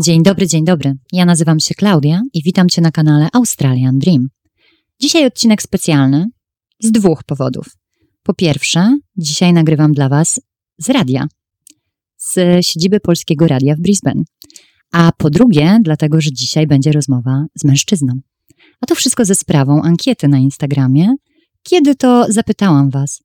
[0.00, 0.94] Dzień dobry, dzień dobry.
[1.12, 4.26] Ja nazywam się Klaudia i witam Cię na kanale Australian Dream.
[5.00, 6.26] Dzisiaj odcinek specjalny
[6.80, 7.66] z dwóch powodów.
[8.22, 10.40] Po pierwsze, dzisiaj nagrywam dla Was
[10.78, 11.26] z radia,
[12.16, 14.22] z siedziby Polskiego Radia w Brisbane.
[14.92, 18.12] A po drugie, dlatego, że dzisiaj będzie rozmowa z mężczyzną.
[18.80, 21.14] A to wszystko ze sprawą ankiety na Instagramie,
[21.62, 23.22] kiedy to zapytałam Was,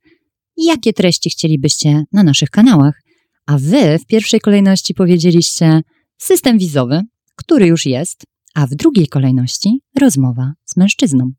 [0.58, 3.02] jakie treści chcielibyście na naszych kanałach.
[3.46, 5.82] A Wy w pierwszej kolejności powiedzieliście
[6.24, 7.02] system wizowy,
[7.36, 8.24] który już jest,
[8.56, 11.32] a w drugiej kolejności rozmowa z mężczyzną.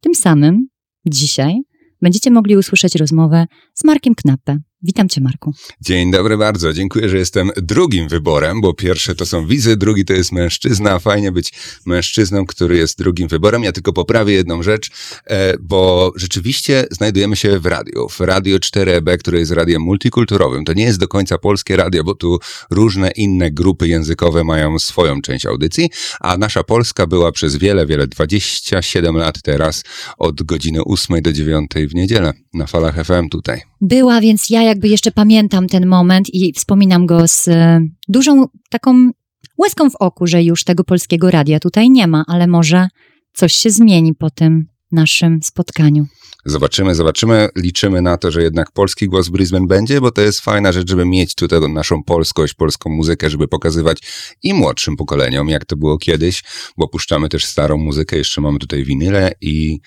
[0.00, 0.68] Tym samym
[1.06, 1.60] dzisiaj
[2.02, 3.46] będziecie mogli usłyszeć rozmowę
[3.80, 5.54] z Markiem Knappe, Witam Cię, Marku.
[5.80, 6.72] Dzień dobry bardzo.
[6.72, 10.98] Dziękuję, że jestem drugim wyborem, bo pierwsze to są wizy, drugi to jest mężczyzna.
[10.98, 11.52] Fajnie być
[11.86, 13.64] mężczyzną, który jest drugim wyborem.
[13.64, 14.90] Ja tylko poprawię jedną rzecz,
[15.26, 18.08] e, bo rzeczywiście znajdujemy się w radiu.
[18.08, 20.64] W Radio 4EB, które jest radiem multikulturowym.
[20.64, 22.38] To nie jest do końca polskie radio, bo tu
[22.70, 28.06] różne inne grupy językowe mają swoją część audycji, a nasza Polska była przez wiele, wiele,
[28.06, 29.82] 27 lat teraz,
[30.18, 33.69] od godziny 8 do 9 w niedzielę na falach FM tutaj.
[33.80, 39.10] Była, więc ja jakby jeszcze pamiętam ten moment i wspominam go z e, dużą taką
[39.58, 42.88] łezką w oku, że już tego polskiego radia tutaj nie ma, ale może
[43.32, 46.06] coś się zmieni po tym naszym spotkaniu.
[46.44, 47.48] Zobaczymy, zobaczymy.
[47.56, 50.90] Liczymy na to, że jednak polski głos w Brisbane będzie, bo to jest fajna rzecz,
[50.90, 53.98] żeby mieć tutaj naszą polskość, polską muzykę, żeby pokazywać
[54.42, 56.42] i młodszym pokoleniom, jak to było kiedyś,
[56.76, 59.78] bo puszczamy też starą muzykę, jeszcze mamy tutaj winyle i,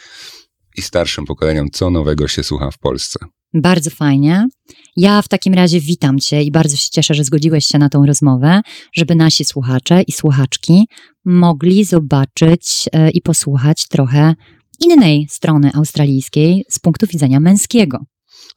[0.77, 3.19] i starszym pokoleniom, co nowego się słucha w Polsce.
[3.53, 4.47] Bardzo fajnie.
[4.95, 8.05] Ja w takim razie witam Cię i bardzo się cieszę, że zgodziłeś się na tą
[8.05, 8.61] rozmowę,
[8.93, 10.87] żeby nasi słuchacze i słuchaczki
[11.25, 14.33] mogli zobaczyć e, i posłuchać trochę
[14.79, 18.05] innej strony australijskiej z punktu widzenia męskiego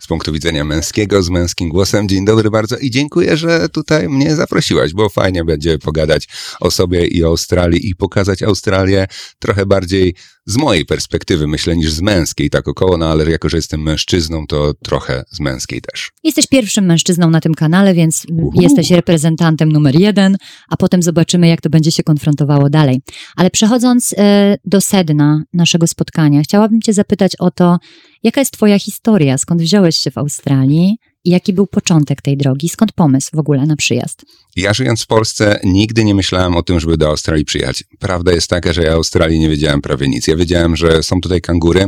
[0.00, 2.08] z punktu widzenia męskiego, z męskim głosem.
[2.08, 6.28] Dzień dobry bardzo i dziękuję, że tutaj mnie zaprosiłaś, bo fajnie będzie pogadać
[6.60, 9.06] o sobie i o Australii i pokazać Australię
[9.38, 10.14] trochę bardziej
[10.46, 14.46] z mojej perspektywy, myślę, niż z męskiej, tak około, no ale jako, że jestem mężczyzną,
[14.46, 16.10] to trochę z męskiej też.
[16.24, 18.62] Jesteś pierwszym mężczyzną na tym kanale, więc Uhu.
[18.62, 20.36] jesteś reprezentantem numer jeden,
[20.68, 23.00] a potem zobaczymy, jak to będzie się konfrontowało dalej.
[23.36, 27.78] Ale przechodząc e, do sedna naszego spotkania, chciałabym Cię zapytać o to,
[28.22, 30.96] jaka jest Twoja historia, skąd wziąłeś się w Australii,
[31.30, 32.68] jaki był początek tej drogi?
[32.68, 34.24] Skąd pomysł w ogóle na przyjazd?
[34.56, 37.84] Ja żyjąc w Polsce nigdy nie myślałem o tym, żeby do Australii przyjechać.
[37.98, 40.26] Prawda jest taka, że ja o Australii nie wiedziałem prawie nic.
[40.26, 41.86] Ja wiedziałem, że są tutaj kangury,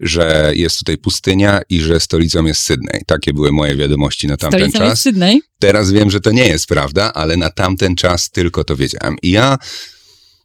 [0.00, 3.00] że jest tutaj pustynia i że stolicą jest Sydney.
[3.06, 4.88] Takie były moje wiadomości na tamten stolicą czas.
[4.88, 5.42] Jest Sydney?
[5.58, 9.16] Teraz wiem, że to nie jest prawda, ale na tamten czas tylko to wiedziałem.
[9.22, 9.58] I ja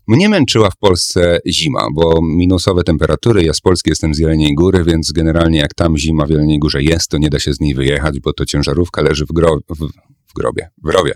[0.07, 4.83] mnie męczyła w Polsce zima, bo minusowe temperatury, ja z Polski jestem z Jeleniej Góry,
[4.83, 7.73] więc generalnie jak tam zima w Jeleniej Górze jest, to nie da się z niej
[7.73, 9.87] wyjechać, bo to ciężarówka leży w, gro w,
[10.27, 11.13] w grobie, w rowie.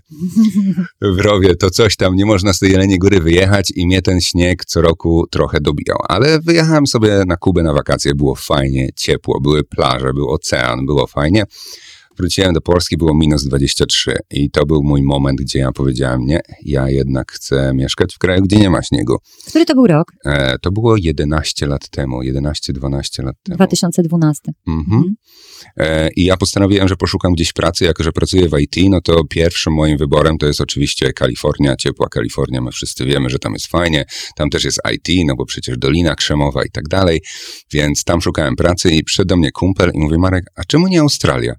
[1.02, 4.22] W rowie to coś tam, nie można z tej Jeleniej Góry wyjechać i mnie ten
[4.22, 5.98] śnieg co roku trochę dobijał.
[6.08, 11.08] Ale wyjechałem sobie na Kubę na wakacje, było fajnie, ciepło, były plaże, był ocean, było
[11.08, 11.46] fajnie
[12.19, 16.41] wróciłem do Polski, było minus 23 i to był mój moment, gdzie ja powiedziałem, nie,
[16.66, 19.18] ja jednak chcę mieszkać w kraju, gdzie nie ma śniegu.
[19.47, 20.12] Który to był rok?
[20.25, 23.56] E, to było 11 lat temu, 11-12 lat temu.
[23.56, 24.52] 2012.
[24.68, 24.85] Mhm.
[24.97, 25.16] mhm.
[25.78, 29.24] E, I ja postanowiłem, że poszukam gdzieś pracy, jako że pracuję w IT, no to
[29.29, 33.68] pierwszym moim wyborem to jest oczywiście Kalifornia, ciepła Kalifornia, my wszyscy wiemy, że tam jest
[33.68, 37.22] fajnie, tam też jest IT, no bo przecież Dolina Krzemowa i tak dalej,
[37.74, 41.00] więc tam szukałem pracy i przyszedł do mnie kumpel i mówi, Marek, a czemu nie
[41.00, 41.53] Australia?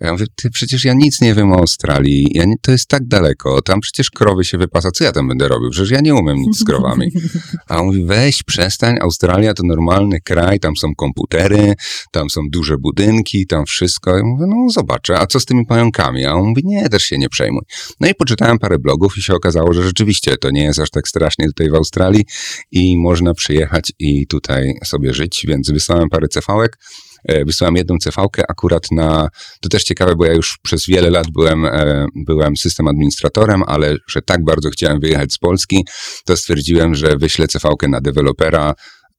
[0.00, 3.06] Ja mówię, ty przecież ja nic nie wiem o Australii, ja nie, to jest tak
[3.06, 5.70] daleko, tam przecież krowy się wypasa, co ja tam będę robił?
[5.70, 7.10] Przecież ja nie umiem nic z krowami.
[7.68, 11.74] A on mówi, weź, przestań, Australia to normalny kraj, tam są komputery,
[12.10, 14.16] tam są duże budynki, tam wszystko.
[14.16, 16.24] Ja mówię, no zobaczę, a co z tymi pająkami?
[16.24, 17.62] A on mówi, nie, też się nie przejmuj.
[18.00, 21.08] No i poczytałem parę blogów i się okazało, że rzeczywiście to nie jest aż tak
[21.08, 22.24] strasznie tutaj w Australii
[22.70, 26.78] i można przyjechać i tutaj sobie żyć, więc wysłałem parę cefałek.
[27.24, 29.28] E, wysłałem jedną cv akurat na,
[29.60, 33.96] to też ciekawe, bo ja już przez wiele lat byłem, e, byłem system administratorem, ale
[34.08, 35.84] że tak bardzo chciałem wyjechać z Polski,
[36.24, 38.74] to stwierdziłem, że wyślę cv na dewelopera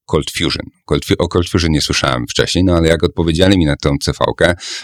[0.05, 0.65] Cold Fusion.
[0.85, 4.17] Cold, o Cold Fusion nie słyszałem wcześniej, no ale jak odpowiedzieli mi na tą cv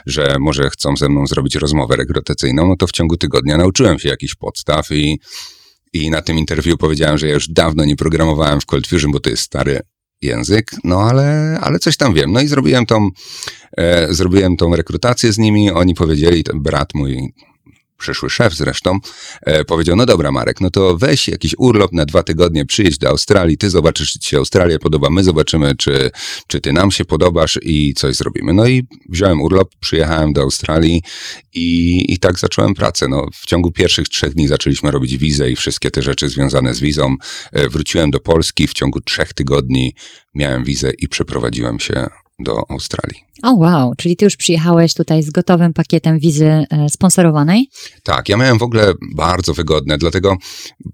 [0.05, 4.09] że może chcą ze mną zrobić rozmowę rekrutacyjną, no to w ciągu tygodnia nauczyłem się
[4.09, 5.19] jakichś podstaw i
[5.93, 9.19] i na tym interwiu powiedziałem, że ja już dawno nie programowałem w Cold Fusion, bo
[9.19, 9.79] to jest stary
[10.21, 12.31] język, no ale, ale coś tam wiem.
[12.31, 13.09] No i zrobiłem tą,
[13.77, 17.33] e, zrobiłem tą rekrutację z nimi, oni powiedzieli, brat mój
[18.01, 18.99] przyszły szef zresztą,
[19.41, 23.09] e, powiedział, no dobra Marek, no to weź jakiś urlop na dwa tygodnie, przyjedź do
[23.09, 26.11] Australii, ty zobaczysz, czy ci się Australia podoba, my zobaczymy, czy,
[26.47, 28.53] czy ty nam się podobasz i coś zrobimy.
[28.53, 31.03] No i wziąłem urlop, przyjechałem do Australii
[31.53, 33.07] i, i tak zacząłem pracę.
[33.07, 36.79] No, w ciągu pierwszych trzech dni zaczęliśmy robić wizę i wszystkie te rzeczy związane z
[36.79, 37.15] wizą.
[37.51, 39.93] E, wróciłem do Polski, w ciągu trzech tygodni
[40.35, 42.07] miałem wizę i przeprowadziłem się
[42.39, 43.30] do Australii.
[43.43, 47.69] O wow, czyli ty już przyjechałeś tutaj z gotowym pakietem wizy e, sponsorowanej?
[48.03, 50.37] Tak, ja miałem w ogóle bardzo wygodne, dlatego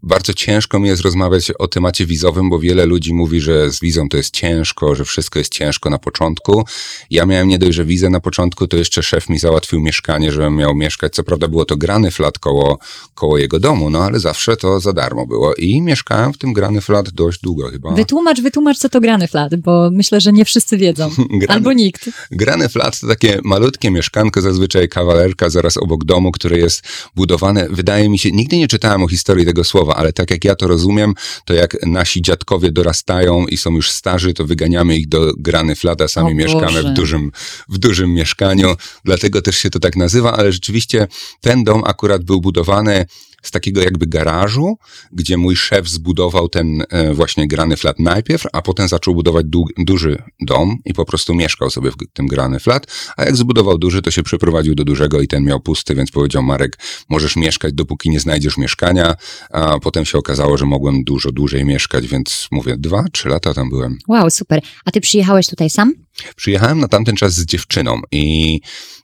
[0.03, 4.09] bardzo ciężko mi jest rozmawiać o temacie wizowym, bo wiele ludzi mówi, że z wizą
[4.09, 6.63] to jest ciężko, że wszystko jest ciężko na początku.
[7.09, 10.55] Ja miałem nie dość, że wizę na początku, to jeszcze szef mi załatwił mieszkanie, żebym
[10.55, 11.13] miał mieszkać.
[11.15, 12.79] Co prawda było to grany flat koło,
[13.13, 16.81] koło jego domu, no ale zawsze to za darmo było i mieszkałem w tym grany
[16.81, 17.91] flat dość długo chyba.
[17.91, 21.09] Wytłumacz, wytłumacz, co to grany flat, bo myślę, że nie wszyscy wiedzą.
[21.41, 22.09] Grany- Albo nikt.
[22.37, 26.81] Grany flat to takie malutkie mieszkanko, zazwyczaj kawalerka zaraz obok domu, które jest
[27.15, 27.67] budowane.
[27.69, 30.67] Wydaje mi się, nigdy nie czytałem o historii tego słowa, ale tak jak ja to
[30.67, 31.13] rozumiem,
[31.45, 36.07] to jak nasi dziadkowie dorastają i są już starzy, to wyganiamy ich do grany flata,
[36.07, 36.91] sami O mieszkamy Boże.
[36.91, 37.31] w dużym,
[37.69, 38.75] w dużym mieszkaniu,
[39.05, 41.07] dlatego też się to tak nazywa, ale rzeczywiście
[41.41, 43.05] ten dom akurat był budowany
[43.41, 44.77] z takiego jakby garażu,
[45.11, 49.65] gdzie mój szef zbudował ten e, właśnie grany flat najpierw, a potem zaczął budować du-
[49.77, 52.87] duży dom i po prostu mieszkał sobie w tym grany flat,
[53.17, 56.43] a jak zbudował duży, to się przeprowadził do dużego i ten miał pusty, więc powiedział
[56.43, 56.79] Marek,
[57.09, 59.15] możesz mieszkać dopóki nie znajdziesz mieszkania,
[59.51, 63.69] a potem się okazało, że mogłem dużo dłużej mieszkać, więc mówię, dwa, trzy lata tam
[63.69, 63.97] byłem.
[64.07, 64.61] Wow, super.
[64.85, 65.93] A ty przyjechałeś tutaj sam?
[66.35, 68.59] Przyjechałem na tamten czas z dziewczyną i,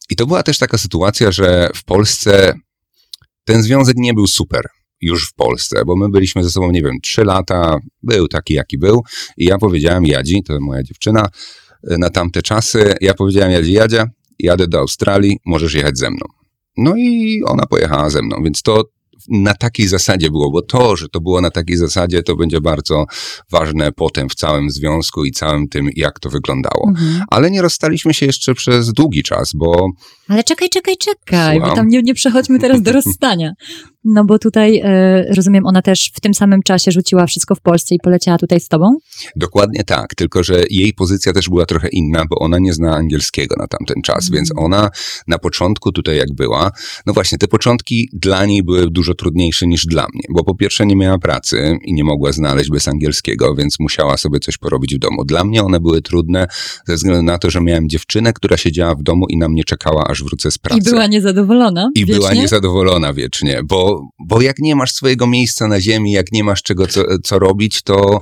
[0.10, 2.54] i to była też taka sytuacja, że w Polsce
[3.44, 4.68] ten związek nie był super
[5.02, 8.78] już w Polsce, bo my byliśmy ze sobą, nie wiem, trzy lata, był taki, jaki
[8.78, 9.02] był
[9.38, 11.30] i ja powiedziałem Jadzi, to moja dziewczyna,
[11.92, 14.10] y, na tamte czasy, ja powiedziałem Jadzi, Jadzia,
[14.40, 16.26] jadę do Australii, możesz jechać ze mną.
[16.78, 18.84] No i ona pojechała ze mną, więc to
[19.30, 23.06] na takiej zasadzie było, bo to, że to było na takiej zasadzie, to będzie bardzo
[23.52, 26.88] ważne potem w całym związku i całym tym, jak to wyglądało.
[26.88, 27.24] Mhm.
[27.30, 29.88] Ale nie rozstaliśmy się jeszcze przez długi czas, bo
[30.28, 31.78] Ale czekaj, czekaj, czekaj, bo Słucham.
[31.78, 33.52] tam nie, nie przechodźmy teraz do rozstania.
[34.06, 37.96] No bo tutaj, e, rozumiem, ona też w tym samym czasie rzuciła wszystko w Polsce
[37.96, 38.98] i poleciała tutaj z tobą?
[39.36, 43.56] dokładnie tak, tylko że jej pozycja też była trochę inna, bo ona nie zna angielskiego
[43.60, 44.34] na tamten czas, Mhm.
[44.36, 44.90] więc ona
[45.28, 46.72] na początku tutaj jak była,
[47.06, 50.86] no właśnie, te początki dla niej były dużo trudniejsze niż dla mnie, bo po pierwsze
[50.86, 55.00] nie miała pracy i nie mogła znaleźć bez angielskiego, więc musiała sobie coś porobić w
[55.00, 55.26] domu.
[55.26, 56.48] Dla mnie one były trudne
[56.88, 60.04] ze względu na to, że miałem dziewczynę, która siedziała w domu i na mnie czekała,
[60.08, 60.82] aż wrócę z pracy.
[60.82, 61.90] I była niezadowolona.
[61.96, 62.42] I była wiecznie?
[62.42, 63.93] niezadowolona wiecznie, bo,
[64.28, 67.82] bo jak nie masz swojego miejsca na ziemi, jak nie masz czego co, co robić,
[67.82, 68.22] to,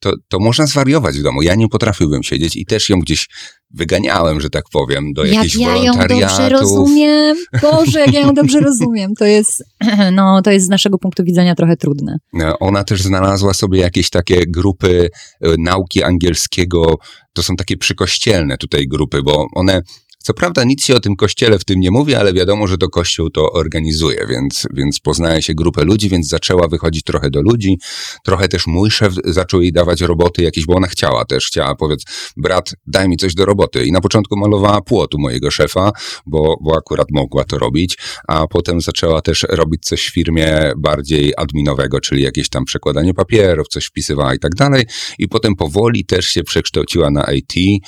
[0.00, 1.42] to, to można zwariować w domu.
[1.42, 3.28] Ja nie potrafiłbym siedzieć i też ją gdzieś
[3.70, 6.60] wyganiałem, że tak powiem, do Jak jakichś ja ją dobrze wolontariatów.
[6.60, 7.36] rozumiem.
[7.62, 9.14] Boże, jak ja ją dobrze rozumiem.
[9.18, 9.64] To jest,
[10.12, 12.18] no, to jest z naszego punktu widzenia trochę trudne.
[12.40, 15.08] E, Ona też znalazła sobie jakieś takie grupy
[15.40, 16.94] e, nauki angielskiego.
[17.32, 19.82] To są takie przykościelne tutaj grupy, bo one,
[20.28, 22.88] co prawda nic się o tym kościele w tym nie mówi, ale wiadomo, że to
[22.88, 27.78] kościół to organizuje, więc, więc poznaje się grupę ludzi, więc zaczęła wychodzić trochę do ludzi.
[28.24, 32.02] Trochę też mój szef zaczął jej dawać roboty jakieś, bo ona chciała też, chciała powiedz,
[32.36, 33.84] brat, daj mi coś do roboty.
[33.84, 35.90] I na początku malowała płotu mojego szefa,
[36.26, 37.98] bo, bo akurat mogła to robić,
[38.28, 43.68] a potem zaczęła też robić coś w firmie bardziej adminowego, czyli jakieś tam przekładanie papierów,
[43.68, 44.86] coś wpisywała i tak dalej.
[45.18, 47.82] I potem powoli też się przekształciła na IT i,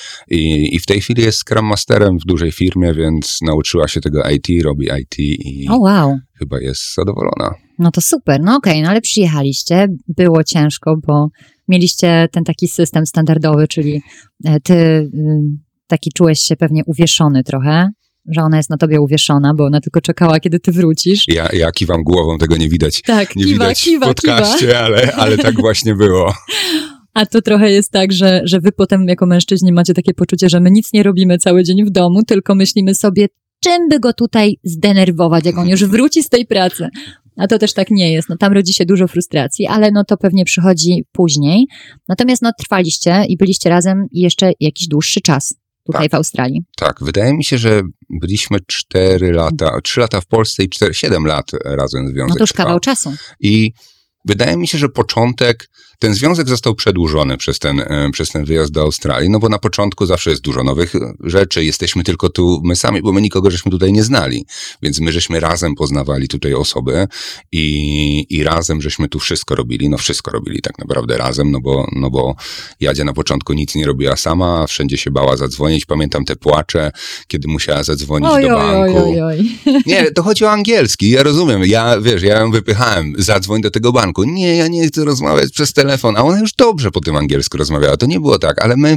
[0.72, 4.64] i w tej chwili jest Scrum Masterem w dużej firmie, więc nauczyła się tego IT,
[4.64, 6.18] robi IT i O wow.
[6.38, 7.54] chyba jest zadowolona.
[7.78, 11.28] No to super, no okej, no ale przyjechaliście, było ciężko, bo
[11.68, 14.02] mieliście ten taki system standardowy, czyli
[14.44, 15.10] e, ty y,
[15.86, 17.88] taki czułeś się pewnie uwieszony trochę,
[18.34, 21.24] że ona jest na tobie uwieszona, bo ona tylko czekała, kiedy ty wrócisz.
[21.28, 23.02] Ja, ja kiwam głową, tego nie widać.
[23.02, 26.34] Tak, Nie kiwa, widać kiwa, w podcaście, Ale, ale tak właśnie było.
[27.14, 30.60] A to trochę jest tak, że, że wy potem jako mężczyźni macie takie poczucie, że
[30.60, 33.26] my nic nie robimy cały dzień w domu, tylko myślimy sobie,
[33.64, 36.88] czym by go tutaj zdenerwować, jak on już wróci z tej pracy.
[37.36, 38.28] A to też tak nie jest.
[38.28, 41.66] No, tam rodzi się dużo frustracji, ale no to pewnie przychodzi później.
[42.08, 45.54] Natomiast no trwaliście i byliście razem jeszcze jakiś dłuższy czas
[45.86, 46.10] tutaj Tak.
[46.10, 46.64] w Australii.
[46.76, 47.82] Tak, wydaje mi się, że
[48.20, 52.42] byliśmy 4 lata, 3 lata w Polsce i 4, 7 lat razem związek No to
[52.42, 53.12] już kawał czasu.
[53.40, 53.72] I
[54.24, 55.68] wydaje mi się, że początek
[56.00, 59.58] ten związek został przedłużony przez ten, e, przez ten wyjazd do Australii, no bo na
[59.58, 63.50] początku zawsze jest dużo nowych e, rzeczy, jesteśmy tylko tu my sami, bo my nikogo
[63.50, 64.46] żeśmy tutaj nie znali,
[64.82, 67.08] więc my żeśmy razem poznawali tutaj osoby
[67.52, 71.86] i, i razem żeśmy tu wszystko robili, no wszystko robili tak naprawdę razem, no bo,
[71.92, 72.34] no bo
[72.80, 76.92] Jadzia na początku nic nie robiła sama, wszędzie się bała zadzwonić, pamiętam te płacze,
[77.28, 78.98] kiedy musiała zadzwonić Oj, do oj, banku.
[78.98, 79.82] oj, oj, oj.
[79.86, 83.92] Nie, to chodzi o angielski, ja rozumiem, ja, wiesz, ja ją wypychałem, zadzwoń do tego
[83.92, 87.58] banku, nie, ja nie chcę rozmawiać przez telefon, a ona już dobrze po tym angielsku
[87.58, 88.96] rozmawiała, to nie było tak, ale my,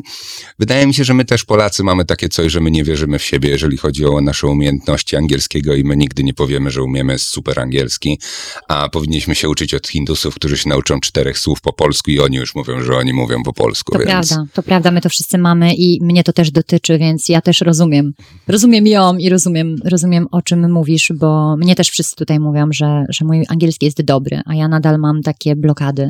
[0.60, 3.24] wydaje mi się, że my też Polacy mamy takie coś, że my nie wierzymy w
[3.24, 7.60] siebie, jeżeli chodzi o nasze umiejętności angielskiego i my nigdy nie powiemy, że umiemy super
[7.60, 8.20] angielski,
[8.68, 12.38] a powinniśmy się uczyć od Hindusów, którzy się nauczą czterech słów po polsku i oni
[12.38, 14.10] już mówią, że oni mówią po polsku, To więc...
[14.12, 17.62] prawda, to prawda, my to wszyscy mamy i mnie to też dotyczy, więc ja też
[17.62, 18.14] rozumiem.
[18.48, 23.06] Rozumiem ją i rozumiem, rozumiem o czym mówisz, bo mnie też wszyscy tutaj mówią, że,
[23.10, 26.10] że mój angielski jest dobry, a ja nadal mam takie blokady,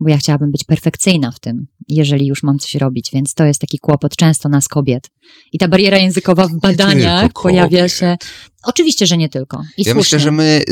[0.00, 3.60] bo ja chciałabym być perfekcyjna w tym, jeżeli już mam coś robić, więc to jest
[3.60, 5.10] taki kłopot często nas kobiet.
[5.52, 8.16] I ta bariera językowa w badaniach pojawia się.
[8.62, 9.56] Oczywiście, że nie tylko.
[9.56, 9.94] I Ja słusznie.
[9.94, 10.62] myślę, że my,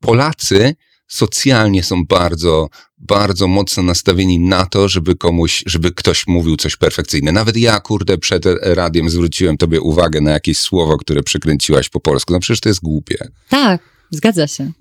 [0.00, 0.74] Polacy,
[1.08, 7.32] socjalnie są bardzo, bardzo mocno nastawieni na to, żeby komuś, żeby ktoś mówił coś perfekcyjne.
[7.32, 12.32] Nawet ja, kurde, przed radiem zwróciłem tobie uwagę na jakieś słowo, które przykręciłaś po polsku.
[12.32, 13.28] No przecież to jest głupie.
[13.48, 14.72] Tak, zgadza się.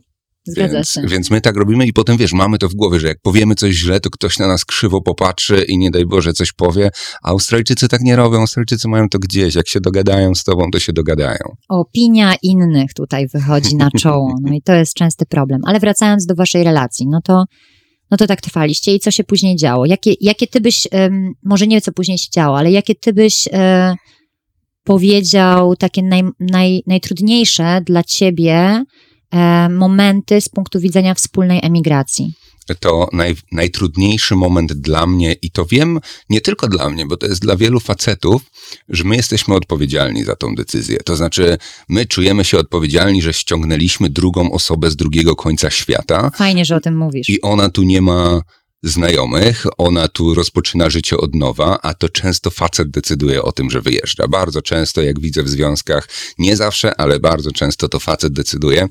[0.46, 1.02] Zgadza Więc, się.
[1.08, 3.76] więc my tak robimy i potem, wiesz, mamy to w głowie, że jak powiemy coś
[3.76, 6.90] źle, to ktoś na nas krzywo popatrzy i nie daj Boże coś powie,
[7.24, 8.40] a Australijczycy tak nie robią.
[8.40, 9.56] Australijczycy mają to gdzieś.
[9.56, 11.56] Jak się dogadają z tobą, to się dogadają.
[11.70, 14.36] opinia innych tutaj wychodzi na czoło.
[14.42, 15.62] No i to jest częsty problem.
[15.66, 17.44] Ale wracając do waszej relacji, no to,
[18.12, 19.86] no to tak trwaliście i co się później działo?
[19.86, 23.48] Jakie, jakie ty byś, em, może nie co później się działo, ale jakie ty byś
[23.54, 23.96] e,
[24.84, 28.84] powiedział takie naj, naj, najtrudniejsze dla ciebie
[29.70, 32.34] momenty z punktu widzenia wspólnej emigracji?
[32.80, 36.00] to naj, najtrudniejszy moment dla mnie i to wiem
[36.30, 38.42] nie tylko dla mnie, bo to jest dla wielu facetów,
[38.90, 40.98] że my jesteśmy odpowiedzialni za tą decyzję.
[40.98, 41.58] To znaczy,
[41.90, 46.80] my czujemy się odpowiedzialni, że ściągnęliśmy drugą osobę z drugiego końca świata Fajnie, że o
[46.80, 47.30] tym mówisz.
[47.30, 48.42] i ona tu nie ma
[48.84, 53.82] znajomych, ona tu rozpoczyna życie od nowa, a to często facet decyduje o tym, że
[53.82, 54.28] wyjeżdża.
[54.28, 58.88] Bardzo często, jak widzę w związkach, nie zawsze, ale bardzo często to facet decyduje.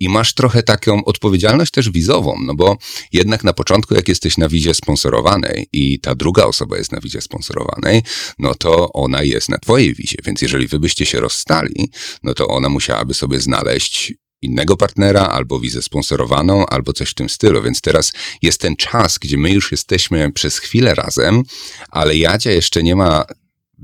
[0.00, 2.76] I masz trochę taką odpowiedzialność też wizową, no bo
[3.12, 7.20] jednak na początku, jak jesteś na wizie sponsorowanej i ta druga osoba jest na wizie
[7.20, 8.02] sponsorowanej,
[8.38, 11.90] no to ona jest na twojej wizie, więc jeżeli wy byście się rozstali,
[12.22, 17.28] no to ona musiałaby sobie znaleźć innego partnera, albo wizę sponsorowaną, albo coś w tym
[17.28, 17.62] stylu.
[17.62, 21.42] Więc teraz jest ten czas, gdzie my już jesteśmy przez chwilę razem,
[21.90, 23.24] ale Jadzia jeszcze nie ma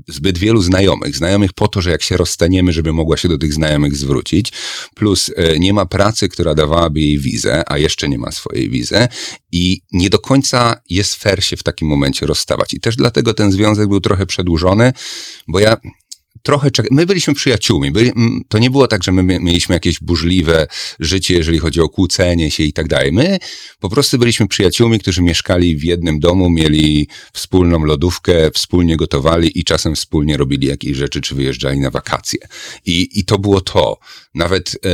[0.07, 1.15] zbyt wielu znajomych.
[1.15, 4.53] Znajomych po to, że jak się rozstaniemy, żeby mogła się do tych znajomych zwrócić.
[4.95, 9.07] Plus e, nie ma pracy, która dawałaby jej wizę, a jeszcze nie ma swojej wizy.
[9.51, 12.73] I nie do końca jest fair się w takim momencie rozstawać.
[12.73, 14.93] I też dlatego ten związek był trochę przedłużony,
[15.47, 15.77] bo ja
[16.47, 17.91] trochę czek- My byliśmy przyjaciółmi.
[17.91, 18.11] Byli,
[18.47, 20.67] to nie było tak, że my mie- mieliśmy jakieś burzliwe
[20.99, 23.11] życie, jeżeli chodzi o kłócenie się i tak dalej.
[23.11, 23.37] My
[23.79, 29.63] po prostu byliśmy przyjaciółmi, którzy mieszkali w jednym domu, mieli wspólną lodówkę, wspólnie gotowali i
[29.63, 32.39] czasem wspólnie robili jakieś rzeczy, czy wyjeżdżali na wakacje.
[32.85, 33.97] I, i to było to.
[34.35, 34.71] Nawet.
[34.85, 34.89] E,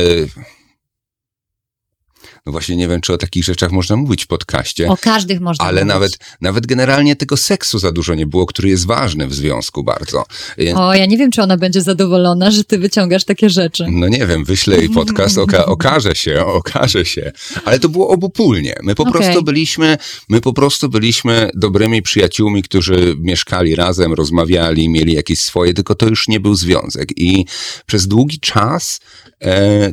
[2.46, 4.88] no właśnie nie wiem, czy o takich rzeczach można mówić w podcaście.
[4.88, 5.94] O każdych można Ale mówić.
[5.94, 10.24] nawet, nawet generalnie tego seksu za dużo nie było, który jest ważny w związku bardzo.
[10.58, 13.86] E, O, ja nie wiem, czy ona będzie zadowolona, że ty wyciągasz takie rzeczy.
[13.90, 17.32] No nie wiem, wyślę jej podcast, oka, okaże się, okaże się.
[17.64, 18.74] Ale to było obopólnie.
[18.82, 19.12] My po Okej.
[19.12, 19.98] prostu byliśmy,
[20.28, 26.06] my po prostu byliśmy dobrymi przyjaciółmi, którzy mieszkali razem, rozmawiali, mieli jakieś swoje, tylko to
[26.08, 27.08] już nie był związek.
[27.16, 27.46] I
[27.86, 29.00] przez długi czas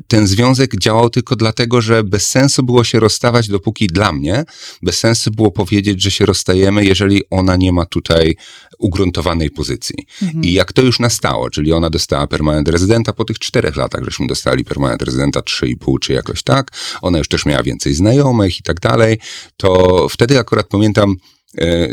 [0.08, 4.44] ten związek działał tylko dlatego, że bez sensu było się rozstawać, dopóki dla mnie,
[4.82, 8.36] bez sensu było powiedzieć, że się rozstajemy, jeżeli ona nie ma tutaj
[8.80, 9.96] ugruntowanej pozycji.
[10.42, 14.28] I jak to już nastało, czyli ona dostała permanent rezydenta po tych czterech latach, żeśmy
[14.28, 18.60] dostali permanent rezydenta trzy i pół, czy jakoś tak, ona już też miała więcej znajomych
[18.60, 19.20] i tak dalej,
[19.58, 21.16] to wtedy akurat pamiętam,
[21.58, 21.88] e,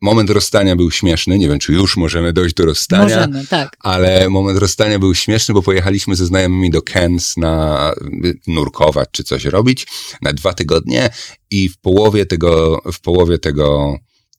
[0.00, 3.76] moment rozstania był śmieszny, nie wiem, czy już możemy dojść do rozstania, Możemy, tak.
[3.80, 9.24] ale moment rozstania był śmieszny, bo pojechaliśmy ze znajomymi do Cairns na y, nurkować czy
[9.24, 9.86] coś robić
[10.22, 11.10] na dwa tygodnie
[11.50, 13.96] i w połowie tego, w połowie tego,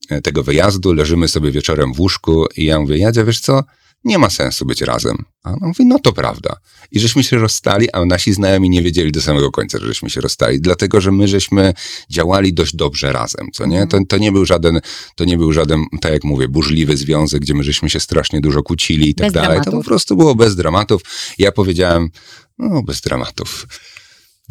[0.09, 3.63] e, tego wyjazdu leżymy sobie wieczorem w łóżku i ja mówię, Jadzia, wiesz co,
[4.03, 5.17] nie ma sensu być razem.
[5.43, 6.55] A ona mówi, no to prawda.
[6.91, 10.21] I żeśmy się rozstali, a nasi znajomi nie wiedzieli do samego końca, że żeśmy się
[10.21, 11.73] rozstali, dlatego, że my żeśmy
[12.09, 13.87] działali dość dobrze razem, co nie?
[13.87, 14.79] To, to nie był żaden,
[15.15, 18.63] to nie był żaden, tak jak mówię, burzliwy związek, gdzie my żeśmy się strasznie dużo
[18.63, 19.57] kłócili i tak Bez dalej.
[19.57, 19.83] To dramatów.
[19.85, 21.01] po prostu było bez dramatów.
[21.37, 22.09] Ja powiedziałem,
[22.57, 23.67] no bez dramatów.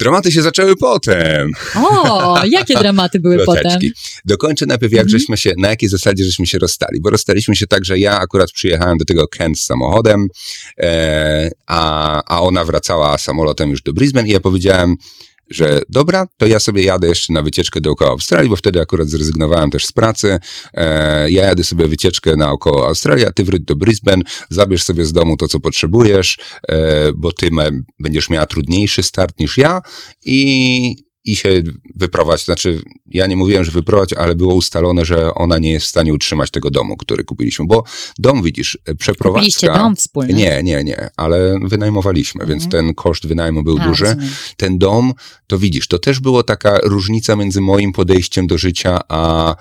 [0.01, 1.53] Dramaty się zaczęły potem.
[1.77, 3.79] O, jakie dramaty były potem?
[4.25, 5.19] Dokończę najpierw, jak Mhm.
[5.21, 7.01] żeśmy się, na jakiej zasadzie żeśmy się rozstali.
[7.01, 10.29] Bo rozstaliśmy się tak, że ja akurat przyjechałem do tego Kent z samochodem,
[10.79, 14.97] e, a, a ona wracała samolotem już do Brisbane i ja powiedziałem,
[15.51, 19.71] że dobra, to ja sobie jadę jeszcze na wycieczkę dookoła Australii, bo wtedy akurat zrezygnowałem
[19.71, 20.39] też z pracy.
[20.75, 25.13] E, ja jadę sobie wycieczkę naokoło Australii, a ty wróć do Brisbane, zabierz sobie z
[25.13, 26.39] domu to, co potrzebujesz,
[26.69, 29.81] e, bo ty me, będziesz miała trudniejszy start niż ja
[30.25, 31.63] i, i się
[31.95, 32.45] wyprowadź.
[32.45, 36.15] Znaczy, ja nie mówiłem, że wyprowadź, ale było ustalone, że ona nie jest w stanie
[36.15, 37.85] utrzymać tego domu, który kupiliśmy, bo
[38.19, 39.41] dom, widzisz, przeprowadzka...
[39.41, 40.33] Kupiliście dom wspólny?
[40.33, 42.71] Nie, nie, nie, ale wynajmowaliśmy, więc Mhm.
[42.87, 44.31] ten koszt wynajmu był A, duży rozumiem.
[44.57, 45.13] ten dom,
[45.47, 49.57] to widzisz, to też było taka różnica między moim podejściem do życia, a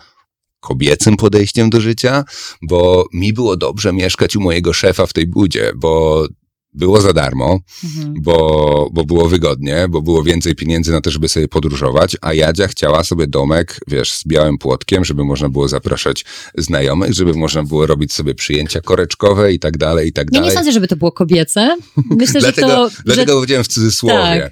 [0.59, 2.23] kobiecym podejściem do życia,
[2.61, 6.25] bo mi było dobrze mieszkać u mojego szefa w tej budzie, bo
[6.73, 8.13] było za darmo, Mhm.
[8.21, 12.67] bo, bo było wygodnie, bo było więcej pieniędzy na to, żeby sobie podróżować, a Jadzia
[12.67, 16.25] chciała sobie domek, wiesz, z białym płotkiem, żeby można było zapraszać
[16.57, 20.49] znajomych, żeby można było robić sobie przyjęcia koreczkowe i tak dalej, i tak Ja dalej.
[20.49, 21.77] nie sądzę, żeby to było kobiece.
[22.09, 23.01] Myślę, dlatego, że to...
[23.05, 23.35] dlatego że...
[23.37, 24.51] powiedziałem w cudzysłowie.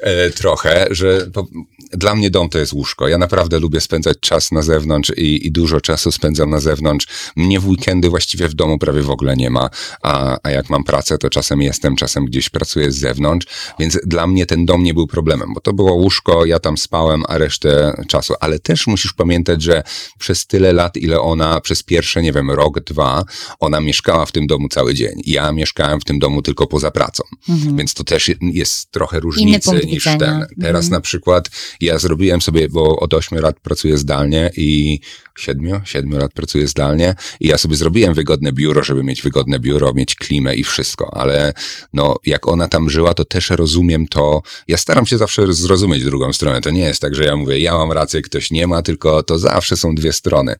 [0.00, 1.46] E, trochę, że po,
[1.92, 3.08] dla mnie dom to jest łóżko.
[3.08, 7.06] Ja naprawdę lubię spędzać czas na zewnątrz i, i dużo czasu spędzam na zewnątrz.
[7.36, 9.70] Mnie w weekendy właściwie w domu prawie w ogóle nie ma,
[10.02, 13.46] a, a jak mam pracę, to czasem jestem, czasem gdzieś pracuję z zewnątrz,
[13.78, 17.22] więc dla mnie ten dom nie był problemem, bo to było łóżko, ja tam spałem,
[17.28, 18.34] a resztę czasu.
[18.40, 19.82] Ale też musisz pamiętać, że
[20.18, 23.24] przez tyle lat, ile ona, przez pierwsze, nie wiem, rok, dwa,
[23.60, 25.22] ona mieszkała w tym domu cały dzień.
[25.26, 27.22] Ja mieszkałem w tym domu tylko poza pracą.
[27.48, 27.76] Mhm.
[27.76, 30.18] Więc to też jest trochę różnicy niż widzenia.
[30.18, 30.46] ten.
[30.60, 30.90] Teraz Mhm.
[30.90, 35.00] na przykład ja zrobiłem sobie, bo od 8 lat pracuję zdalnie i
[35.38, 39.94] 7, 7 lat pracuję zdalnie i ja sobie zrobiłem wygodne biuro, żeby mieć wygodne biuro,
[39.94, 41.52] mieć klimę i wszystko, ale
[41.92, 44.42] no jak ona tam żyła, to też rozumiem to.
[44.68, 46.60] Ja staram się zawsze zrozumieć drugą stronę.
[46.60, 49.38] To nie jest tak, że ja mówię, ja mam rację, ktoś nie ma, tylko to
[49.38, 50.54] zawsze są dwie strony.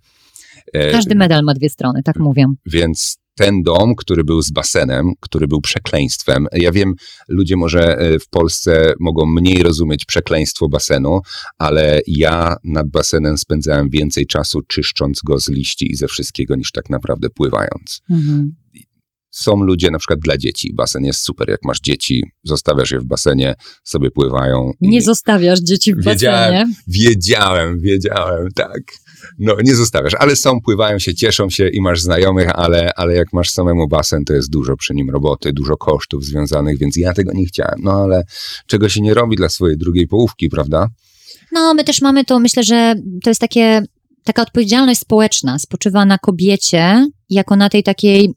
[0.73, 2.55] E, Każdy medal ma dwie strony, tak mówią.
[2.67, 6.95] więc ten dom, który był z basenem, który był przekleństwem, ja wiem,
[7.29, 11.21] ludzie może e, w Polsce mogą mniej rozumieć przekleństwo basenu,
[11.59, 16.73] ale ja nad basenem spędzałem więcej czasu czyszcząc go z liści i ze wszystkiego, niż
[16.73, 18.01] tak naprawdę pływając.
[18.11, 18.55] Mhm.
[19.31, 23.05] Są ludzie, na przykład dla dzieci, basen jest super, jak masz dzieci, zostawiasz je w
[23.05, 23.55] basenie,
[23.85, 24.73] sobie pływają.
[24.81, 26.53] Nie zostawiasz dzieci w Wiedziałem.
[26.53, 26.75] basenie.
[26.89, 28.83] Wiedziałem, wiedziałem, tak.
[29.39, 33.33] No, nie zostawiasz, ale są, pływają się, cieszą się i masz znajomych, ale, ale jak
[33.33, 37.33] masz samemu basen, to jest dużo przy nim roboty, dużo kosztów związanych, więc ja tego
[37.33, 37.81] nie chciałem.
[37.83, 38.23] No, ale
[38.67, 40.89] czego się nie robi dla swojej drugiej połówki, prawda?
[41.53, 43.83] No, my też mamy to, myślę, że to jest takie,
[44.25, 48.35] taka odpowiedzialność społeczna spoczywa na kobiecie jako na tej takiej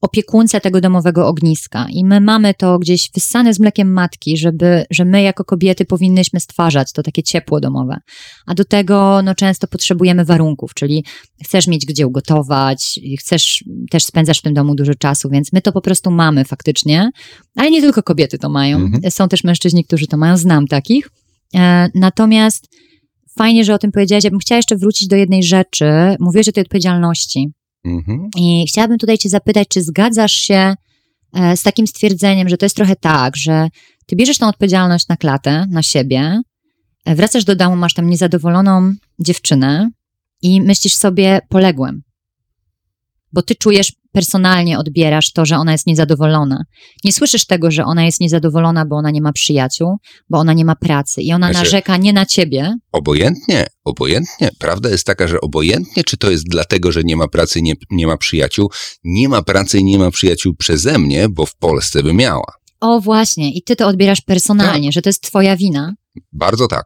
[0.00, 1.86] opiekunce tego domowego ogniska.
[1.90, 6.40] I my mamy to gdzieś wyssane z mlekiem matki, żeby, że my jako kobiety powinnyśmy
[6.40, 7.96] stwarzać to takie ciepło domowe.
[8.46, 11.04] A do tego no, często potrzebujemy warunków, czyli
[11.44, 15.62] chcesz mieć gdzie ugotować, i chcesz też spędzasz w tym domu dużo czasu, więc my
[15.62, 17.10] to po prostu mamy faktycznie.
[17.56, 18.76] Ale nie tylko kobiety to mają.
[18.76, 19.10] Mhm.
[19.10, 21.10] Są też mężczyźni, którzy to mają, znam takich.
[21.54, 22.68] E, natomiast
[23.38, 24.24] fajnie, że o tym powiedziałaś.
[24.24, 25.86] Ja bym chciała jeszcze wrócić do jednej rzeczy.
[26.20, 27.52] Mówiłeś o tej odpowiedzialności.
[27.86, 28.30] Mhm.
[28.36, 30.74] I chciałabym tutaj Cię zapytać, czy zgadzasz się
[31.34, 33.68] e, z takim stwierdzeniem, że to jest trochę tak, że
[34.06, 36.42] Ty bierzesz tą odpowiedzialność na klatę, na siebie,
[37.04, 39.90] e, wracasz do domu, masz tam niezadowoloną dziewczynę
[40.42, 42.02] i myślisz sobie, poległem.
[43.32, 46.64] Bo Ty czujesz, personalnie odbierasz to, że ona jest niezadowolona.
[47.04, 49.96] Nie słyszysz tego, że ona jest niezadowolona, bo ona nie ma przyjaciół,
[50.30, 54.50] bo ona nie ma pracy i ona Znaczy- narzeka nie na Ciebie, Obojętnie, obojętnie.
[54.58, 58.06] Prawda jest taka, że obojętnie, czy to jest dlatego, że nie ma pracy, nie, nie
[58.06, 58.70] ma przyjaciół,
[59.04, 62.52] nie ma pracy i nie ma przyjaciół przeze mnie, bo w Polsce by miała.
[62.80, 65.94] O właśnie, i ty to odbierasz personalnie, że to jest twoja wina.
[66.32, 66.84] Bardzo tak.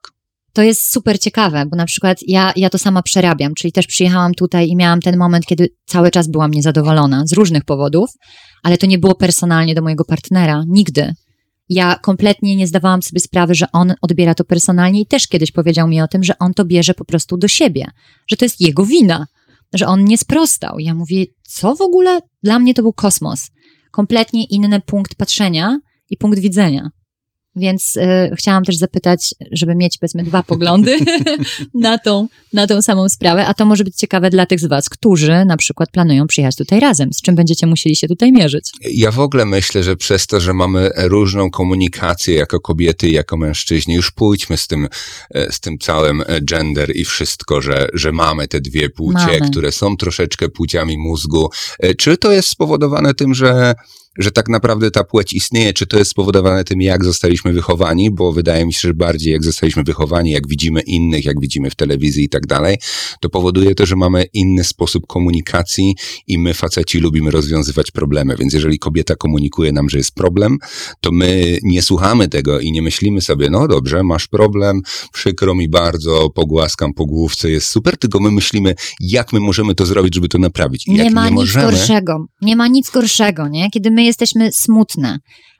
[0.52, 4.34] To jest super ciekawe, bo na przykład ja, ja to sama przerabiam, czyli też przyjechałam
[4.34, 8.10] tutaj i miałam ten moment, kiedy cały czas byłam niezadowolona z różnych powodów,
[8.62, 11.14] ale to nie było personalnie do mojego partnera, nigdy.
[11.68, 15.88] Ja kompletnie nie zdawałam sobie sprawy, że on odbiera to personalnie i też kiedyś powiedział
[15.88, 17.86] mi o tym, że on to bierze po prostu do siebie,
[18.28, 19.26] że to jest jego wina,
[19.72, 20.78] że on nie sprostał.
[20.78, 22.20] Ja mówię, co w ogóle?
[22.42, 23.50] Dla mnie to był kosmos.
[23.90, 25.78] Kompletnie inny punkt patrzenia
[26.10, 26.90] i punkt widzenia.
[27.56, 30.96] Więc y, chciałam też zapytać, żeby mieć powiedzmy dwa poglądy
[31.74, 34.88] na, tą, na tą samą sprawę, a to może być ciekawe dla tych z Was,
[34.88, 38.70] którzy na przykład planują przyjechać tutaj razem, z czym będziecie musieli się tutaj mierzyć.
[38.92, 43.36] Ja w ogóle myślę, że przez to, że mamy różną komunikację jako kobiety i jako
[43.36, 44.88] mężczyźni, już pójdźmy z tym,
[45.34, 49.50] e, z tym całym e, gender i wszystko, że, że mamy te dwie płcie, Mamy.
[49.50, 51.48] które są troszeczkę płciami mózgu.
[51.78, 53.74] E, Czy to jest spowodowane tym, że
[54.18, 58.32] że tak naprawdę ta płeć istnieje, czy to jest spowodowane tym, jak zostaliśmy wychowani, bo
[58.32, 62.24] wydaje mi się, że bardziej jak zostaliśmy wychowani, jak widzimy innych, jak widzimy w telewizji
[62.24, 62.76] i tak dalej,
[63.20, 65.94] to powoduje to, że mamy inny sposób komunikacji
[66.26, 70.58] i my faceci lubimy rozwiązywać problemy, więc jeżeli kobieta komunikuje nam, że jest problem,
[71.00, 74.80] to my nie słuchamy tego i nie myślimy sobie, no dobrze, masz problem,
[75.12, 79.86] przykro mi bardzo, pogłaskam po główce, jest super, tylko my myślimy, jak my możemy to
[79.86, 80.86] zrobić, żeby to naprawić.
[80.86, 82.26] I nie ma nie nic możemy, gorszego.
[82.42, 83.70] Nie ma nic gorszego, nie?
[83.70, 85.18] Kiedy my jesteśmy smutne,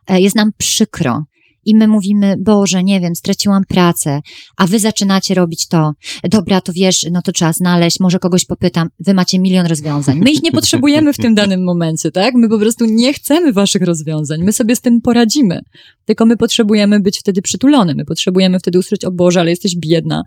[0.08, 1.24] e, jest nam przykro
[1.64, 4.20] i my mówimy, Boże, nie wiem, straciłam pracę,
[4.56, 5.92] a wy zaczynacie robić to.
[6.24, 8.88] Dobra, to wiesz, no to trzeba znaleźć, może kogoś popytam.
[9.00, 10.18] Wy macie milion rozwiązań.
[10.18, 12.34] My ich nie potrzebujemy w tym danym momencie, tak?
[12.34, 14.42] My po prostu nie chcemy waszych rozwiązań.
[14.42, 15.60] My sobie z tym poradzimy.
[16.10, 17.94] Tylko my potrzebujemy być wtedy przytulony.
[17.94, 20.22] My potrzebujemy wtedy usłyszeć, o Boże, ale jesteś biedna.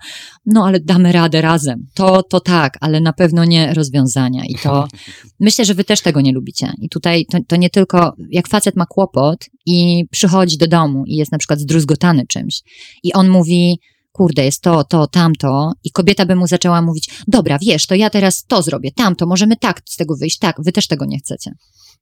[0.45, 1.87] No, ale damy radę razem.
[1.93, 4.43] To, to tak, ale na pewno nie rozwiązania.
[4.45, 4.87] I to
[5.39, 6.73] myślę, że wy też tego nie lubicie.
[6.81, 11.15] I tutaj to, to nie tylko, jak facet ma kłopot i przychodzi do domu i
[11.15, 12.61] jest na przykład zdruzgotany czymś
[13.03, 13.79] i on mówi,
[14.11, 18.09] kurde, jest to, to, tamto i kobieta by mu zaczęła mówić, dobra, wiesz, to ja
[18.09, 21.51] teraz to zrobię, tamto, możemy tak z tego wyjść, tak, wy też tego nie chcecie.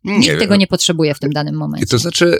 [0.04, 1.88] Nikt tego nie potrzebuje w tym danym momencie.
[1.88, 2.38] To znaczy,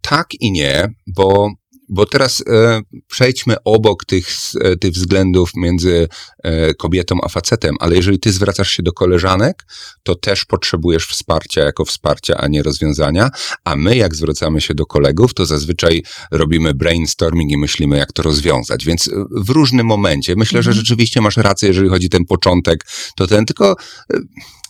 [0.00, 1.50] tak i nie, bo,
[1.88, 4.28] bo teraz e, przejdźmy obok tych,
[4.60, 6.08] e, tych względów między
[6.42, 9.66] e, kobietą a facetem, ale jeżeli ty zwracasz się do koleżanek,
[10.02, 13.30] to też potrzebujesz wsparcia jako wsparcia, a nie rozwiązania,
[13.64, 18.22] a my jak zwracamy się do kolegów, to zazwyczaj robimy brainstorming i myślimy, jak to
[18.22, 20.36] rozwiązać, więc e, w różnym momencie.
[20.36, 20.84] Myślę, że Mhm.
[20.84, 23.76] rzeczywiście masz rację, jeżeli chodzi o ten początek, to ten tylko...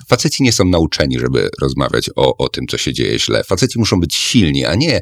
[0.07, 3.45] Faceci nie są nauczeni, żeby rozmawiać o, o tym, co się dzieje źle.
[3.45, 5.01] Faceci muszą być silni, a nie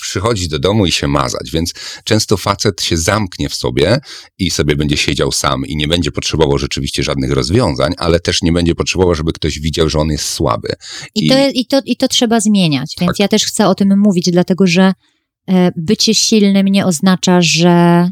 [0.00, 1.50] przychodzić do domu i się mazać.
[1.52, 1.72] Więc
[2.04, 3.98] często facet się zamknie w sobie
[4.38, 8.52] i sobie będzie siedział sam i nie będzie potrzebował rzeczywiście żadnych rozwiązań, ale też nie
[8.52, 10.68] będzie potrzebował, żeby ktoś widział, że on jest słaby.
[11.14, 13.18] I to, i, to, I to trzeba zmieniać, więc Tak.
[13.18, 14.92] ja też chcę o tym mówić, dlatego że
[15.48, 18.08] e, bycie silnym nie oznacza, że,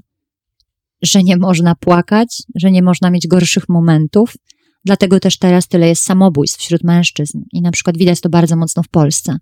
[1.02, 4.34] że nie można płakać, że nie można mieć gorszych momentów.
[4.84, 7.42] Dlatego też teraz tyle jest samobójstw wśród mężczyzn.
[7.52, 9.36] I na przykład widać to bardzo mocno w Polsce.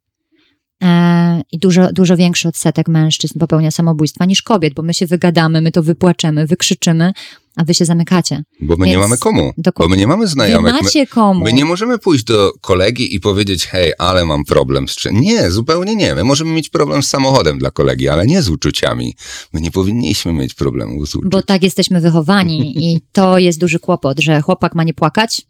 [0.83, 5.61] E, I dużo, dużo większy odsetek mężczyzn popełnia samobójstwa niż kobiet, bo my się wygadamy,
[5.61, 7.13] my to wypłaczemy, wykrzyczymy,
[7.57, 8.43] a wy się zamykacie.
[8.61, 9.53] Bo my nie Więc mamy komu.
[9.57, 9.91] Bo dokładnie.
[9.95, 10.75] my nie mamy Wy znajomych.
[10.75, 11.45] My, macie komu.
[11.45, 15.21] my nie możemy pójść do kolegi i powiedzieć, hej, ale mam problem z czym.
[15.21, 16.15] Nie, zupełnie nie.
[16.15, 19.15] My możemy mieć problem z samochodem dla kolegi, ale nie z uczuciami.
[19.53, 21.31] My nie powinniśmy mieć problemu z uczuciami.
[21.31, 25.43] Bo tak jesteśmy wychowani i to jest duży kłopot, że chłopak ma nie płakać,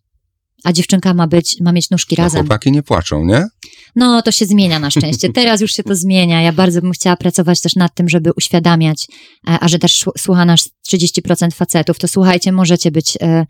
[0.64, 2.40] a dziewczynka ma być, ma mieć nóżki No, razem.
[2.40, 3.44] chłopaki nie płaczą, nie?
[3.96, 5.33] No, to się zmienia na szczęście.
[5.38, 6.42] Teraz już się to zmienia.
[6.42, 9.07] Ja bardzo bym chciała pracować też nad tym, żeby uświadamiać,
[9.48, 13.46] e, a że też słu- słucha nas 30% facetów, to słuchajcie, możecie być e,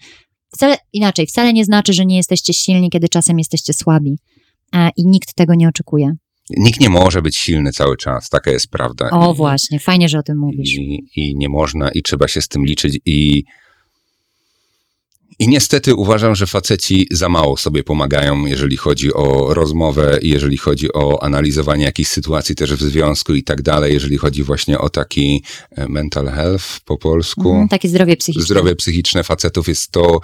[0.54, 1.26] wcale inaczej.
[1.26, 4.18] Wcale nie znaczy, że nie jesteście silni, kiedy czasem jesteście słabi.
[4.74, 6.12] E, I nikt tego nie oczekuje.
[6.50, 9.10] Nikt nie może być silny cały czas, taka jest prawda.
[9.10, 10.74] O, I, właśnie, fajnie, że o tym mówisz.
[10.74, 12.98] I, I nie można, i trzeba się z tym liczyć.
[13.06, 13.44] I,
[15.42, 20.92] I niestety uważam, że faceci za mało sobie pomagają, jeżeli chodzi o rozmowę, jeżeli chodzi
[20.92, 25.42] o analizowanie jakichś sytuacji też w związku i tak dalej, jeżeli chodzi właśnie o taki
[25.70, 27.50] e, mental health po polsku.
[27.50, 28.44] Mhm, takie zdrowie psychiczne.
[28.44, 30.20] Zdrowie psychiczne facetów jest to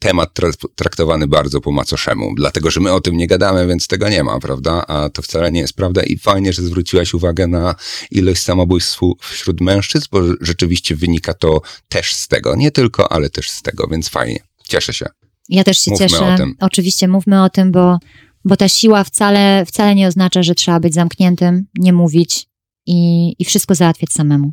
[0.00, 4.08] temat tra- traktowany bardzo po macoszemu, dlatego że my o tym nie gadamy, więc tego
[4.08, 4.86] nie ma, prawda?
[4.86, 7.74] A to wcale nie jest prawda i fajnie, że zwróciłaś uwagę na
[8.10, 13.50] ilość samobójstw wśród mężczyzn, bo rzeczywiście wynika to też z tego, nie tylko, ale też
[13.50, 14.40] z tego, więc fajnie.
[14.68, 15.06] Cieszę się.
[15.48, 16.34] Ja też się Mówmy cieszę.
[16.34, 16.54] o tym.
[16.60, 17.98] Oczywiście mówmy o tym, bo,
[18.44, 22.46] bo ta siła wcale, wcale nie oznacza, że trzeba być zamkniętym, nie mówić
[22.86, 24.52] i, i wszystko załatwiać samemu.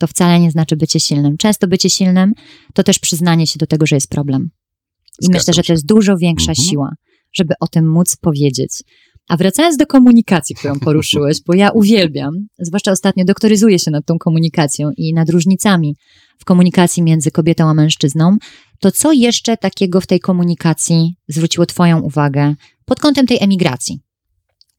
[0.00, 1.36] To wcale nie znaczy bycie silnym.
[1.36, 2.32] Często bycie silnym
[2.74, 4.50] to też przyznanie się do tego, że jest problem.
[5.20, 6.68] I Zgadzam myślę, że to jest dużo większa Mhm.
[6.68, 6.90] siła,
[7.32, 8.82] żeby o tym móc powiedzieć.
[9.28, 14.18] A wracając do komunikacji, którą poruszyłeś, bo ja uwielbiam, zwłaszcza ostatnio doktoryzuję się nad tą
[14.18, 15.96] komunikacją i nad różnicami
[16.38, 18.36] w komunikacji między kobietą a mężczyzną,
[18.80, 24.00] to co jeszcze takiego w tej komunikacji zwróciło Twoją uwagę pod kątem tej emigracji?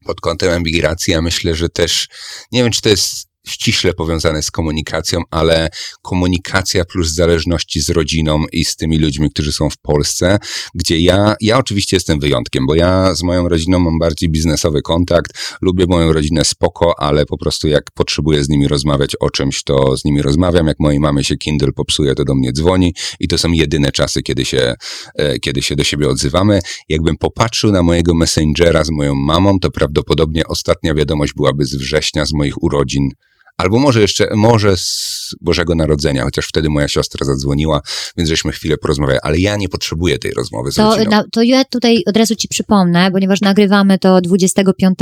[0.06, 2.08] pod kątem emigracji, ja myślę, że też,
[2.52, 5.68] nie wiem, czy to jest ściśle powiązane z komunikacją, ale
[6.02, 10.38] komunikacja plus zależności z rodziną i z tymi ludźmi, którzy są w Polsce,
[10.74, 15.56] gdzie ja, ja oczywiście jestem wyjątkiem, bo ja z moją rodziną mam bardziej biznesowy kontakt,
[15.62, 19.96] lubię moją rodzinę spoko, ale po prostu jak potrzebuję z nimi rozmawiać o czymś, to
[19.96, 23.38] z nimi rozmawiam, jak mojej mamy się Kindle popsuje, to do mnie dzwoni i to
[23.38, 24.74] są jedyne czasy, kiedy się,
[25.14, 26.60] e, kiedy się do siebie odzywamy.
[26.88, 32.26] Jakbym popatrzył na mojego messengera z moją mamą, to prawdopodobnie ostatnia wiadomość byłaby z września,
[32.26, 33.10] z moich urodzin,
[33.56, 37.80] Albo może jeszcze, może z Bożego Narodzenia, chociaż wtedy moja siostra zadzwoniła,
[38.16, 41.64] więc żeśmy chwilę porozmawiali, ale ja nie potrzebuję tej rozmowy z To, na, to ja
[41.64, 44.98] tutaj od razu ci przypomnę, ponieważ nagrywamy to 25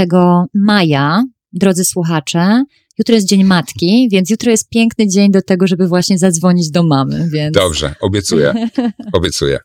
[0.55, 2.65] maja, drodzy słuchacze.
[2.99, 6.83] Jutro jest Dzień Matki, więc jutro jest piękny dzień do tego, żeby właśnie zadzwonić do
[6.83, 7.55] mamy, więc...
[7.55, 8.55] Dobrze, obiecuję,
[9.13, 9.59] obiecuję.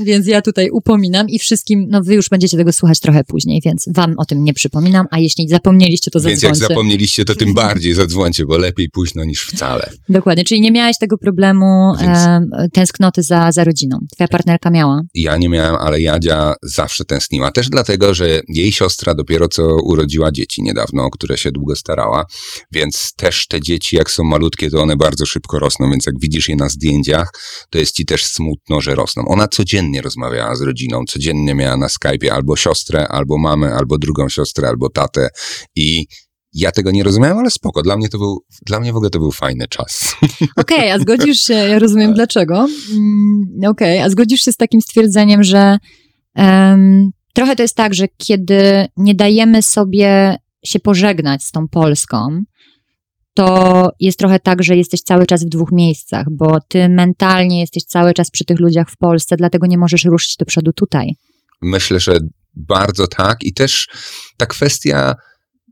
[0.00, 3.88] Więc ja tutaj upominam i wszystkim, no wy już będziecie tego słuchać trochę później, więc
[3.94, 6.74] wam o tym nie przypominam, a jeśli zapomnieliście, to Więc jak zadzwońcie.
[6.74, 9.90] zapomnieliście, to tym bardziej zadzwońcie, bo lepiej późno niż wcale.
[10.08, 13.98] Dokładnie, czyli nie miałeś tego problemu Więc- em, tęsknoty za, za rodziną.
[14.14, 15.02] Twoja partnerka miała.
[15.14, 17.50] Ja nie miałem, ale Jadzia zawsze tęskniła.
[17.52, 22.24] Też dlatego, że jej siostra dopiero co urodziła dzieci niedawno, o które się długo starała,
[22.72, 26.48] więc też te dzieci, jak są malutkie, to one bardzo szybko rosną, więc jak widzisz
[26.48, 27.30] je na zdjęciach,
[27.70, 29.28] to jest ci też smutno, że rosną.
[29.28, 34.28] Ona codziennie rozmawiała z rodziną, codziennie miała na Skype'ie albo siostrę, albo mamę, albo drugą
[34.28, 35.28] siostrę, albo tatę
[35.76, 36.06] i
[36.52, 37.82] ja tego nie rozumiałem, ale spoko.
[37.82, 40.14] Dla mnie to był, dla mnie w ogóle to był fajny czas.
[40.56, 42.66] Okej, a zgodzisz się, ja rozumiem dlaczego.
[42.92, 45.78] Mm, Okej, a zgodzisz się z takim stwierdzeniem, że
[46.34, 52.42] em, trochę to jest tak, że kiedy nie dajemy sobie się pożegnać z tą Polską,
[53.34, 57.84] to jest trochę tak, że jesteś cały czas w dwóch miejscach, bo ty mentalnie jesteś
[57.84, 61.10] cały czas przy tych ludziach w Polsce, dlatego nie możesz ruszyć do przodu tutaj.
[61.62, 62.18] Myślę, że
[62.54, 63.44] bardzo tak.
[63.44, 63.88] I też
[64.36, 65.14] ta kwestia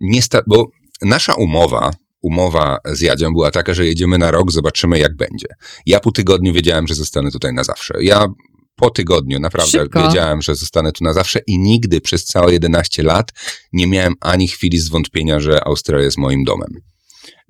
[0.00, 0.66] nie sta- bo
[1.02, 1.90] nasza umowa,
[2.22, 5.46] umowa z Jadzią była taka, że jedziemy na rok, zobaczymy jak będzie.
[5.86, 7.94] Ja po tygodniu wiedziałem, że zostanę tutaj na zawsze.
[8.00, 8.26] Ja
[8.76, 10.02] po tygodniu naprawdę Szybko.
[10.08, 13.32] wiedziałem, że zostanę tu na zawsze i nigdy przez całe 11 lat
[13.72, 16.80] nie miałem ani chwili zwątpienia, że Australia jest moim domem.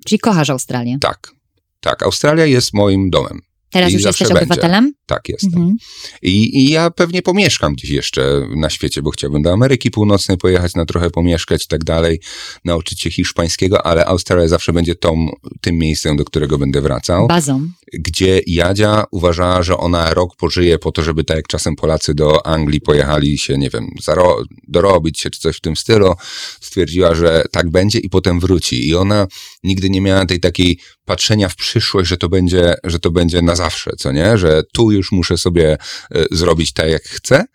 [0.05, 0.97] Czyli kochasz Australię.
[1.01, 1.31] Tak.
[1.79, 3.41] Tak, Australia jest moim domem.
[3.71, 4.43] Teraz I już jesteś będzie.
[4.43, 4.93] obywatelem?
[5.05, 5.53] Tak jestem.
[5.53, 5.75] Mhm.
[6.21, 10.75] I, I ja pewnie pomieszkam gdzieś jeszcze na świecie, bo chciałbym do Ameryki Północnej pojechać
[10.75, 12.19] na trochę pomieszkać i tak dalej,
[12.65, 15.27] nauczyć się hiszpańskiego, ale Australia zawsze będzie tą,
[15.61, 17.67] tym miejscem, do którego będę wracał, Bazą.
[17.93, 22.45] Gdzie Jadzia uważała, że ona rok pożyje po to, żeby tak jak czasem Polacy do
[22.45, 26.13] Anglii pojechali się, nie wiem, zaro- dorobić się czy coś w tym stylu,
[26.61, 28.87] stwierdziła, że tak będzie i potem wróci.
[28.87, 29.27] I ona
[29.63, 33.55] nigdy nie miała tej takiej patrzenia w przyszłość, że to będzie, że to będzie na
[33.55, 34.37] zawsze, co nie?
[34.37, 35.77] Że tu już muszę sobie
[36.11, 37.45] e, zrobić tak, jak chcę,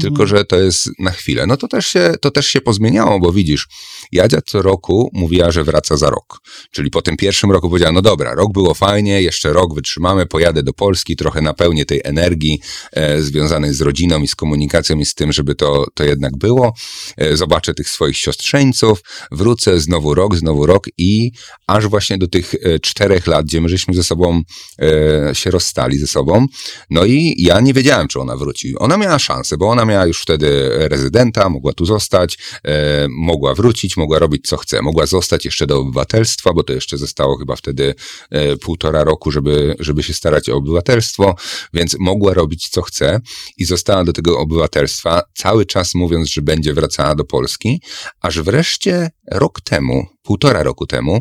[0.00, 1.46] tylko że to jest na chwilę.
[1.46, 3.66] No to też, się, to też się pozmieniało, bo widzisz,
[4.12, 6.40] Jadzia co roku mówiła, że wraca za rok.
[6.70, 10.62] Czyli po tym pierwszym roku powiedziała, no dobra, rok było fajnie, jeszcze rok wytrzymamy, pojadę
[10.62, 12.60] do Polski, trochę napełnię tej energii
[12.92, 16.74] e, związanej z rodziną i z komunikacją i z tym, żeby to, to jednak było.
[17.16, 21.32] E, zobaczę tych swoich siostrzeńców, wrócę, znowu rok, znowu rok i
[21.66, 24.42] aż właśnie do tych e, czterech lat, gdzie my żeśmy ze sobą
[24.82, 26.46] e, się rozstali ze sobą.
[26.90, 28.74] No i ja nie wiedziałem, czy ona wróci.
[28.78, 33.96] Ona miała szansę, bo ona miała już wtedy rezydenta, mogła tu zostać, e, mogła wrócić,
[34.02, 34.82] mogła robić co chce.
[34.82, 37.94] Mogła zostać jeszcze do obywatelstwa, bo to jeszcze zostało chyba wtedy
[38.30, 41.34] e, półtora roku, żeby, żeby się starać o obywatelstwo,
[41.74, 43.20] więc mogła robić co chce
[43.58, 47.82] i została do tego obywatelstwa, cały czas mówiąc, że będzie wracała do Polski,
[48.20, 51.20] aż wreszcie rok temu, półtora roku temu,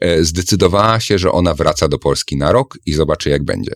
[0.00, 3.72] e, zdecydowała się, że ona wraca do Polski na rok i zobaczy, jak będzie.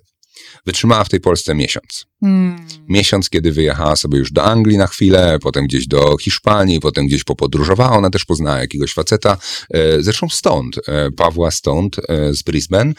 [0.67, 2.07] Wytrzymała w tej Polsce miesiąc.
[2.23, 2.57] Mm.
[2.89, 7.25] Miesiąc, kiedy wyjechała sobie już do Anglii na chwilę, potem gdzieś do Hiszpanii, potem gdzieś
[7.25, 7.97] popodróżowała.
[7.97, 9.37] Ona też poznała jakiegoś faceta,
[9.71, 12.93] e, zresztą stąd, e, Pawła stąd, e, z Brisbane,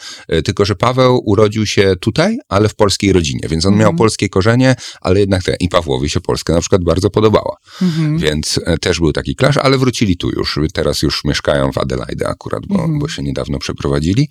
[0.44, 3.96] tylko że Paweł urodził się tutaj, ale w polskiej rodzinie, więc on miał Mhm.
[3.96, 7.56] polskie korzenie, ale jednak te, i Pawłowi się Polska na przykład bardzo podobała.
[7.82, 8.18] Mhm.
[8.18, 10.58] Więc też był taki klasz, ale wrócili tu już.
[10.72, 12.98] Teraz już mieszkają w Adelaide akurat, bo, Mhm.
[12.98, 14.28] bo się niedawno przeprowadzili.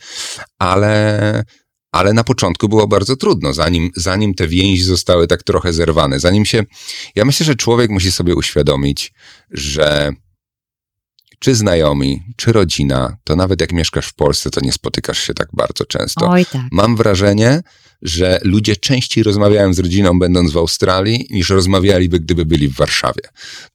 [0.60, 1.43] Ale,
[1.95, 6.19] ale na początku było bardzo trudno, zanim, zanim te więzi zostały tak trochę zerwane.
[6.19, 6.63] Zanim się.
[7.15, 9.13] Ja myślę, że człowiek musi sobie uświadomić,
[9.51, 10.13] że
[11.39, 15.47] czy znajomi, czy rodzina, to nawet jak mieszkasz w Polsce, to nie spotykasz się tak
[15.53, 16.29] bardzo często.
[16.29, 16.62] Oj tak.
[16.71, 17.62] Mam wrażenie,
[18.06, 23.22] że ludzie częściej rozmawiają z rodziną, będąc w Australii, niż rozmawialiby, gdyby byli w Warszawie.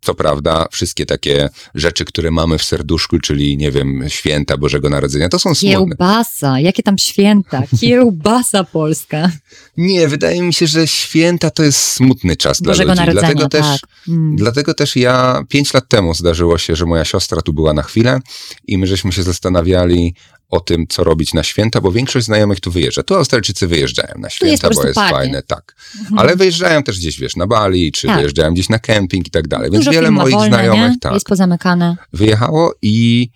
[0.00, 5.28] Co prawda, wszystkie takie rzeczy, które mamy w serduszku, czyli, nie wiem, święta Bożego Narodzenia,
[5.28, 5.70] to są smutne.
[5.70, 7.62] Kiełbasa, jakie tam święta?
[7.80, 9.30] Kiełbasa polska.
[9.76, 13.16] Nie, wydaje mi się, że święta to jest smutny czas Bożego dla ludzi.
[13.16, 13.90] Narodzenia, Dlatego też, tak.
[14.08, 14.36] Mm.
[14.36, 18.20] Dlatego też ja pięć lat temu zdarzyło się, że moja siostra tu była na chwilę
[18.66, 20.14] i my żeśmy się zastanawiali
[20.50, 23.02] o tym, co robić na święta, bo większość znajomych tu wyjeżdża.
[23.02, 25.14] Tu Australijczycy wyjeżdżają na jest święta, po bo jest party.
[25.14, 25.74] fajne, tak.
[26.00, 26.18] Mhm.
[26.18, 28.16] Ale wyjeżdżają też gdzieś, wiesz, na Bali, czy Tak.
[28.16, 29.70] wyjeżdżają gdzieś na kemping i tak dalej.
[29.70, 30.98] Więc Dużo wiele moich wolne, znajomych nie?
[30.98, 31.96] tak, Jest pozamykane.
[32.12, 33.28] wyjechało i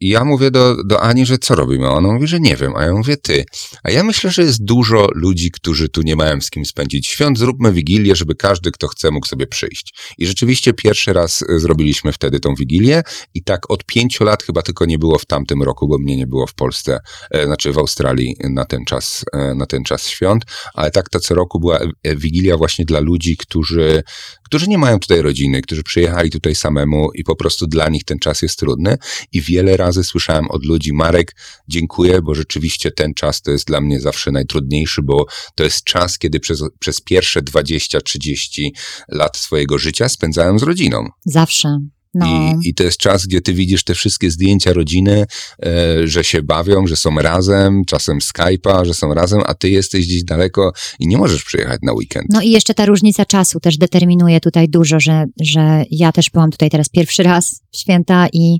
[0.00, 1.88] I ja mówię do, do Ani, że co robimy?
[1.88, 2.76] Ona mówi, że nie wiem.
[2.76, 3.44] A ja mówię, ty.
[3.82, 7.38] A ja myślę, że jest dużo ludzi, którzy tu nie mają z kim spędzić świąt.
[7.38, 9.94] Zróbmy wigilię, żeby każdy, kto chce, mógł sobie przyjść.
[10.18, 13.02] I rzeczywiście pierwszy raz e, zrobiliśmy wtedy tą wigilię
[13.34, 16.26] i tak od pięciu lat chyba tylko nie było w tamtym roku, bo mnie nie
[16.26, 16.98] było w Polsce,
[17.30, 20.44] e, znaczy w Australii na ten czas, e, na ten czas świąt.
[20.74, 24.02] Ale tak to co roku była e, wigilia właśnie dla ludzi, którzy,
[24.46, 28.18] którzy nie mają tutaj rodziny, którzy przyjechali tutaj samemu i po prostu dla nich ten
[28.18, 28.98] czas jest trudny.
[29.32, 31.36] I wiele razy słyszałem od ludzi, Marek,
[31.68, 36.18] dziękuję, bo rzeczywiście ten czas to jest dla mnie zawsze najtrudniejszy, bo to jest czas,
[36.18, 38.70] kiedy przez, przez pierwsze 20-30
[39.08, 41.08] lat swojego życia spędzałem z rodziną.
[41.24, 41.78] Zawsze.
[42.18, 42.26] No.
[42.26, 45.26] I, I to jest czas, gdzie ty widzisz te wszystkie zdjęcia rodziny,
[45.62, 50.06] e, że się bawią, że są razem, czasem Skype'a, że są razem, a ty jesteś
[50.06, 52.26] gdzieś daleko i nie możesz przyjechać na weekend.
[52.30, 56.50] No i jeszcze ta różnica czasu też determinuje tutaj dużo, że, że ja też byłam
[56.50, 58.58] tutaj teraz pierwszy raz w święta i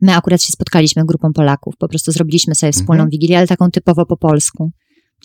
[0.00, 1.74] my akurat się spotkaliśmy grupą Polaków.
[1.78, 3.10] Po prostu zrobiliśmy sobie wspólną Mhm.
[3.10, 4.70] wigilię, ale taką typowo po polsku.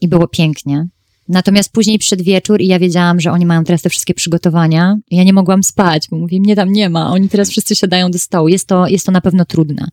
[0.02, 0.88] I było pięknie.
[1.28, 4.98] Natomiast później przyszedł wieczór i ja wiedziałam, że oni mają teraz te wszystkie przygotowania.
[5.12, 7.12] Ja nie mogłam spać, bo mówię, mnie tam nie ma.
[7.12, 8.48] Oni teraz wszyscy siadają do stołu.
[8.48, 9.88] Jest to, jest to na pewno trudne.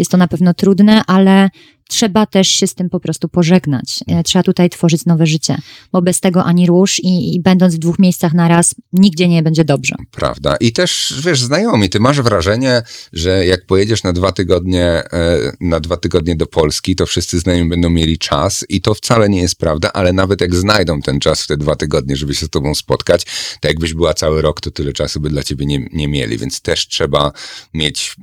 [0.00, 1.50] Jest to na pewno trudne, ale
[1.88, 4.00] trzeba też się z tym po prostu pożegnać.
[4.06, 5.56] E, Trzeba tutaj tworzyć nowe życie,
[5.92, 9.42] bo bez tego ani rusz i, i będąc w dwóch miejscach na raz, nigdzie nie
[9.42, 9.96] będzie dobrze.
[10.10, 10.56] Prawda.
[10.56, 12.82] I też, wiesz, znajomi, ty masz wrażenie,
[13.12, 17.70] że jak pojedziesz na dwa tygodnie, e, na dwa tygodnie do Polski, to wszyscy znajomi
[17.70, 21.42] będą mieli czas i to wcale nie jest prawda, ale nawet jak znajdą ten czas
[21.42, 23.24] w te dwa tygodnie, żeby się z tobą spotkać,
[23.60, 26.60] to jakbyś była cały rok, to tyle czasu by dla ciebie nie, nie mieli, więc
[26.60, 27.32] też trzeba
[27.74, 28.16] mieć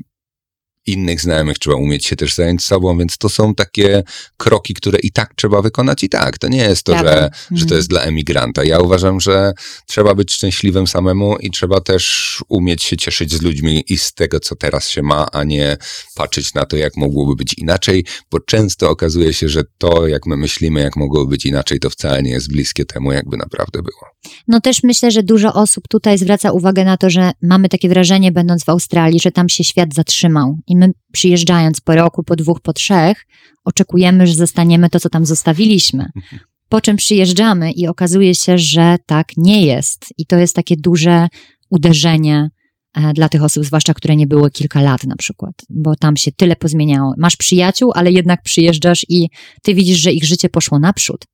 [0.87, 4.03] innych znajomych, trzeba umieć się też zająć sobą, więc to są takie
[4.37, 6.37] kroki, które i tak trzeba wykonać i tak.
[6.37, 7.11] To nie jest to, Prawda.
[7.11, 7.77] że, że to Mhm.
[7.77, 8.63] jest dla emigranta.
[8.63, 9.53] Ja uważam, że
[9.87, 14.39] trzeba być szczęśliwym samemu i trzeba też umieć się cieszyć z ludźmi i z tego,
[14.39, 15.77] co teraz się ma, a nie
[16.15, 20.37] patrzeć na to, jak mogłoby być inaczej, bo często okazuje się, że to, jak my
[20.37, 24.01] myślimy, jak mogłoby być inaczej, to wcale nie jest bliskie temu, jakby naprawdę było.
[24.47, 28.31] No też myślę, że dużo osób tutaj zwraca uwagę na to, że mamy takie wrażenie,
[28.31, 30.57] będąc w Australii, że tam się świat zatrzymał.
[30.67, 33.25] I my przyjeżdżając po roku, po dwóch, po trzech,
[33.65, 36.05] oczekujemy, że zostaniemy to, co tam zostawiliśmy.
[36.69, 40.05] Po czym przyjeżdżamy i okazuje się, że tak nie jest.
[40.17, 41.27] I to jest takie duże
[41.69, 42.49] uderzenie
[42.93, 46.31] e, dla tych osób, zwłaszcza które nie były kilka lat na przykład, bo tam się
[46.31, 47.13] tyle pozmieniało.
[47.17, 49.29] Masz przyjaciół, ale jednak przyjeżdżasz i
[49.63, 51.25] ty widzisz, że ich życie poszło naprzód.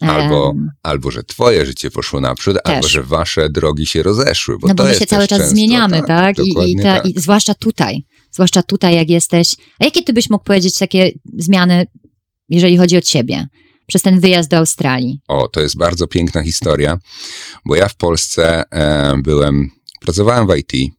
[0.00, 2.92] Albo, Em, albo że twoje życie poszło naprzód, albo Też.
[2.92, 4.58] że wasze drogi się rozeszły.
[4.58, 6.38] Bo no bo to my się cały czas często, zmieniamy, tak?
[6.38, 7.06] I, i, dokładnie ta, tak.
[7.06, 9.54] I zwłaszcza tutaj, zwłaszcza tutaj, jak jesteś.
[9.78, 11.86] A jakie ty byś mógł powiedzieć takie zmiany,
[12.48, 13.46] jeżeli chodzi o ciebie,
[13.86, 15.20] przez ten wyjazd do Australii?
[15.28, 16.98] O, to jest bardzo piękna historia,
[17.66, 20.94] bo ja w Polsce e, byłem, pracowałem w IT.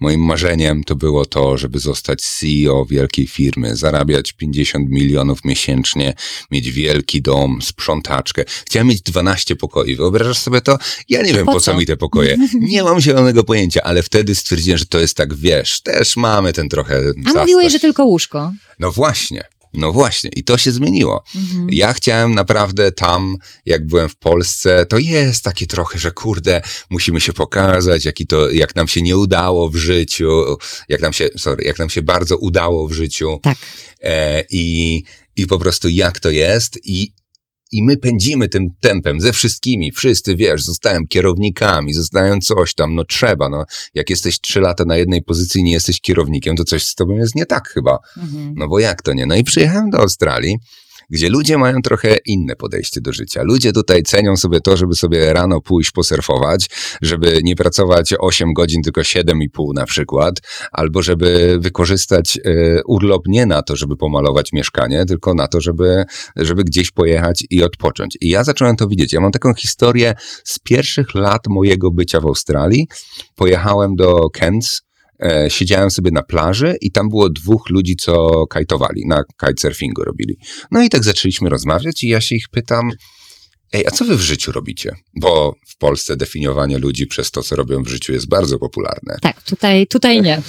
[0.00, 6.14] Moim marzeniem to było to, żeby zostać CEO wielkiej firmy, zarabiać 50 milionów miesięcznie,
[6.50, 8.44] mieć wielki dom, sprzątaczkę.
[8.66, 9.96] Chciałem mieć 12 pokoi.
[9.96, 10.78] Wyobrażasz sobie to?
[11.08, 11.78] Ja nie wiem, Po po co co?
[11.78, 12.36] mi te pokoje.
[12.60, 16.68] Nie mam zielonego pojęcia, ale wtedy stwierdziłem, że to jest tak, wiesz, też mamy ten
[16.68, 18.52] trochę A mówiłeś, że tylko łóżko.
[18.78, 20.30] No właśnie, no właśnie.
[20.36, 21.24] I to się zmieniło.
[21.36, 21.68] Mhm.
[21.72, 27.20] Ja chciałem naprawdę tam, jak byłem w Polsce, to jest takie trochę, że kurde, musimy
[27.20, 30.56] się pokazać, jaki to, jak nam się nie udało w życiu,
[30.88, 33.58] jak nam się, sorry, jak nam się bardzo udało w życiu Tak.
[34.02, 35.02] e, i,
[35.36, 37.12] i po prostu jak to jest i
[37.74, 43.04] i my pędzimy tym tempem ze wszystkimi, wszyscy, wiesz, zostałem kierownikami, zostałem coś tam, no
[43.04, 43.64] trzeba, no.
[43.94, 47.14] Jak jesteś trzy lata na jednej pozycji i nie jesteś kierownikiem, to coś z tobą
[47.14, 47.98] jest nie tak chyba.
[48.16, 48.54] Mhm.
[48.56, 49.26] No bo jak to nie?
[49.26, 50.56] No i przyjechałem do Australii,
[51.10, 53.42] gdzie ludzie mają trochę inne podejście do życia.
[53.42, 56.70] Ludzie tutaj cenią sobie to, żeby sobie rano pójść posurfować,
[57.02, 60.40] żeby nie pracować 8 godzin, tylko 7,5 na przykład,
[60.72, 66.04] albo żeby wykorzystać e, urlop nie na to, żeby pomalować mieszkanie, tylko na to, żeby,
[66.36, 68.18] żeby gdzieś pojechać i odpocząć.
[68.20, 69.12] I ja zacząłem to widzieć.
[69.12, 70.14] Ja mam taką historię
[70.44, 72.88] z pierwszych lat mojego bycia w Australii.
[73.34, 74.82] Pojechałem do Cairns,
[75.22, 80.36] e, siedziałem sobie na plaży i tam było dwóch ludzi, co kajtowali, na kitesurfingu robili.
[80.70, 82.90] No i tak zaczęliśmy rozmawiać i ja się ich pytam,
[83.72, 84.96] ej, a co wy w życiu robicie?
[85.20, 89.18] Bo w Polsce definiowanie ludzi przez to, co robią w życiu jest bardzo popularne.
[89.22, 90.42] Tak, tutaj, tutaj nie.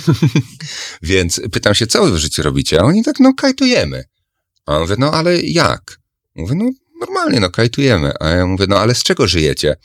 [1.01, 2.79] Więc pytam się, co wy w życiu robicie?
[2.79, 4.03] A oni tak, no kajtujemy.
[4.65, 5.99] A ja mówię, no ale jak?
[6.35, 8.11] Mówię, no normalnie, no kajtujemy.
[8.19, 9.75] A ja mówię, no ale z czego żyjecie?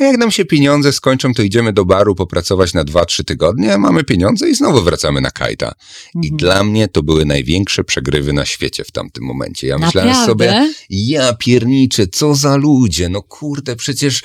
[0.00, 4.04] A Jak nam się pieniądze skończą, to idziemy do baru popracować na 2-3 tygodnie, mamy
[4.04, 5.74] pieniądze i znowu wracamy na kajta.
[6.14, 6.36] I Mhm.
[6.36, 9.66] dla mnie to były największe przegrywy na świecie w tamtym momencie.
[9.66, 10.32] Ja myślałem Naprawdę?
[10.32, 14.22] sobie, ja pierniczę, co za ludzie, no kurde, przecież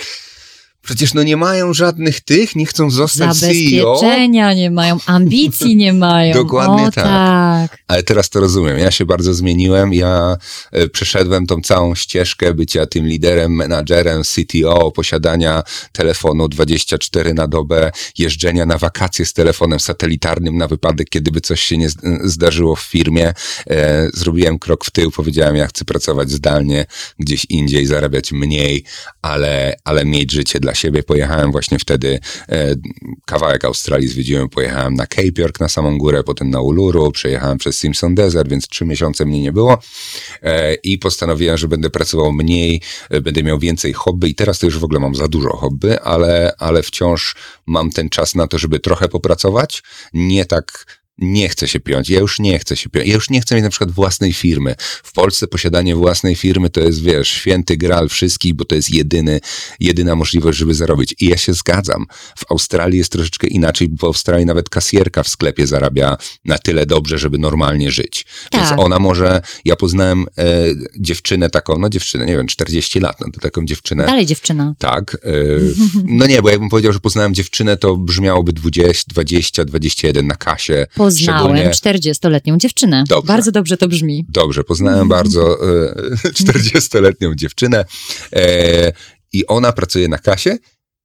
[0.83, 3.99] Przecież no nie mają żadnych tych, nie chcą zostać CEO.
[3.99, 6.33] Zabezpieczenia nie mają, ambicji nie mają.
[6.43, 7.03] Dokładnie o, tak.
[7.03, 7.77] tak.
[7.87, 8.77] Ale teraz to rozumiem.
[8.77, 9.93] Ja się bardzo zmieniłem.
[9.93, 10.37] Ja
[10.71, 17.91] e, przeszedłem tą całą ścieżkę bycia tym liderem, menadżerem, CTO, posiadania telefonu 24 na dobę,
[18.17, 21.89] jeżdżenia na wakacje z telefonem satelitarnym na wypadek, kiedyby coś się nie
[22.23, 23.33] zdarzyło w firmie.
[23.69, 26.85] E, zrobiłem krok w tył, powiedziałem, ja chcę pracować zdalnie,
[27.19, 28.83] gdzieś indziej, zarabiać mniej,
[29.21, 31.03] ale, ale mieć życie dla siebie.
[31.03, 32.75] Pojechałem właśnie wtedy, e,
[33.25, 37.77] kawałek Australii zwiedziłem, pojechałem na Cape York na samą górę, potem na Uluru, przejechałem przez
[37.77, 39.77] Simpson Desert, więc trzy miesiące mnie nie było.
[40.41, 44.29] E, i postanowiłem, że będę pracował mniej, e, będę miał więcej hobby.
[44.29, 47.35] I teraz to już w ogóle mam za dużo hobby, ale, ale wciąż
[47.65, 49.83] mam ten czas na to, żeby trochę popracować,
[50.13, 53.41] nie tak nie chcę się piąć, ja już nie chcę się piąć, ja już nie
[53.41, 54.75] chcę mieć na przykład własnej firmy.
[54.79, 59.39] W Polsce posiadanie własnej firmy to jest, wiesz, święty gral wszystkich, bo to jest jedyny,
[59.79, 61.15] jedyna możliwość, żeby zarobić.
[61.19, 62.05] I ja się zgadzam.
[62.37, 66.85] W Australii jest troszeczkę inaczej, bo w Australii nawet kasjerka w sklepie zarabia na tyle
[66.85, 68.25] dobrze, żeby normalnie żyć.
[68.53, 68.79] Więc Tak.
[68.79, 70.65] ona może, ja poznałem e,
[70.99, 74.05] dziewczynę taką, no dziewczynę, nie wiem, 40 lat, no to taką dziewczynę.
[74.05, 74.75] Dalej dziewczyna.
[74.79, 75.17] Tak.
[75.25, 75.73] y,
[76.05, 80.87] no nie, bo jakbym powiedział, że poznałem dziewczynę, to brzmiałoby 20, 20, 21 na kasie.
[81.03, 83.03] Poznałem Szczególnie- 40-letnią dziewczynę.
[83.09, 83.27] Dobrze.
[83.27, 84.25] Bardzo dobrze to brzmi.
[84.29, 85.57] Dobrze, poznałem bardzo
[86.25, 87.85] y, 40-letnią dziewczynę
[88.35, 88.91] e,
[89.33, 90.57] i ona pracuje na kasie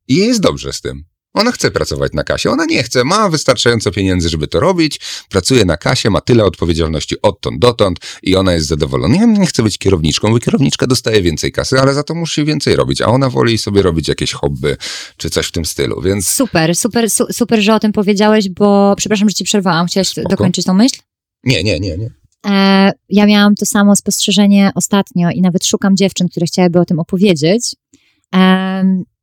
[0.08, 1.04] i jest dobrze z tym.
[1.38, 5.64] Ona chce pracować na kasie, ona nie chce, ma wystarczająco pieniędzy, żeby to robić, pracuje
[5.64, 9.16] na kasie, ma tyle odpowiedzialności odtąd dotąd i ona jest zadowolona.
[9.16, 12.76] Ja nie chcę być kierowniczką, bo kierowniczka dostaje więcej kasy, ale za to musi więcej
[12.76, 14.76] robić, a ona woli sobie robić jakieś hobby
[15.16, 18.94] czy coś w tym stylu, więc Super, super, su, super, że o tym powiedziałeś, bo
[18.96, 19.86] przepraszam, że ci przerwałam.
[19.86, 20.28] Chciałeś Spoko.
[20.28, 21.00] dokończyć tą myśl?
[21.44, 22.10] nie, nie, nie, nie.
[22.46, 26.98] E, ja miałam to samo spostrzeżenie ostatnio i nawet szukam dziewczyn, które chciałyby o tym
[26.98, 27.76] opowiedzieć,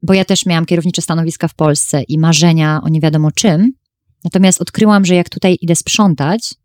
[0.05, 3.71] bo ja też miałam kierownicze stanowiska w Polsce i marzenia o nie wiadomo czym.
[4.23, 6.55] Natomiast odkryłam, że jak tutaj idę sprzątać,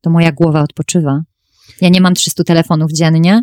[0.00, 1.22] to moja głowa odpoczywa.
[1.80, 3.42] Ja nie mam 300 telefonów dziennie,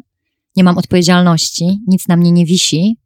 [0.55, 2.97] nie mam odpowiedzialności, nic na mnie nie wisi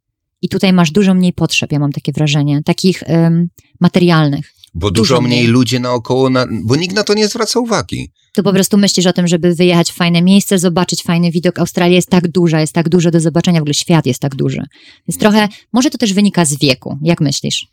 [0.42, 3.48] i tutaj masz dużo mniej potrzeb, ja mam takie wrażenie, takich em,
[3.80, 4.52] materialnych.
[4.74, 8.10] Bo Dużo dużo, mniej ludzie naokoło, na, bo nikt na to nie zwraca uwagi.
[8.34, 11.58] to po prostu myślisz o tym, żeby wyjechać w fajne miejsce, zobaczyć fajny widok.
[11.58, 14.62] Australia jest tak duża, jest tak dużo do zobaczenia, w ogóle świat jest tak duży.
[15.08, 16.98] Więc trochę, może to też wynika z wieku.
[17.02, 17.66] Jak myślisz?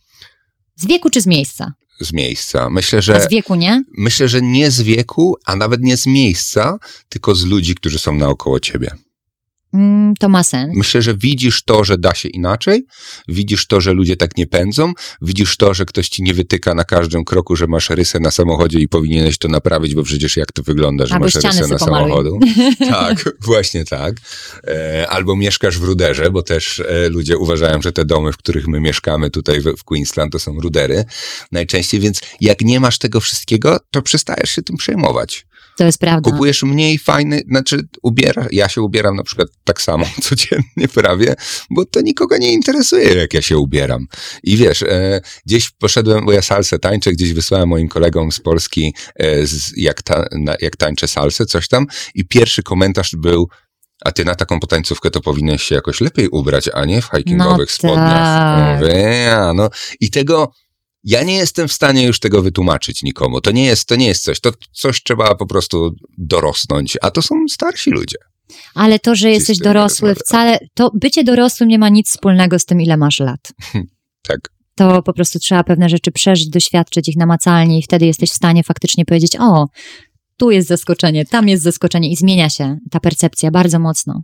[0.75, 1.73] Z wieku czy z miejsca?
[2.01, 2.69] z miejsca.
[2.69, 3.83] Myślę, A że, z wieku nie?
[3.97, 6.77] myślę, że nie z wieku, a nawet nie z miejsca,
[7.09, 8.91] tylko z ludzi, którzy są naokoło ciebie.
[9.77, 10.73] Mm, to ma sens.
[10.75, 12.85] Myślę, że widzisz to, że da się inaczej,
[13.27, 16.83] widzisz to, że ludzie tak nie pędzą, widzisz to, że ktoś ci nie wytyka na
[16.83, 20.63] każdym kroku, że masz rysę na samochodzie i powinieneś to naprawić, bo przecież jak to
[20.63, 22.39] wygląda, że Albo masz rysę na samochodu.
[22.89, 24.15] tak, właśnie tak.
[24.67, 28.67] E, albo mieszkasz w ruderze, bo też e, ludzie uważają, że te domy, w których
[28.67, 31.05] my mieszkamy tutaj w Queensland, to są rudery
[31.51, 35.46] najczęściej, więc jak nie masz tego wszystkiego, to przestajesz się tym przejmować.
[35.77, 36.31] To jest prawda.
[36.31, 41.35] Kupujesz mniej fajny, znaczy ubierasz, ja się ubieram na przykład tak samo codziennie prawie,
[41.69, 44.07] bo to nikogo nie interesuje, jak ja się ubieram.
[44.43, 48.93] I wiesz, e, gdzieś poszedłem, bo ja salsę tańczę, gdzieś wysłałem moim kolegom z Polski,
[49.15, 53.47] e, z, jak, ta, na, jak tańczę salsę, coś tam i pierwszy komentarz był,
[54.05, 57.69] a ty na taką potańcówkę to powinieneś się jakoś lepiej ubrać, a nie w hikingowych
[57.69, 58.13] No spodniach.
[58.13, 58.81] tak.
[58.81, 58.93] Mówię,
[59.25, 59.69] ja, no.
[59.99, 60.51] I tego,
[61.07, 63.41] ja nie jestem w stanie już tego wytłumaczyć nikomu.
[63.41, 64.39] To nie jest, to nie jest coś.
[64.39, 68.17] To coś trzeba po prostu dorosnąć, a to są starsi ludzie.
[68.75, 72.81] Ale to, że jesteś dorosły, wcale, to bycie dorosłym nie ma nic wspólnego z tym,
[72.81, 73.53] ile masz lat.
[74.27, 74.39] Tak.
[74.75, 78.63] To po prostu trzeba pewne rzeczy przeżyć, doświadczyć ich namacalnie i wtedy jesteś w stanie
[78.63, 79.65] faktycznie powiedzieć, o,
[80.37, 84.21] tu jest zaskoczenie, tam jest zaskoczenie i zmienia się ta percepcja bardzo mocno.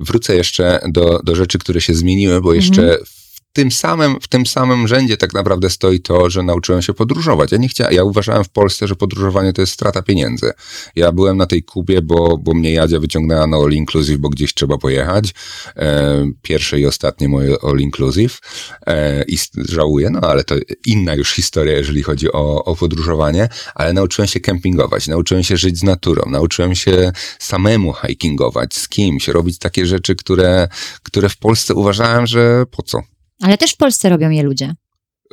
[0.00, 3.23] Wrócę jeszcze do, do rzeczy, które się zmieniły, bo jeszcze w
[3.54, 7.52] tym samym, w tym samym rzędzie tak naprawdę stoi to, że nauczyłem się podróżować.
[7.52, 10.52] Ja nie chciałem, ja uważałem w Polsce, że podróżowanie to jest strata pieniędzy.
[10.96, 14.54] Ja byłem na tej Kubie, bo, bo mnie Jadzia wyciągnęła na All Inclusive, bo gdzieś
[14.54, 15.34] trzeba pojechać.
[15.76, 18.38] E, pierwsze i ostatnie moje All Inclusive.
[18.86, 20.54] E, I żałuję, no ale to
[20.86, 23.48] inna już historia, jeżeli chodzi o, o podróżowanie.
[23.74, 29.28] Ale nauczyłem się kempingować, nauczyłem się żyć z naturą, nauczyłem się samemu hikingować, z kimś,
[29.28, 30.68] robić takie rzeczy, które,
[31.02, 33.13] które w Polsce uważałem, że po co?
[33.42, 34.74] Ale też w Polsce robią je ludzie.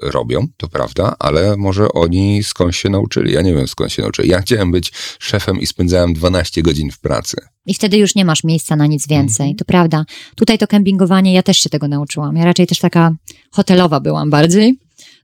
[0.02, 3.34] robią, to prawda, ale może oni skąd się nauczyli.
[3.34, 4.30] Ja nie wiem skąd się nauczyli.
[4.30, 7.38] Ja chciałem być szefem i spędzałem 12 godzin w pracy.
[7.66, 9.46] I wtedy już nie masz miejsca na nic więcej.
[9.46, 9.58] Mhm.
[9.58, 10.06] To prawda.
[10.36, 12.36] Tutaj to kempingowanie, ja też się tego nauczyłam.
[12.36, 13.12] Ja raczej też taka
[13.52, 14.78] hotelowa byłam bardziej.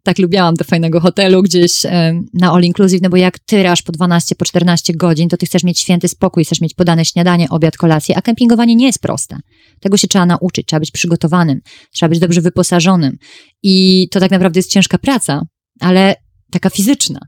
[0.03, 1.73] Tak lubiałam do fajnego hotelu gdzieś
[2.33, 5.63] na all inclusive, no bo jak tyrasz po 12, po 14 godzin, to ty chcesz
[5.63, 9.37] mieć święty spokój, chcesz mieć podane śniadanie, obiad, kolację, a kempingowanie nie jest proste.
[9.79, 11.59] Tego się trzeba nauczyć, trzeba być przygotowanym,
[11.93, 13.17] trzeba być dobrze wyposażonym
[13.63, 15.41] i to tak naprawdę jest ciężka praca,
[15.79, 16.15] ale
[16.51, 17.19] taka fizyczna.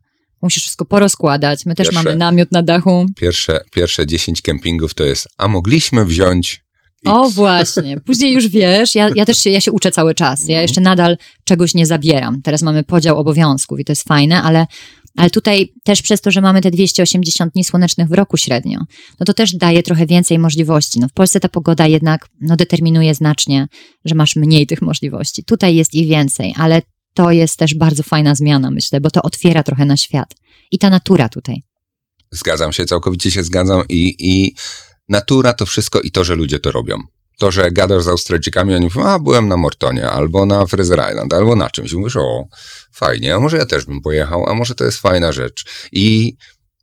[0.41, 1.65] Musisz wszystko porozkładać.
[1.65, 3.05] My też Pierwsze- mamy namiot na dachu.
[3.15, 6.61] Pierwsze, pierwsze 10 kempingów to jest, a mogliśmy wziąć
[7.05, 7.13] X.
[7.15, 7.99] O właśnie.
[7.99, 10.47] Później już wiesz, ja, ja też się, ja się uczę cały czas.
[10.47, 12.41] Ja jeszcze nadal czegoś nie zabieram.
[12.41, 14.67] Teraz mamy podział obowiązków i to jest fajne, ale,
[15.17, 18.79] ale tutaj też przez to, że mamy te 280 dni słonecznych w roku średnio,
[19.19, 20.99] no to też daje trochę więcej możliwości.
[20.99, 23.67] No w Polsce ta pogoda jednak no, determinuje znacznie,
[24.05, 25.43] że masz mniej tych możliwości.
[25.43, 26.81] Tutaj jest ich więcej, ale
[27.13, 30.35] to jest też bardzo fajna zmiana, myślę, bo to otwiera trochę na świat.
[30.71, 31.63] I ta natura tutaj.
[32.31, 34.55] Zgadzam się, całkowicie się zgadzam i, i
[35.09, 36.97] natura to wszystko i to, że ludzie to robią.
[37.37, 41.33] To, że gadasz z Australijczykami, oni mówią, a byłem na Mortonie, albo na Fraser Island,
[41.33, 41.91] albo na czymś.
[41.91, 42.45] I mówisz, o,
[42.93, 45.65] fajnie, a może ja też bym pojechał, a może to jest fajna rzecz.
[45.91, 46.35] I,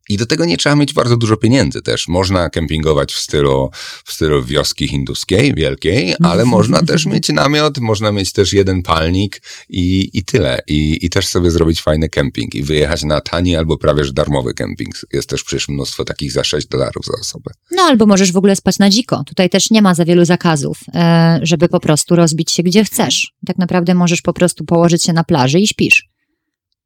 [0.08, 2.08] i do tego nie trzeba mieć bardzo dużo pieniędzy też.
[2.08, 3.70] Można kempingować w stylu,
[4.04, 9.42] w stylu wioski hinduskiej, wielkiej, ale można też mieć namiot, można mieć też jeden palnik
[9.68, 10.60] i, i tyle.
[10.66, 14.54] I, I też sobie zrobić fajny kemping i wyjechać na tani albo prawie że darmowy
[14.54, 14.94] kemping.
[15.12, 17.50] Jest też przecież mnóstwo takich za 6 dolarów za osobę.
[17.70, 19.24] No albo możesz w ogóle spać na dziko.
[19.26, 23.32] Tutaj też nie ma za wielu zakazów, e, żeby po prostu rozbić się gdzie chcesz.
[23.46, 26.08] Tak naprawdę możesz po prostu położyć się na plaży i śpisz,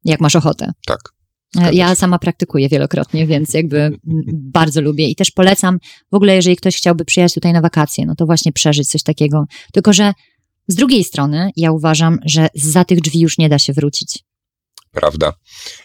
[0.05, 0.71] jak masz ochotę.
[0.85, 1.20] Tak.
[1.71, 3.97] Ja sama praktykuję wielokrotnie, więc jakby
[4.33, 5.79] bardzo lubię i też polecam
[6.11, 9.45] w ogóle, jeżeli ktoś chciałby przyjechać tutaj na wakacje, no to właśnie przeżyć coś takiego.
[9.73, 10.13] Tylko, że
[10.67, 14.19] z drugiej strony ja uważam, że za tych drzwi już nie da się wrócić.
[14.91, 15.33] Prawda.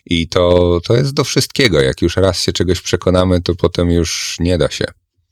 [0.06, 1.80] I to, to jest do wszystkiego.
[1.80, 4.84] Jak już raz się czegoś przekonamy, to potem już nie da się.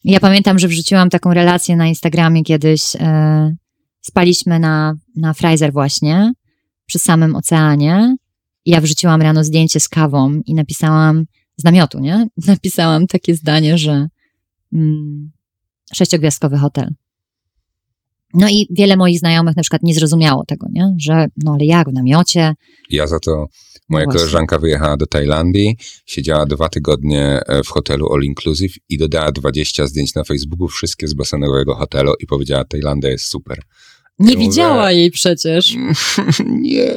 [0.04, 2.96] Ja pamiętam, że wrzuciłam taką relację na Instagramie kiedyś.
[2.96, 3.56] E,
[4.00, 6.32] spaliśmy na, na Fraser właśnie,
[6.86, 8.16] przy samym oceanie.
[8.66, 11.24] Ja wrzuciłam rano zdjęcie z kawą i napisałam,
[11.56, 12.26] z namiotu, nie?
[12.46, 14.08] Napisałam takie zdanie, że
[14.72, 15.30] mm,
[15.94, 16.88] sześciogwiazdkowy hotel.
[18.34, 20.94] No i wiele moich znajomych na przykład nie zrozumiało tego, nie?
[20.98, 22.54] Że no ale jak w namiocie?
[22.90, 23.46] Ja za to,
[23.88, 24.18] moja Właśnie.
[24.20, 29.86] koleżanka wyjechała do Tajlandii, siedziała dwa tygodnie e, w hotelu All Inclusive i dodała 20
[29.86, 33.62] zdjęć na Facebooku, wszystkie z basenowego hotelu i powiedziała, Tajlandia jest super.
[34.18, 35.74] Nie Ja mówię- widziała jej przecież.
[36.62, 36.94] nie,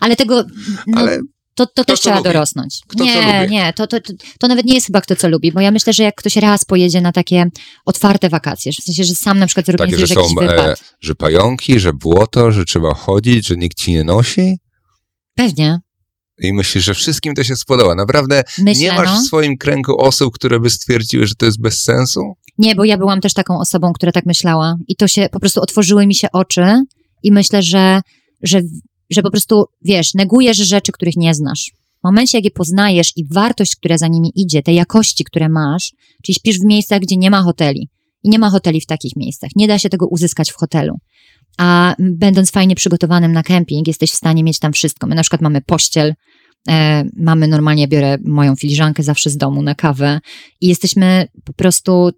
[0.00, 0.44] Ale tego,
[0.86, 1.20] no, ale
[1.54, 2.28] To, to też trzeba lubi.
[2.28, 2.80] dorosnąć.
[2.88, 3.96] Kto nie, nie, to, to,
[4.38, 6.64] to, nawet nie jest chyba kto co lubi, bo ja myślę, że jak ktoś raz
[6.64, 7.44] pojedzie na takie
[7.86, 11.92] otwarte wakacje, w sensie, że sam na przykład takie, że są, e, że pająki, że
[11.92, 14.56] błoto, że trzeba chodzić, że nikt ci nie nosi
[15.34, 15.78] Pewnie.
[16.38, 17.94] i myślisz, że wszystkim to się spodoba.
[17.94, 19.16] Naprawdę Myślę, nie masz no.
[19.16, 22.20] w swoim kręgu osób, które by stwierdziły, że to jest bez sensu?
[22.58, 25.60] Nie, bo ja byłam też taką osobą, która tak myślała i to się, po prostu
[25.60, 26.82] otworzyły mi się oczy
[27.22, 28.00] i myślę, że,
[28.42, 28.60] że,
[29.10, 31.72] że po prostu, wiesz, negujesz rzeczy, których nie znasz.
[32.00, 35.92] W momencie, jak je poznajesz i wartość, która za nimi idzie, te jakości, które masz,
[36.22, 37.88] czyli śpisz w miejscach, gdzie nie ma hoteli
[38.24, 39.50] i nie ma hoteli w takich miejscach.
[39.56, 40.94] Nie da się tego uzyskać w hotelu.
[41.58, 45.06] A będąc fajnie przygotowanym na kemping, jesteś w stanie mieć tam wszystko.
[45.06, 46.14] My na przykład mamy pościel,
[46.68, 50.20] e, mamy normalnie, biorę moją filiżankę zawsze z domu na kawę
[50.60, 52.10] i jesteśmy po prostu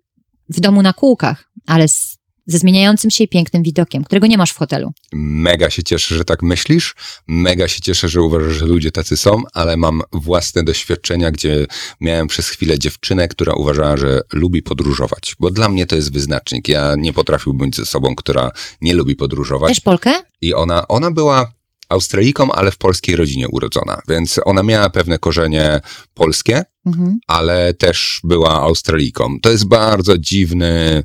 [0.49, 2.16] w domu na kółkach, ale z,
[2.47, 4.93] ze zmieniającym się i pięknym widokiem, którego nie masz w hotelu.
[5.13, 6.95] Mega się cieszę, że tak myślisz.
[7.27, 11.67] Mega się cieszę, że uważasz, że ludzie tacy są, ale mam własne doświadczenia, gdzie
[12.01, 15.37] miałem przez chwilę dziewczynę, która uważała, że lubi podróżować.
[15.41, 16.69] Bo dla mnie to jest wyznacznik.
[16.69, 19.69] Ja nie potrafiłbym być ze sobą, która nie lubi podróżować.
[19.69, 20.13] Też Polkę?
[20.41, 21.53] I ona, ona była
[21.89, 24.01] Australijką, ale w polskiej rodzinie urodzona.
[24.09, 25.81] Więc ona miała pewne korzenie
[26.15, 27.19] polskie, Mhm.
[27.27, 29.41] ale też była Australijką.
[29.43, 31.05] To jest bardzo dziwny,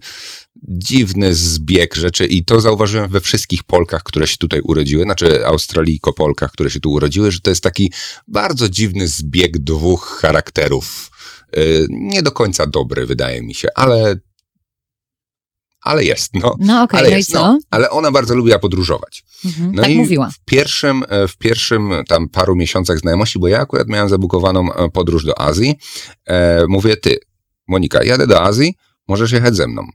[0.68, 6.52] dziwny zbieg rzeczy i to zauważyłem we wszystkich Polkach, które się tutaj urodziły, znaczy Australijko-Polkach,
[6.52, 7.92] które się tu urodziły, że to jest taki
[8.28, 11.12] bardzo dziwny zbieg dwóch charakterów.
[11.56, 14.16] Yy, Nie do końca dobry, wydaje mi się, ale
[15.82, 16.56] ale jest, no.
[16.60, 17.40] No okej, ale no i co?
[17.40, 17.60] no.
[17.70, 19.24] Ale ona bardzo lubiła podróżować.
[19.46, 19.72] Mhm.
[19.76, 20.30] No tak i mówiła.
[20.30, 24.90] W pierwszym, e, w pierwszym tam paru miesiącach znajomości, bo ja akurat miałem zabukowaną e,
[24.90, 25.76] podróż do Azji,
[26.26, 27.20] e, mówię, ty,
[27.68, 28.76] Monika, jadę do Azji,
[29.08, 29.88] możesz jechać ze mną.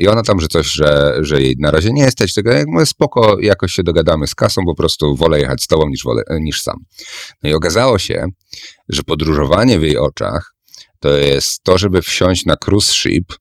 [0.00, 2.86] I ona tam, że coś, że, że jej na razie nie jesteś, tego jak mówię,
[2.86, 6.40] spoko, jakoś się dogadamy z kasą, po prostu wolę jechać z tobą niż, wolę, e,
[6.40, 6.76] niż sam.
[7.42, 8.26] No i okazało się,
[8.88, 10.54] że podróżowanie w jej oczach
[11.00, 13.32] to jest to, żeby wsiąść na cruise ship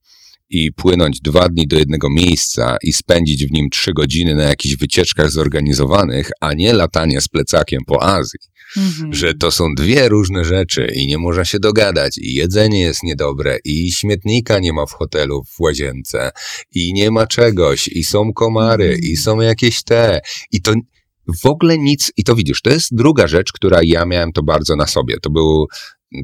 [0.49, 4.75] i płynąć dwa dni do jednego miejsca i spędzić w nim trzy godziny na jakichś
[4.75, 8.39] wycieczkach zorganizowanych, a nie latanie z plecakiem po Azji.
[8.77, 9.13] Mhm.
[9.13, 13.57] Że to są dwie różne rzeczy i nie można się dogadać, i jedzenie jest niedobre,
[13.65, 16.31] i śmietnika nie ma w hotelu w łazience,
[16.75, 20.21] i nie ma czegoś, i są komary, i są jakieś te.
[20.51, 20.73] I to
[21.41, 24.75] w ogóle nic, i to widzisz, to jest druga rzecz, która ja miałem to bardzo
[24.75, 25.17] na sobie.
[25.21, 25.67] To był,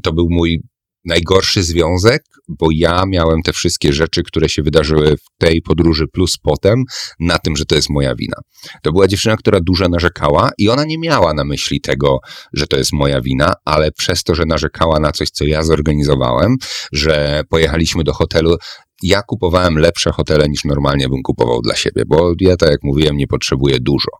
[0.02, 0.62] to był mój
[1.06, 6.36] najgorszy związek, bo ja miałem te wszystkie rzeczy, które się wydarzyły w tej podróży, plus
[6.42, 6.84] potem,
[7.20, 8.36] na tym, że to jest moja wina.
[8.82, 12.18] To była dziewczyna, która dużo narzekała i ona nie miała na myśli tego,
[12.52, 16.56] że to jest moja wina, ale przez to, że narzekała na coś, co ja zorganizowałem,
[16.92, 18.56] że pojechaliśmy do hotelu,
[19.02, 23.16] ja kupowałem lepsze hotele niż normalnie bym kupował dla siebie, bo ja, tak jak mówiłem,
[23.16, 24.10] nie potrzebuję dużo.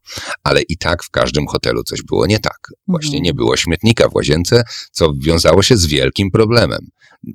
[0.44, 2.58] Ale i tak w każdym hotelu coś było nie tak.
[2.88, 3.22] Właśnie Mhm.
[3.24, 4.62] nie było śmietnika w łazience,
[4.92, 6.78] co wiązało się z wielkim problemem.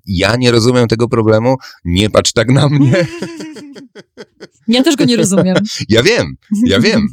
[0.06, 3.08] Ja nie rozumiem tego problemu, nie patrz tak na mnie.
[4.68, 5.56] Ja też go nie rozumiem.
[5.89, 6.36] Ja wiem,
[6.66, 7.08] ja wiem.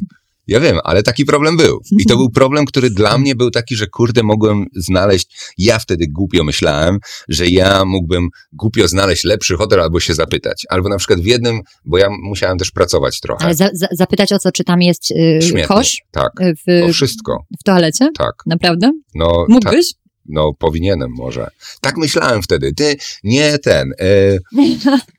[0.49, 1.79] Ja wiem, ale taki problem był.
[1.99, 5.53] I to był problem, który dla mnie był taki, że kurde, mogłem znaleźć.
[5.57, 6.97] Ja wtedy głupio myślałem,
[7.29, 10.65] że ja mógłbym głupio znaleźć lepszy hotel albo się zapytać.
[10.69, 13.45] Albo na przykład w jednym, bo ja musiałem też pracować trochę.
[13.45, 15.67] Ale za, za, zapytać o co, czy tam jest y, Śmietnik.
[15.67, 16.31] kosz Tak,
[16.69, 17.43] y, o w, wszystko.
[17.59, 18.09] w toalecie?
[18.17, 18.33] Tak.
[18.45, 18.91] Naprawdę?
[19.15, 19.93] No, tak, Mógłbyś?
[20.25, 21.47] no powinienem może.
[21.81, 22.73] Tak myślałem wtedy.
[22.73, 23.93] Ty, nie ten.
[23.99, 24.37] E,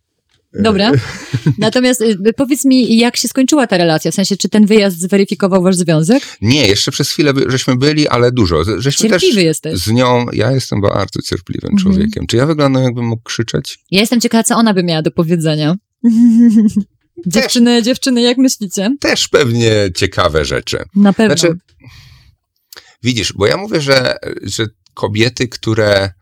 [0.54, 0.92] Dobra.
[1.58, 4.10] Natomiast y, powiedz mi, jak się skończyła ta relacja?
[4.10, 6.22] W sensie, czy ten wyjazd zweryfikował wasz związek?
[6.40, 8.64] nie, jeszcze przez chwilę żeśmy byli, ale dużo.
[8.80, 9.78] Żeśmy Cierpliwy też jesteś.
[9.80, 11.78] z nią, ja jestem bardzo cierpliwym Mhm.
[11.94, 12.26] człowiekiem.
[12.26, 13.78] Czy ja wyglądam jakbym mógł krzyczeć?
[13.90, 15.74] Ja jestem ciekawa, co ona by miała do powiedzenia.
[17.26, 18.96] dziewczyny, dziewczyny, jak myślicie?
[19.00, 20.78] Też pewnie ciekawe rzeczy.
[20.94, 21.36] Na pewno.
[21.36, 21.58] Znaczy,
[23.02, 26.12] widzisz, bo ja mówię, że, że kobiety, które,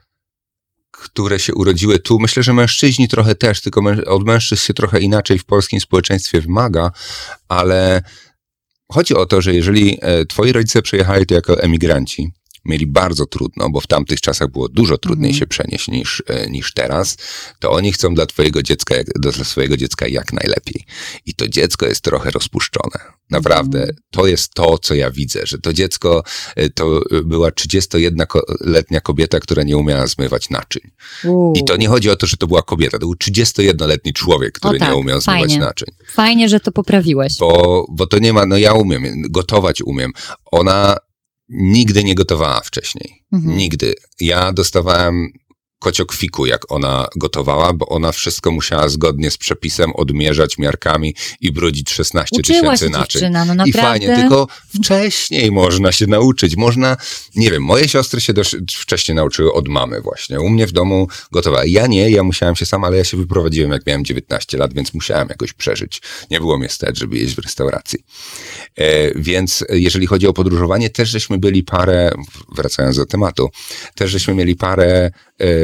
[0.99, 5.38] które się urodziły tu, myślę, że mężczyźni trochę też, tylko od mężczyzn się trochę inaczej
[5.38, 6.90] w polskim społeczeństwie wymaga,
[7.49, 8.03] ale
[8.92, 12.32] chodzi o to, że jeżeli e, twoi rodzice przyjechali tu jako emigranci,
[12.69, 15.39] mieli bardzo trudno, bo w tamtych czasach było dużo trudniej Mhm.
[15.41, 17.16] się przenieść niż, e, niż teraz,
[17.61, 20.85] to oni chcą dla twojego dziecka, dla swojego dziecka jak najlepiej.
[21.27, 22.99] I to dziecko jest trochę rozpuszczone.
[23.31, 23.79] Naprawdę.
[23.79, 23.97] Mhm.
[24.11, 26.23] To jest to, co ja widzę, że to dziecko
[26.57, 30.83] e, to e, była 31-letnia kobieta, która nie umiała zmywać naczyń.
[31.25, 31.53] Uuu.
[31.57, 34.79] I to nie chodzi o to, że to była kobieta, to był 31-letni człowiek, który
[34.79, 35.59] tak, nie umiał zmywać fajnie.
[35.59, 35.89] naczyń.
[36.12, 37.39] Fajnie, że to poprawiłeś.
[37.39, 40.12] Bo, bo to nie ma, no ja umiem, gotować umiem.
[40.53, 40.97] Ona
[41.49, 43.22] nigdy nie gotowała wcześniej.
[43.32, 43.57] Mhm.
[43.57, 43.94] Nigdy.
[44.20, 45.32] Ja dostawałem
[45.79, 51.91] kociokwiku, jak ona gotowała, bo ona wszystko musiała zgodnie z przepisem odmierzać miarkami i brudzić
[51.91, 53.33] 16 Uczyła tysięcy się naczyń.
[53.33, 53.83] no I naprawdę.
[53.83, 56.57] fajnie, tylko wcześniej można się nauczyć.
[56.57, 56.97] Można,
[57.37, 60.41] nie wiem, moje siostry się dość wcześniej nauczyły od mamy właśnie.
[60.41, 61.64] U mnie w domu gotowała.
[61.64, 64.95] Ja nie, ja musiałem się sam, ale ja się wyprowadziłem jak miałem 19 lat, więc
[64.95, 66.03] musiałem jakoś przeżyć.
[66.31, 67.99] Nie było mnie stać, żeby jeść w restauracji.
[68.76, 72.12] E, więc jeżeli chodzi o podróżowanie, też żeśmy byli parę,
[72.57, 73.49] wracając do tematu,
[73.95, 75.11] też żeśmy mieli parę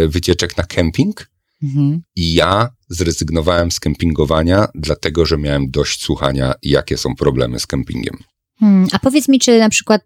[0.09, 1.31] wycieczek na kemping.
[1.63, 2.03] Mhm.
[2.17, 8.17] I ja zrezygnowałem z kempingowania, dlatego że miałem dość słuchania, jakie są problemy z kempingiem.
[8.61, 10.03] Hmm, a powiedz mi, czy na przykład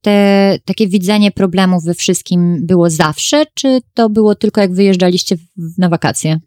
[0.00, 5.78] te, takie widzenie problemów we wszystkim było zawsze, czy to było tylko jak wyjeżdżaliście w,
[5.78, 6.40] na wakacje?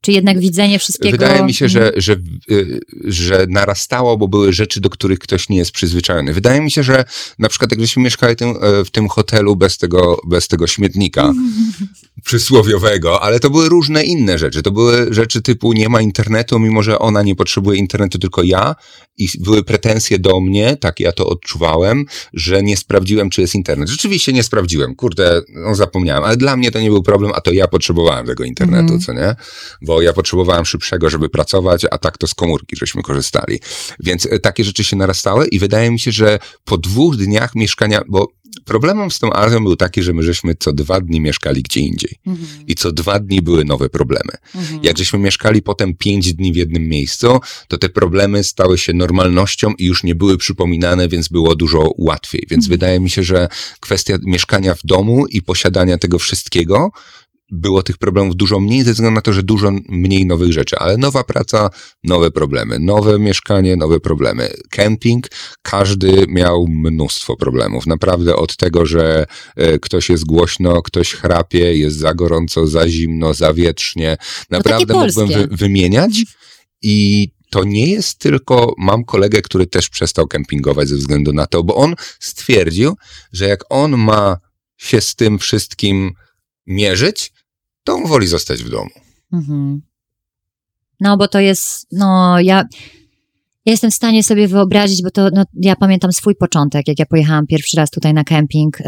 [0.00, 1.18] Czy jednak widzenie wszystkiego...
[1.18, 1.84] Wydaje mi się, Mhm.
[1.94, 2.16] że, że,
[2.50, 6.32] y, że narastało, bo były rzeczy, do których ktoś nie jest przyzwyczajony.
[6.32, 7.04] Wydaje mi się, że
[7.38, 11.32] na przykład jak żeśmy mieszkali tym, e, w tym hotelu bez tego, bez tego śmietnika
[12.24, 14.62] przysłowiowego, ale to były różne inne rzeczy.
[14.62, 18.74] To były rzeczy typu nie ma internetu, mimo że ona nie potrzebuje internetu, tylko ja
[19.18, 23.88] i były pretensje do mnie, tak ja to odczuwałem, że nie sprawdziłem, czy jest internet.
[23.88, 27.52] Rzeczywiście nie sprawdziłem, kurde, no zapomniałem, ale dla mnie to nie był problem, a to
[27.52, 29.00] ja potrzebowałem tego internetu, Mhm.
[29.00, 29.34] co nie?
[29.82, 33.60] Bo ja potrzebowałem szybszego, żeby pracować, a tak to z komórki żeśmy korzystali.
[34.00, 38.02] Więc e, takie rzeczy się narastały i wydaje mi się, że po dwóch dniach mieszkania,
[38.08, 38.28] bo
[38.66, 42.18] problemem z tą Azją był taki, że my żeśmy co dwa dni mieszkali gdzie indziej.
[42.26, 44.32] Mhm, I co dwa dni były nowe problemy.
[44.54, 44.80] mhm.
[44.82, 49.72] Jak żeśmy mieszkali potem pięć dni w jednym miejscu, to te problemy stały się normalnością
[49.78, 52.46] i już nie były przypominane, więc było dużo łatwiej.
[52.50, 52.70] Więc Mhm.
[52.70, 53.48] wydaje mi się, że
[53.80, 56.90] kwestia mieszkania w domu i posiadania tego wszystkiego
[57.50, 60.96] było tych problemów dużo mniej, ze względu na to, że dużo mniej nowych rzeczy, ale
[60.96, 61.70] nowa praca,
[62.04, 64.50] nowe problemy, nowe mieszkanie, nowe problemy.
[64.70, 65.26] Camping,
[65.62, 67.86] każdy miał mnóstwo problemów.
[67.86, 69.26] Naprawdę od tego, że
[69.56, 74.16] e, ktoś jest głośno, ktoś chrapie, jest za gorąco, za zimno, za wietrznie.
[74.50, 76.22] Naprawdę takie mógłbym wy, wymieniać
[76.82, 81.64] i to nie jest tylko, mam kolegę, który też przestał kempingować ze względu na to,
[81.64, 82.96] bo on stwierdził,
[83.32, 84.38] że jak on ma
[84.76, 86.12] się z tym wszystkim
[86.66, 87.32] mierzyć,
[87.86, 88.90] to on woli zostać w domu.
[89.32, 89.82] Mhm.
[91.00, 92.64] No, bo to jest, no, ja,
[93.66, 97.06] ja jestem w stanie sobie wyobrazić, bo to, no, ja pamiętam swój początek, jak ja
[97.06, 98.84] pojechałam pierwszy raz tutaj na kemping y,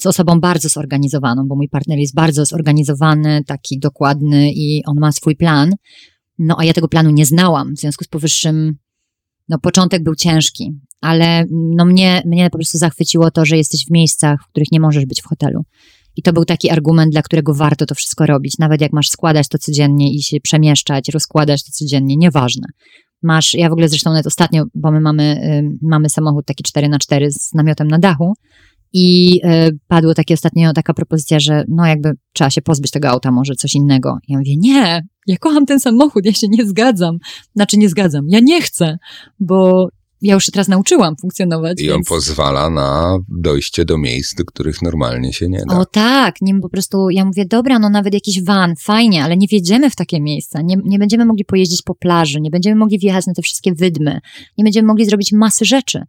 [0.00, 5.12] z osobą bardzo zorganizowaną, bo mój partner jest bardzo zorganizowany, taki dokładny i on ma
[5.12, 5.70] swój plan.
[6.38, 8.76] No, a ja tego planu nie znałam, w związku z powyższym
[9.48, 13.90] no początek był ciężki, ale no mnie, mnie po prostu zachwyciło to, że jesteś w
[13.90, 15.62] miejscach, w których nie możesz być w hotelu.
[16.16, 18.58] I to był taki argument, dla którego warto to wszystko robić.
[18.58, 22.66] Nawet jak masz składać to codziennie i się przemieszczać, rozkładać to codziennie, nieważne.
[23.22, 26.88] Masz, ja w ogóle zresztą nawet ostatnio, bo my mamy, y, mamy samochód taki 4
[26.88, 28.34] na 4 z namiotem na dachu
[28.92, 33.30] i y, padło takie ostatnio taka propozycja, że no jakby trzeba się pozbyć tego auta,
[33.30, 34.18] może coś innego.
[34.28, 37.18] Ja mówię, nie, ja kocham ten samochód, ja się nie zgadzam.
[37.56, 38.98] Znaczy nie zgadzam, ja nie chcę,
[39.40, 39.88] bo
[40.22, 41.80] ja już się teraz nauczyłam funkcjonować.
[41.80, 42.08] I on więc...
[42.08, 45.78] pozwala na dojście do miejsc, do których normalnie się nie da.
[45.78, 49.46] O tak, nim po prostu, ja mówię, dobra, no nawet jakiś van, fajnie, ale nie
[49.46, 53.26] wjedziemy w takie miejsca, nie, nie będziemy mogli pojeździć po plaży, nie będziemy mogli wjechać
[53.26, 54.20] na te wszystkie wydmy,
[54.58, 56.02] nie będziemy mogli zrobić masy rzeczy.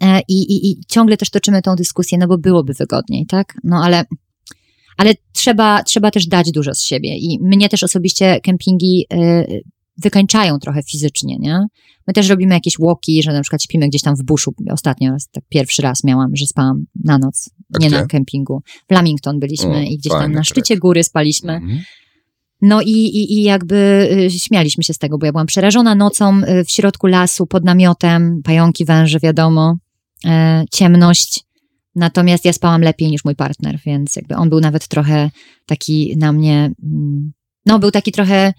[0.00, 3.54] E, i, i, I ciągle też toczymy tą dyskusję, no bo byłoby wygodniej, tak?
[3.64, 4.04] No ale
[4.96, 7.16] ale trzeba, trzeba też dać dużo z siebie.
[7.16, 9.62] I mnie też osobiście kempingi y,
[9.98, 11.66] wykańczają trochę fizycznie, nie?
[12.06, 14.54] My też robimy jakieś walki, że na przykład śpimy gdzieś tam w buszu.
[14.70, 17.96] Ostatnio raz, tak pierwszy raz miałam, że spałam na noc, A nie gdzie?
[18.00, 18.62] na kempingu.
[18.88, 20.44] W Lamington byliśmy O, i gdzieś tam na trek.
[20.44, 21.52] szczycie góry spaliśmy.
[21.52, 21.80] Mhm.
[22.62, 26.40] No i, i, i jakby y, śmialiśmy się z tego, bo ja byłam przerażona nocą
[26.42, 29.76] y, w środku lasu, pod namiotem, pająki, węże, wiadomo,
[30.24, 31.44] e, ciemność.
[31.94, 35.30] Natomiast ja spałam lepiej niż mój partner, więc jakby on był nawet trochę
[35.66, 37.32] taki na mnie, mm,
[37.66, 38.52] no był taki trochę,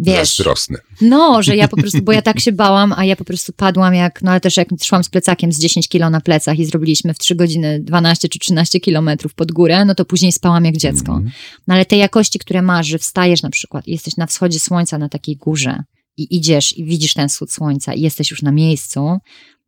[0.00, 0.78] wiesz, Zazdrosny.
[1.00, 3.94] no, że ja po prostu, bo ja tak się bałam, a ja po prostu padłam
[3.94, 7.14] jak, no ale też jak szłam z plecakiem z 10 kilo na plecach i zrobiliśmy
[7.14, 11.12] w 3 godziny 12 czy 13 kilometrów pod górę, no to później spałam jak dziecko.
[11.12, 11.30] Mhm.
[11.66, 14.98] No ale te jakości, które masz, że wstajesz na przykład i jesteś na wschodzie słońca
[14.98, 15.82] na takiej górze
[16.16, 19.18] i idziesz i widzisz ten wschód słońca i jesteś już na miejscu,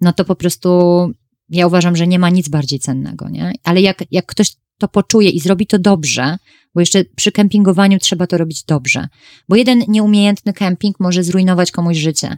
[0.01, 1.11] no to po prostu
[1.49, 3.53] ja uważam, że nie ma nic bardziej cennego, nie?
[3.65, 6.37] Ale jak, jak ktoś to poczuje i zrobi to dobrze,
[6.75, 9.09] bo jeszcze przy kempingowaniu trzeba to robić dobrze,
[9.49, 12.37] bo jeden nieumiejętny kemping może zrujnować komuś życie.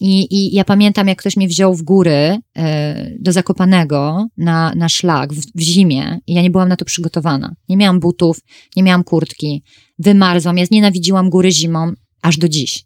[0.00, 4.88] I, I ja pamiętam, jak ktoś mnie wziął w góry e, do Zakopanego na, na
[4.88, 7.54] szlak w, w zimie i ja nie byłam na to przygotowana.
[7.68, 8.40] Nie miałam butów,
[8.76, 9.62] nie miałam kurtki,
[9.98, 12.84] wymarzłam, ja znienawidziłam góry zimą aż do dziś.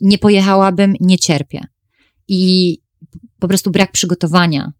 [0.00, 1.60] Nie pojechałabym, nie cierpię.
[2.28, 2.78] I
[3.40, 4.72] po prostu brak przygotowania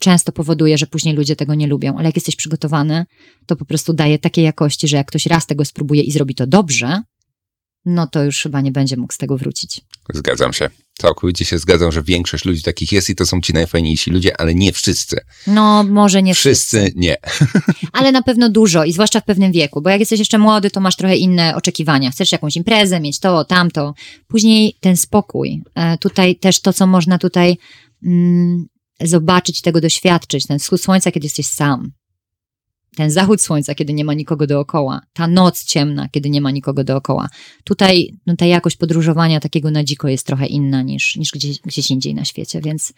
[0.00, 3.04] często powoduje, że później ludzie tego nie lubią, ale jak jesteś przygotowany,
[3.46, 6.46] to po prostu daje takiej jakości, że jak ktoś raz tego spróbuje i zrobi to
[6.46, 7.02] dobrze,
[7.84, 9.80] no to już chyba nie będzie mógł z tego wrócić.
[10.14, 10.70] Zgadzam się.
[10.98, 14.54] Całkowicie się zgadzam, że większość ludzi takich jest i to są ci najfajniejsi ludzie, ale
[14.54, 15.20] nie wszyscy.
[15.46, 17.16] No, może nie wszyscy, Wszyscy nie.
[17.98, 20.80] ale na pewno dużo i zwłaszcza w pewnym wieku, bo jak jesteś jeszcze młody, to
[20.80, 22.10] masz trochę inne oczekiwania.
[22.10, 23.94] Chcesz jakąś imprezę, mieć to, tamto.
[24.28, 25.62] Później ten spokój.
[25.74, 27.56] E, Tutaj też to, co można tutaj
[28.04, 28.66] mm,
[29.04, 30.46] zobaczyć, tego doświadczyć.
[30.46, 31.92] Ten wschód słońca, kiedy jesteś sam.
[32.96, 35.00] Ten zachód słońca, kiedy nie ma nikogo dookoła.
[35.12, 37.28] Ta noc ciemna, kiedy nie ma nikogo dookoła.
[37.64, 41.90] Tutaj no, ta jakość podróżowania takiego na dziko jest trochę inna niż, niż gdzieś, gdzieś
[41.90, 42.92] indziej na świecie, więc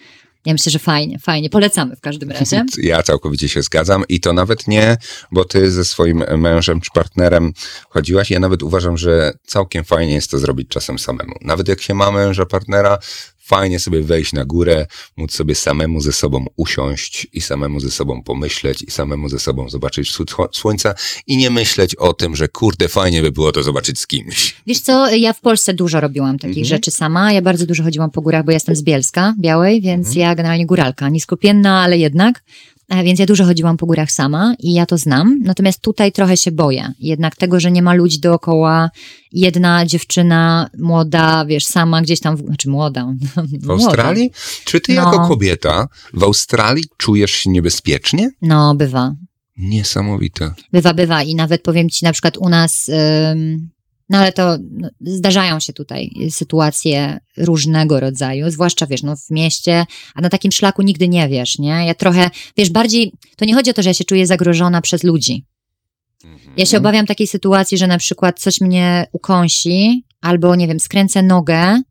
[0.47, 1.51] ja myślę, że fajnie, fajnie.
[1.51, 2.65] Polecamy w każdym razie.
[2.79, 4.97] Ja całkowicie się zgadzam i to nawet nie,
[5.33, 7.53] bo ty ze swoim mężem czy partnerem
[7.89, 8.31] chodziłaś.
[8.31, 11.35] Ja nawet uważam, że całkiem fajnie jest to zrobić czasem samemu.
[11.41, 12.99] Nawet jak się ma męża, partnera,
[13.45, 14.87] fajnie sobie wejść na górę,
[15.17, 19.69] móc sobie samemu ze sobą usiąść i samemu ze sobą pomyśleć i samemu ze sobą
[19.69, 20.95] zobaczyć wschód sło- słońca
[21.27, 24.57] i nie myśleć o tym, że kurde, fajnie by było to zobaczyć z kimś.
[24.67, 26.65] Wiesz co, ja w Polsce dużo robiłam takich Mhm.
[26.67, 27.33] rzeczy sama.
[27.33, 30.21] Ja bardzo dużo chodziłam po górach, bo ja jestem z Bielska, Białej, więc Mhm.
[30.29, 32.43] ja generalnie góralka, niskopienna, ale jednak.
[32.89, 35.39] E, Więc ja dużo chodziłam po górach sama i ja to znam.
[35.43, 36.93] Natomiast tutaj trochę się boję.
[37.01, 38.91] Jednak tego, że nie ma ludzi dookoła.
[39.33, 43.15] Jedna dziewczyna młoda, wiesz, sama gdzieś tam, w, znaczy młoda.
[43.63, 44.31] W Australii?
[44.65, 45.03] Czy ty No.
[45.03, 48.31] jako kobieta w Australii czujesz się niebezpiecznie?
[48.43, 49.15] No, bywa.
[49.57, 50.55] Niesamowite.
[50.73, 52.89] Bywa, bywa i nawet powiem ci na przykład u nas,
[53.33, 53.71] ym,
[54.15, 59.87] no ale to no, zdarzają się tutaj sytuacje różnego rodzaju, zwłaszcza wiesz, no w mieście,
[60.15, 61.87] a na takim szlaku nigdy nie wiesz, nie?
[61.87, 65.03] Ja trochę, wiesz, bardziej, to nie chodzi o to, że ja się czuję zagrożona przez
[65.03, 65.45] ludzi.
[66.57, 71.23] Ja się obawiam takiej sytuacji, że na przykład coś mnie ukąsi, albo nie wiem, skręcę
[71.23, 71.83] nogę,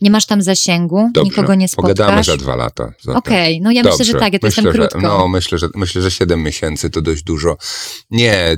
[0.00, 1.96] nie masz tam zasięgu, Dobrze, nikogo nie spotkasz.
[1.96, 2.92] Pogadamy za dwa lata.
[3.14, 5.00] Okej, no ja myślę, że tak, ja to myślę, jestem że, krótko.
[5.00, 7.56] No, myślę, że myślę, że 7 miesięcy to dość dużo.
[8.10, 8.56] Nie,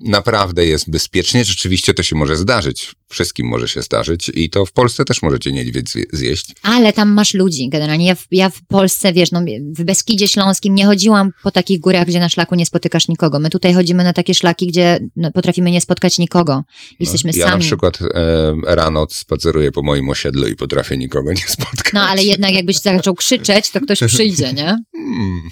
[0.00, 1.44] naprawdę jest bezpiecznie.
[1.44, 2.94] Rzeczywiście to się może zdarzyć.
[3.08, 6.52] Wszystkim może się zdarzyć i to w Polsce też możecie niedźwiedź zje- zjeść.
[6.62, 8.06] Ale tam masz ludzi generalnie.
[8.06, 9.40] Ja w, ja w Polsce, wiesz, no,
[9.78, 13.38] w Beskidzie Śląskim nie chodziłam po takich górach, gdzie na szlaku nie spotykasz nikogo.
[13.40, 16.62] My tutaj chodzimy na takie szlaki, gdzie no, potrafimy nie spotkać nikogo.
[17.00, 17.64] Jesteśmy ja na sami.
[17.64, 21.92] przykład e, rano spaceruję po moim osiedlu i potrafię nikogo nie spotkać.
[21.92, 24.76] No ale jednak jakbyś zaczął krzyczeć, to ktoś przyjdzie, nie?
[24.96, 25.42] Hmm.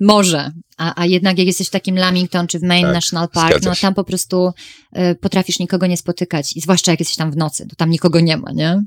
[0.00, 0.52] Może.
[0.76, 3.72] A, a jednak jak jesteś w takim Lamington czy w Maine Tak, National Park, no
[3.80, 4.50] tam po prostu
[4.96, 6.33] y, potrafisz nikogo nie spotykać.
[6.56, 8.82] I zwłaszcza jak jesteś tam w nocy, to tam nikogo nie ma, nie?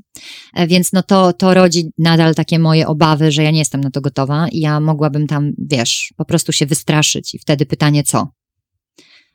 [0.54, 3.90] E, więc no to, to rodzi nadal takie moje obawy, że ja nie jestem na
[3.90, 8.28] to gotowa i ja mogłabym tam, wiesz, po prostu się wystraszyć i wtedy pytanie co?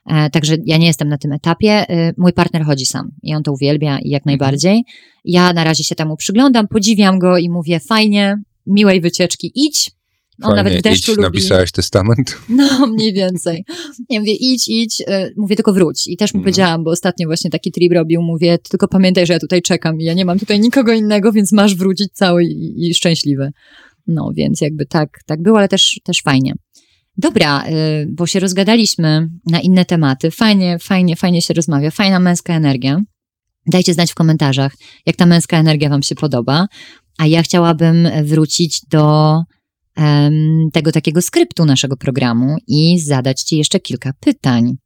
[0.06, 1.88] E, Także ja nie jestem na tym etapie.
[1.88, 4.84] E, Mój partner chodzi sam i on to uwielbia i jak najbardziej.
[5.24, 8.36] Ja na razie się temu przyglądam, podziwiam go i mówię fajnie,
[8.66, 9.90] miłej wycieczki, idź.
[10.42, 11.22] On Fajnie, nawet w deszczu idź, lubi.
[11.22, 12.38] napisałeś testament?
[12.48, 13.64] No, mniej więcej.
[14.10, 16.06] Ja mówię, idź, idź, e, mówię, tylko wróć.
[16.06, 16.44] I też mu Mhm.
[16.44, 20.00] powiedziałam, bo ostatnio właśnie taki trip robił, mówię, ty tylko pamiętaj, że ja tutaj czekam
[20.00, 23.50] i ja nie mam tutaj nikogo innego, więc masz wrócić cały i, i szczęśliwy.
[24.06, 26.52] No, więc jakby tak, tak było, ale też, też fajnie.
[27.16, 30.30] Dobra, y, bo się rozgadaliśmy na inne tematy.
[30.30, 31.90] Fajnie, fajnie, fajnie się rozmawia.
[31.90, 33.00] Fajna męska energia.
[33.66, 34.72] Dajcie znać w komentarzach,
[35.06, 36.66] jak ta męska energia wam się podoba.
[37.18, 39.34] A ja chciałabym wrócić do
[40.72, 44.76] tego takiego skryptu naszego programu i zadać Ci jeszcze kilka pytań.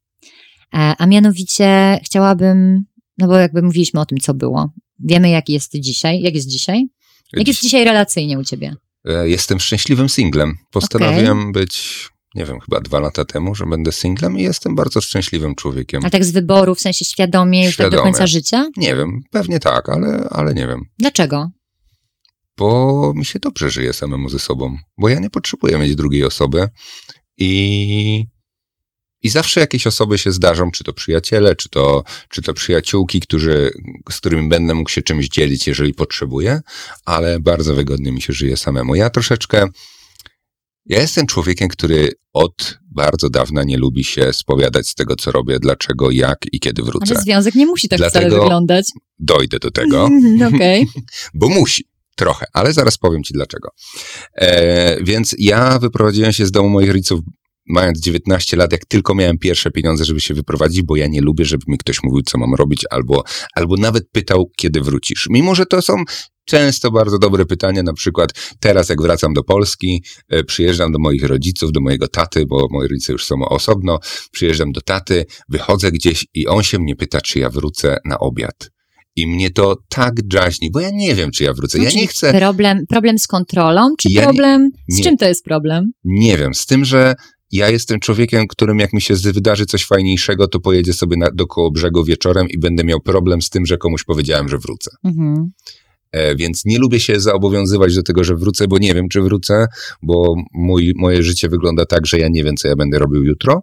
[0.74, 2.84] E, a mianowicie chciałabym,
[3.18, 4.72] no bo jakby mówiliśmy o tym, co było.
[4.98, 6.20] Wiemy, jak jest dzisiaj.
[6.20, 6.86] Jak jest dzisiaj?
[7.32, 8.74] Jak jest dzisiaj relacyjnie u Ciebie?
[9.04, 10.54] E, Jestem szczęśliwym singlem.
[10.70, 15.54] Postanowiłem być, nie wiem, chyba dwa lata temu, że będę singlem i jestem bardzo szczęśliwym
[15.54, 16.00] człowiekiem.
[16.04, 18.66] A tak z wyboru, w sensie świadomie, już tak do końca życia?
[18.76, 20.80] Nie wiem, pewnie tak, ale, ale nie wiem.
[20.98, 21.50] Dlaczego?
[22.58, 24.76] Bo mi się dobrze żyje samemu ze sobą.
[24.98, 26.68] Bo ja nie potrzebuję mieć drugiej osoby
[27.36, 28.24] i,
[29.22, 33.70] i zawsze jakieś osoby się zdarzą, czy to przyjaciele, czy to, czy to przyjaciółki, którzy,
[34.10, 36.60] z którymi będę mógł się czymś dzielić, jeżeli potrzebuję,
[37.04, 38.94] ale bardzo wygodnie mi się żyje samemu.
[38.94, 39.66] Ja troszeczkę,
[40.86, 45.58] ja jestem człowiekiem, który od bardzo dawna nie lubi się spowiadać z tego, co robię,
[45.58, 47.14] dlaczego, jak i kiedy wrócę.
[47.14, 48.90] Ale związek nie musi tak wcale Dlatego- wyglądać.
[49.18, 50.08] Dojdę do tego.
[50.54, 50.86] Okej.
[51.34, 51.87] bo musi.
[52.18, 53.68] Trochę, ale zaraz powiem ci dlaczego.
[54.34, 57.20] E, więc ja wyprowadziłem się z domu moich rodziców
[57.68, 61.44] mając 19 lat, jak tylko miałem pierwsze pieniądze, żeby się wyprowadzić, bo ja nie lubię,
[61.44, 65.26] żeby mi ktoś mówił, co mam robić, albo, albo nawet pytał, kiedy wrócisz.
[65.30, 65.94] Mimo, że to są
[66.44, 71.24] często bardzo dobre pytania, na przykład teraz, jak wracam do Polski, e, przyjeżdżam do moich
[71.24, 73.98] rodziców, do mojego taty, bo moi rodzice już są osobno,
[74.32, 78.70] przyjeżdżam do taty, wychodzę gdzieś i on się mnie pyta, czy ja wrócę na obiad.
[79.18, 81.78] I mnie to tak drażni, bo ja nie wiem, czy ja wrócę.
[81.78, 84.70] No, Ja czyli nie chcę, Problem, problem z kontrolą, czy Ja nie- problem...
[84.88, 85.04] Z nie.
[85.04, 85.92] czym to jest problem?
[86.04, 87.14] nie wiem, z tym, że
[87.52, 91.30] ja jestem człowiekiem, którym jak mi się z- wydarzy coś fajniejszego, to pojedzie sobie na,
[91.30, 94.90] do koło brzegu wieczorem i będę miał problem z tym, że komuś powiedziałem, że wrócę.
[95.04, 95.50] Mhm.
[96.12, 99.66] E, więc nie lubię się zaobowiązywać do tego, że wrócę, bo nie wiem, czy wrócę,
[100.02, 103.62] bo mój, moje życie wygląda tak, że ja nie wiem, co ja będę robił jutro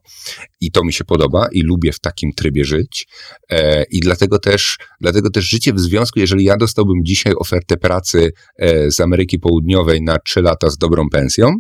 [0.62, 3.08] i to mi się podoba i lubię w takim trybie żyć
[3.52, 8.32] e, i dlatego też, dlatego też życie w związku, jeżeli ja dostałbym dzisiaj ofertę pracy
[8.58, 11.54] e, z Ameryki Południowej na trzy lata z dobrą pensją,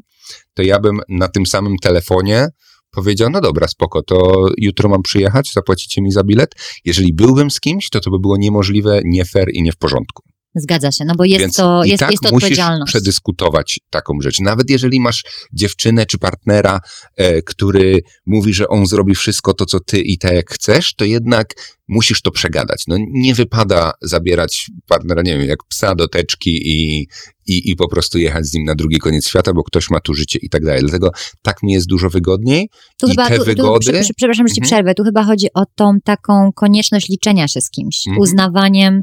[0.53, 2.47] to ja bym na tym samym telefonie
[2.91, 6.55] powiedział, no dobra, spoko, to jutro mam przyjechać, zapłacicie mi za bilet.
[6.85, 10.34] Jeżeli byłbym z kimś, to to by było niemożliwe, nie fair i nie w porządku.
[10.55, 12.91] Zgadza się, no bo jest Więc to, i jest, tak jest to musisz odpowiedzialność.
[12.91, 14.39] przedyskutować taką rzecz.
[14.39, 16.79] Nawet jeżeli masz dziewczynę czy partnera,
[17.17, 21.05] e, który mówi, że on zrobi wszystko to, co ty i tak jak chcesz, to
[21.05, 21.53] jednak
[21.87, 22.83] musisz to przegadać.
[22.87, 27.07] No nie wypada zabierać partnera, nie wiem, jak psa do teczki i,
[27.47, 30.13] i, i po prostu jechać z nim na drugi koniec świata, bo ktoś ma tu
[30.13, 30.81] życie i tak dalej.
[30.81, 32.69] Dlatego tak mi jest dużo wygodniej.
[32.99, 34.69] Tu I chyba, te tu, wygody- Tu, prze- przepraszam, że ci Mhm.
[34.69, 34.93] przerwę.
[34.95, 38.21] Tu chyba chodzi o tą taką konieczność liczenia się z kimś, Mhm.
[38.21, 39.01] uznawaniem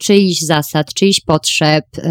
[0.00, 1.84] czyichś zasad, czyichś potrzeb.
[1.98, 2.02] y,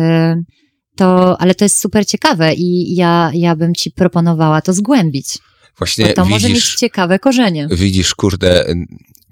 [0.98, 5.38] To, ale to jest super ciekawe i ja, ja bym ci proponowała to zgłębić.
[5.78, 7.68] Właśnie Bo to może mieć widzisz, ciekawe korzenie.
[7.72, 8.66] widzisz, kurde,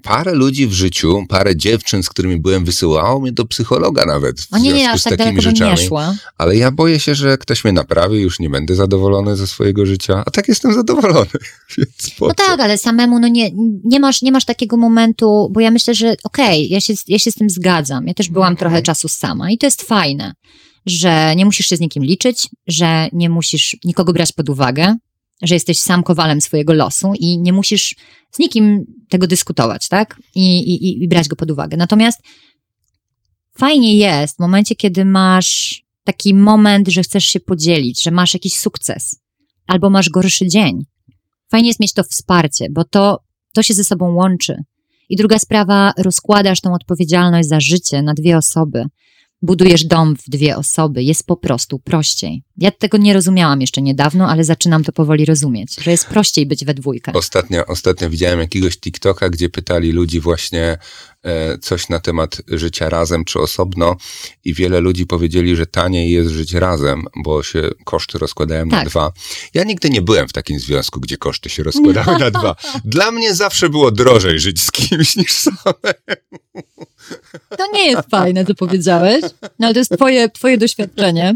[0.02, 4.52] parę ludzi w życiu, parę dziewczyn, z którymi byłem, wysyłało mnie do psychologa nawet w
[4.52, 5.82] O nie, nie, związku aż z tak takimi rzeczami.
[5.90, 6.16] nie.
[6.38, 10.22] Ale ja boję się, że ktoś mnie naprawi, już nie będę zadowolony ze swojego życia,
[10.26, 11.30] a tak jestem zadowolony,
[12.20, 13.50] No tak, ale samemu no nie,
[13.84, 17.30] nie, masz, nie masz takiego momentu, bo ja myślę, że okej, ja, się, ja się
[17.30, 18.06] z tym zgadzam.
[18.06, 20.32] Ja też byłam trochę czasu sama i to jest fajne,
[20.86, 24.96] że nie musisz się z nikim liczyć, że nie musisz nikogo brać pod uwagę,
[25.42, 27.94] że jesteś sam kowalem swojego losu i nie musisz
[28.30, 30.20] z nikim tego dyskutować, tak?
[30.34, 31.76] I, i, i brać go pod uwagę.
[31.76, 32.20] Natomiast
[33.58, 38.56] fajnie jest w momencie, kiedy masz taki moment, że chcesz się podzielić, że masz jakiś
[38.56, 39.20] sukces
[39.66, 40.84] albo masz gorszy dzień.
[41.50, 43.18] Fajnie jest mieć to wsparcie, bo to,
[43.54, 44.56] to się ze sobą łączy.
[45.08, 48.84] I druga sprawa, rozkładasz tą odpowiedzialność za życie na dwie osoby.
[49.42, 52.42] Budujesz dom w dwie osoby, jest po prostu prościej.
[52.56, 56.64] Ja tego nie rozumiałam jeszcze niedawno, ale zaczynam to powoli rozumieć, że jest prościej być
[56.64, 57.12] we dwójkę.
[57.12, 60.78] Ostatnio, ostatnio widziałem jakiegoś TikToka, gdzie pytali ludzi właśnie
[61.22, 63.96] e, coś na temat życia razem czy osobno
[64.44, 68.88] i wiele ludzi powiedzieli, że taniej jest żyć razem, bo się koszty rozkładają na Tak.
[68.88, 69.12] dwa.
[69.54, 72.56] Ja nigdy nie byłem w takim związku, gdzie koszty się rozkładały na dwa.
[72.84, 75.94] Dla mnie zawsze było drożej żyć z kimś niż same.
[77.48, 79.22] To nie jest fajne, co powiedziałeś,
[79.58, 81.34] no ale to jest twoje, twoje doświadczenie.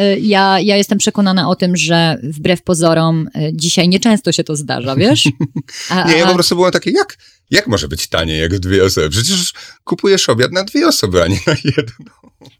[0.00, 4.56] Y, Ja, ja jestem przekonana o tym, że wbrew pozorom y, dzisiaj nieczęsto się to
[4.56, 5.28] zdarza, wiesz?
[5.90, 7.16] A, Nie, ja po prostu byłem takie, jak,
[7.52, 9.10] jak może być taniej jak dwie osoby?
[9.10, 9.52] Przecież
[9.84, 12.12] kupujesz obiad na dwie osoby, a nie na jedną.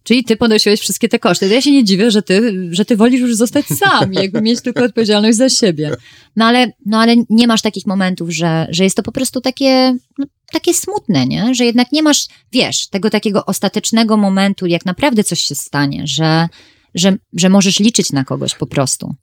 [0.02, 1.48] Czyli ty ponosiłeś wszystkie te koszty.
[1.48, 4.84] Ja się nie dziwię, że ty, że ty wolisz już zostać sam, jakby mieć tylko
[4.84, 5.96] odpowiedzialność za siebie.
[6.36, 9.96] No ale, no ale nie masz takich momentów, że, że jest to po prostu takie,
[10.18, 11.54] no, takie smutne, nie?
[11.54, 16.48] Że jednak nie masz, wiesz, tego takiego ostatecznego momentu, jak naprawdę coś się stanie, że,
[16.94, 19.14] że, że możesz liczyć na kogoś po prostu.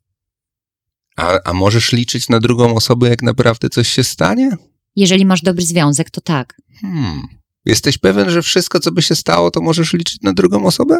[1.16, 4.56] A, a możesz liczyć na drugą osobę, jak naprawdę coś się stanie?
[4.96, 6.56] Jeżeli masz dobry związek, to tak.
[6.80, 7.22] Hmm.
[7.64, 10.98] Jesteś pewien, że wszystko, co by się stało, to możesz liczyć na drugą osobę?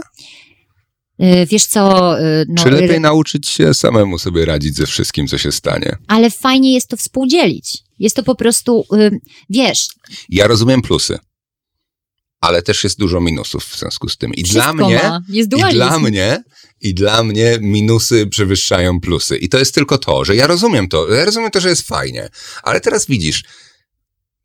[1.22, 5.26] Y, Wiesz co, y, no, Czy lepiej y, nauczyć się samemu sobie radzić ze wszystkim,
[5.26, 5.96] co się stanie?
[6.06, 7.78] ale fajnie jest to współdzielić.
[7.98, 8.84] Jest to po prostu,
[9.50, 9.88] wiesz,
[10.28, 11.18] Ja rozumiem plusy,
[12.40, 14.34] ale też jest dużo minusów w związku z tym.
[14.34, 15.20] I dla mnie, ma.
[15.28, 15.76] Jest i dualizm.
[15.76, 16.42] dla mnie,
[16.80, 19.36] i dla mnie minusy przewyższają plusy.
[19.36, 22.28] I to jest tylko to, że ja rozumiem to, ja rozumiem to, że jest fajnie,
[22.62, 23.44] ale teraz widzisz,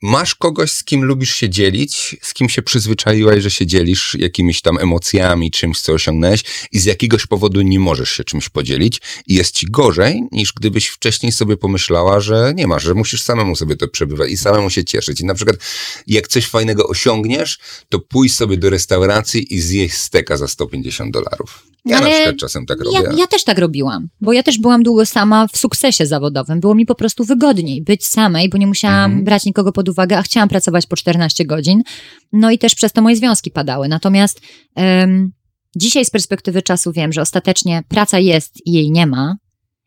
[0.06, 4.62] masz kogoś, z kim lubisz się dzielić, z kim się przyzwyczaiłaś, że się dzielisz jakimiś
[4.62, 9.34] tam emocjami, czymś, co osiągnąłeś i z jakiegoś powodu nie możesz się czymś podzielić i
[9.34, 13.76] jest ci gorzej, niż gdybyś wcześniej sobie pomyślała, że nie masz, że musisz samemu sobie
[13.76, 15.22] to przebywać i samemu się cieszyć.
[15.22, 15.58] I na przykład
[16.08, 21.75] jak coś fajnego osiągniesz, to pójść sobie do restauracji i zjeść steka za 150 dolarów.
[21.86, 22.98] Ja na Ale przykład czasem tak robię.
[23.04, 26.60] Ja, ja też tak robiłam, bo ja też byłam długo sama w sukcesie zawodowym.
[26.60, 29.24] Było mi po prostu wygodniej być samej, bo nie musiałam Mhm.
[29.24, 31.84] brać nikogo pod uwagę, a chciałam pracować po 14 godzin.
[32.34, 33.88] No i też przez to moje związki padały.
[33.88, 34.42] Natomiast
[34.76, 35.32] em,
[35.76, 39.36] dzisiaj z perspektywy czasu wiem, że ostatecznie praca jest i jej nie ma.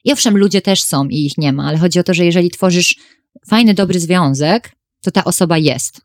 [0.04, 2.50] I owszem, ludzie też są i ich nie ma, ale chodzi o to, że jeżeli
[2.50, 2.96] tworzysz
[3.48, 4.72] fajny, dobry związek,
[5.02, 6.00] to ta osoba jest.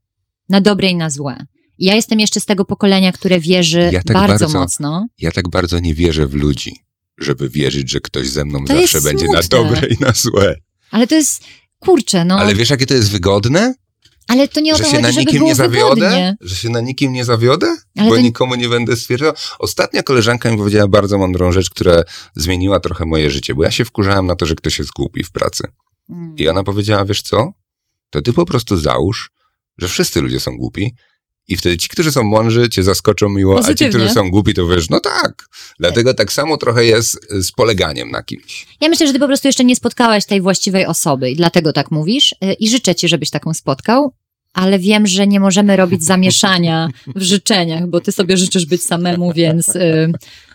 [0.49, 1.45] Na dobre i na złe.
[1.79, 5.07] Ja jestem jeszcze z tego pokolenia, które wierzy Ja tak bardzo, bardzo- mocno.
[5.17, 6.75] Ja tak bardzo nie wierzę w ludzi,
[7.17, 10.55] żeby wierzyć, że ktoś ze mną To zawsze będzie na dobre i na złe.
[10.91, 11.43] Ale to jest,
[11.79, 12.35] kurczę, no.
[12.39, 13.73] Ale wiesz, jakie to jest wygodne?
[14.27, 15.95] Ale to nie o że to się chodzi, na nikim nie zawiodę?
[15.95, 16.35] wygodnie.
[16.41, 17.77] Że się na nikim nie zawiodę?
[17.97, 19.33] Ale bo nikomu nie będę stwierdzał.
[19.59, 22.03] Ostatnia koleżanka mi powiedziała bardzo mądrą rzecz, która
[22.35, 25.31] zmieniła trochę moje życie, bo ja się wkurzałem na to, że ktoś jest głupi w
[25.31, 25.63] pracy.
[26.09, 26.35] Mm.
[26.37, 27.51] I ona powiedziała, wiesz co?
[28.09, 29.31] To ty po prostu załóż,
[29.77, 30.95] że wszyscy ludzie są głupi
[31.47, 33.89] i wtedy ci, którzy są mądrzy, cię zaskoczą miło, a ci, Pozytywnie.
[33.89, 35.45] którzy są głupi, to wiesz, no tak.
[35.79, 38.67] Dlatego tak samo trochę jest z poleganiem na kimś.
[38.81, 41.91] Ja myślę, że ty po prostu jeszcze nie spotkałaś tej właściwej osoby i dlatego tak
[41.91, 42.35] mówisz.
[42.43, 44.13] Y, I życzę ci, żebyś taką spotkał.
[44.53, 49.33] Ale wiem, że nie możemy robić zamieszania w życzeniach, bo ty sobie życzysz być samemu,
[49.33, 50.11] więc, y,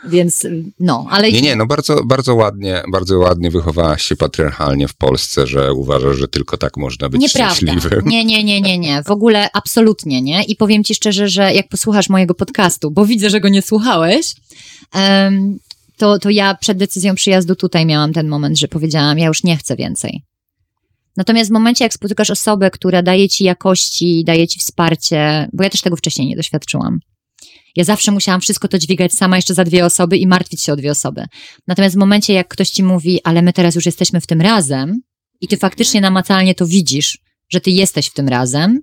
[0.09, 4.89] więc y, no, ale Nie, nie, no bardzo, bardzo ładnie, bardzo ładnie wychowałaś się patriarchalnie
[4.89, 7.55] w Polsce, że uważasz, że tylko tak można być Nieprawda.
[7.55, 8.03] szczęśliwym.
[8.07, 9.03] Nie, nie, nie, nie, nie.
[9.03, 10.45] W ogóle absolutnie nie.
[10.45, 14.35] I powiem ci szczerze, że jak posłuchasz mojego podcastu, bo widzę, że go nie słuchałeś,
[15.97, 19.57] to, to ja przed decyzją przyjazdu tutaj miałam ten moment, że powiedziałam, ja już nie
[19.57, 20.23] chcę więcej.
[21.19, 25.71] Natomiast w momencie, jak spotykasz osobę, która daje ci jakości, daje ci wsparcie, bo ja
[25.71, 26.99] też tego wcześniej nie doświadczyłam.
[27.77, 30.77] Ja zawsze musiałam wszystko to dźwigać sama jeszcze za dwie osoby i martwić się o
[30.77, 31.25] dwie osoby.
[31.67, 35.01] Natomiast w momencie, jak ktoś ci mówi, ale my teraz już jesteśmy w tym razem
[35.41, 38.81] i ty faktycznie namacalnie to widzisz, że ty jesteś w tym razem,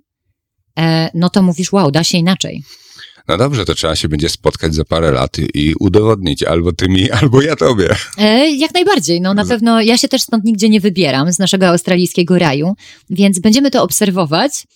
[0.78, 2.62] e, no to mówisz, wow, da się inaczej.
[3.28, 7.10] No dobrze, to trzeba się będzie spotkać za parę lat i udowodnić albo ty mi,
[7.10, 7.96] albo ja tobie.
[8.18, 9.20] E, jak najbardziej.
[9.20, 12.74] No na pewno ja się też stąd nigdzie nie wybieram, z naszego australijskiego raju,
[13.10, 14.66] więc będziemy to obserwować.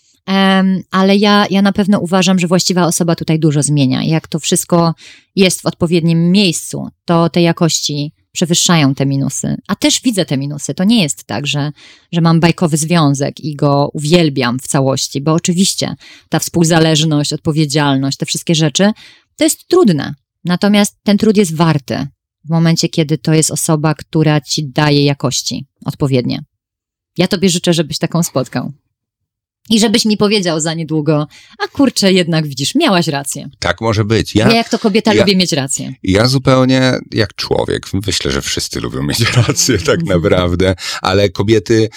[0.91, 4.03] Ale ja, ja na pewno uważam, że właściwa osoba tutaj dużo zmienia.
[4.05, 4.95] Jak to wszystko
[5.37, 9.57] jest w odpowiednim miejscu, to te jakości przewyższają te minusy.
[9.69, 10.75] A też widzę te minusy.
[10.75, 11.73] To nie jest tak, że,
[12.13, 15.95] że mam bajkowy związek i go uwielbiam w całości, bo oczywiście
[16.29, 18.93] ta współzależność, odpowiedzialność, te wszystkie rzeczy,
[19.37, 20.15] to jest trudne.
[20.45, 22.07] Natomiast ten trud jest warty
[22.45, 26.45] w momencie, kiedy to jest osoba, która ci daje jakości odpowiednie.
[27.19, 28.73] Ja tobie życzę, żebyś taką spotkał.
[29.71, 31.27] I żebyś mi powiedział za niedługo,
[31.59, 33.49] a kurczę, jednak widzisz, miałaś rację.
[33.59, 34.35] Tak może być.
[34.35, 35.95] Ja, Ja, ja jak to kobieta ja- lubię mieć rację.
[36.03, 37.87] ja zupełnie jak człowiek.
[38.07, 41.89] Myślę, że wszyscy lubią mieć rację tak naprawdę, ale kobiety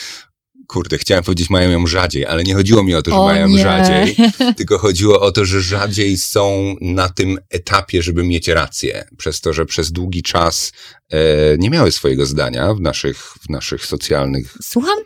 [0.68, 3.48] kurde, chciałem powiedzieć, mają ją rzadziej, ale nie chodziło mi o to, że O mają
[3.48, 3.64] nie.
[3.64, 4.16] rzadziej,
[4.58, 9.54] tylko chodziło o to, że rzadziej są na tym etapie, żeby mieć rację, przez to,
[9.54, 10.72] że przez długi czas
[11.10, 11.18] e,
[11.58, 14.54] nie miały swojego zdania w naszych, w naszych socjalnych.
[14.62, 14.98] Słucham?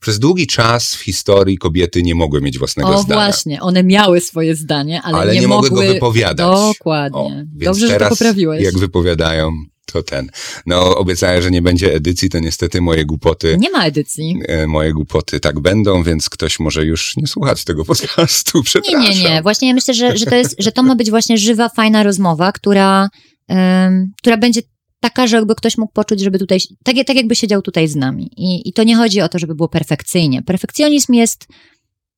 [0.00, 3.24] Przez długi czas w historii kobiety nie mogły mieć własnego O zdania.
[3.26, 6.46] właśnie, one miały swoje zdanie, ale, Ale nie, nie mogły go wypowiadać.
[6.46, 7.18] Dokładnie.
[7.20, 7.30] O,
[7.64, 8.62] Dobrze, że to teraz, poprawiłeś.
[8.64, 9.52] Jak wypowiadają,
[9.92, 10.30] to ten.
[10.66, 13.56] No, obiecałem, że nie będzie edycji, to niestety moje głupoty.
[13.60, 14.38] Nie ma edycji.
[14.48, 18.58] e, Moje głupoty tak będą, więc ktoś może już nie słuchać tego podcastu.
[18.58, 19.02] Nie, Przepraszam.
[19.02, 19.42] nie, nie.
[19.42, 22.52] Właśnie ja myślę, że, że, to, jest, że to ma być właśnie żywa, fajna rozmowa,
[22.52, 23.08] która,
[23.48, 24.60] em, która będzie
[25.00, 28.30] taka, że jakby ktoś mógł poczuć, żeby tutaj, tak, tak jakby siedział tutaj z nami.
[28.36, 30.42] I, I to nie chodzi o to, żeby było perfekcyjnie.
[30.42, 31.46] Perfekcjonizm jest,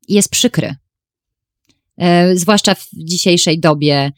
[0.08, 0.74] jest przykry.
[1.98, 4.10] E, zwłaszcza w dzisiejszej dobie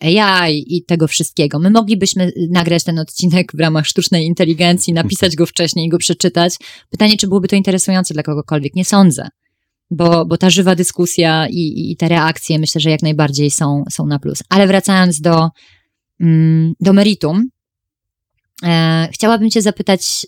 [0.00, 1.58] AI i tego wszystkiego.
[1.58, 6.54] My moglibyśmy nagrać ten odcinek w ramach sztucznej inteligencji, napisać go wcześniej i go przeczytać.
[6.90, 8.74] Pytanie, czy byłoby to interesujące dla kogokolwiek?
[8.74, 9.28] Nie sądzę.
[9.90, 14.06] Bo, bo ta żywa dyskusja i, i te reakcje myślę, że jak najbardziej są, są
[14.06, 14.42] na plus.
[14.48, 15.48] Ale wracając do,
[16.20, 17.48] mm, do meritum,
[18.64, 20.26] e, chciałabym Cię zapytać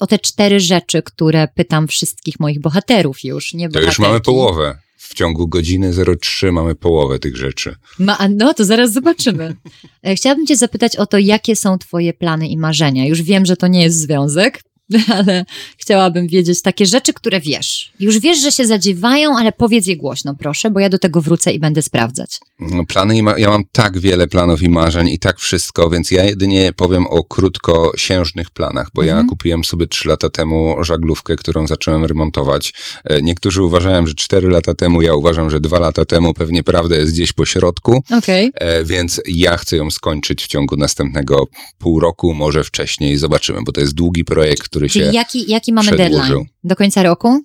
[0.00, 3.54] o te cztery rzeczy, które pytam wszystkich moich bohaterów już.
[3.54, 4.78] Nie To już mamy połowę.
[5.00, 7.74] W ciągu godziny 03 mamy połowę tych rzeczy.
[7.98, 9.54] Ma, no, to zaraz zobaczymy.
[10.02, 13.06] E, Chciałabym Cię zapytać o to, jakie są Twoje plany i marzenia.
[13.06, 14.62] Już wiem, że to nie jest związek,
[15.18, 15.44] ale
[15.78, 17.92] chciałabym wiedzieć takie rzeczy, które wiesz.
[18.00, 21.52] Już wiesz, że się zadziewają, ale powiedz je głośno, proszę, bo ja do tego wrócę
[21.52, 22.38] i będę sprawdzać.
[22.60, 26.10] No, Plany i ma- ja mam tak wiele planów i marzeń i tak wszystko, więc
[26.10, 29.28] ja jedynie powiem o krótkosiężnych planach, bo ja Mhm.
[29.28, 32.72] kupiłem sobie trzy lata temu żaglówkę, którą zacząłem remontować.
[33.04, 36.96] E, Niektórzy uważają, że cztery lata temu, ja uważam, że dwa lata temu, pewnie prawda
[36.96, 38.02] jest gdzieś po środku.
[38.18, 38.50] Okej.
[38.54, 41.46] E, Więc ja chcę ją skończyć w ciągu następnego
[41.78, 45.12] pół roku, może wcześniej, zobaczymy, bo to jest długi projekt, który Czyli się.
[45.12, 46.18] jaki, jaki mamy przedłużył.
[46.20, 46.46] deadline?
[46.64, 47.40] Do końca roku?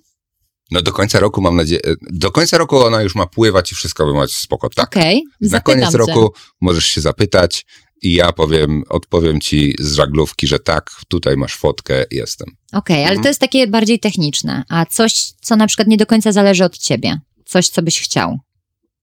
[0.70, 1.80] No do końca roku mam nadzieję.
[2.10, 4.68] Do końca roku ona już ma pływać i wszystko by mać spoko.
[4.68, 4.86] Tak.
[4.86, 5.98] Okej, Na zapytam koniec cię.
[5.98, 7.66] roku możesz się zapytać
[8.02, 12.48] i ja powiem, odpowiem ci z żaglówki, że tak, tutaj masz fotkę, jestem.
[12.72, 13.22] Okej, ale Mhm.
[13.22, 14.62] to jest takie bardziej techniczne.
[14.68, 17.18] A coś, co na przykład nie do końca zależy od ciebie?
[17.46, 18.38] Coś, co byś chciał?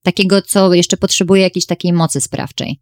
[0.03, 2.79] Takiego, co jeszcze potrzebuje jakiejś takiej mocy sprawczej.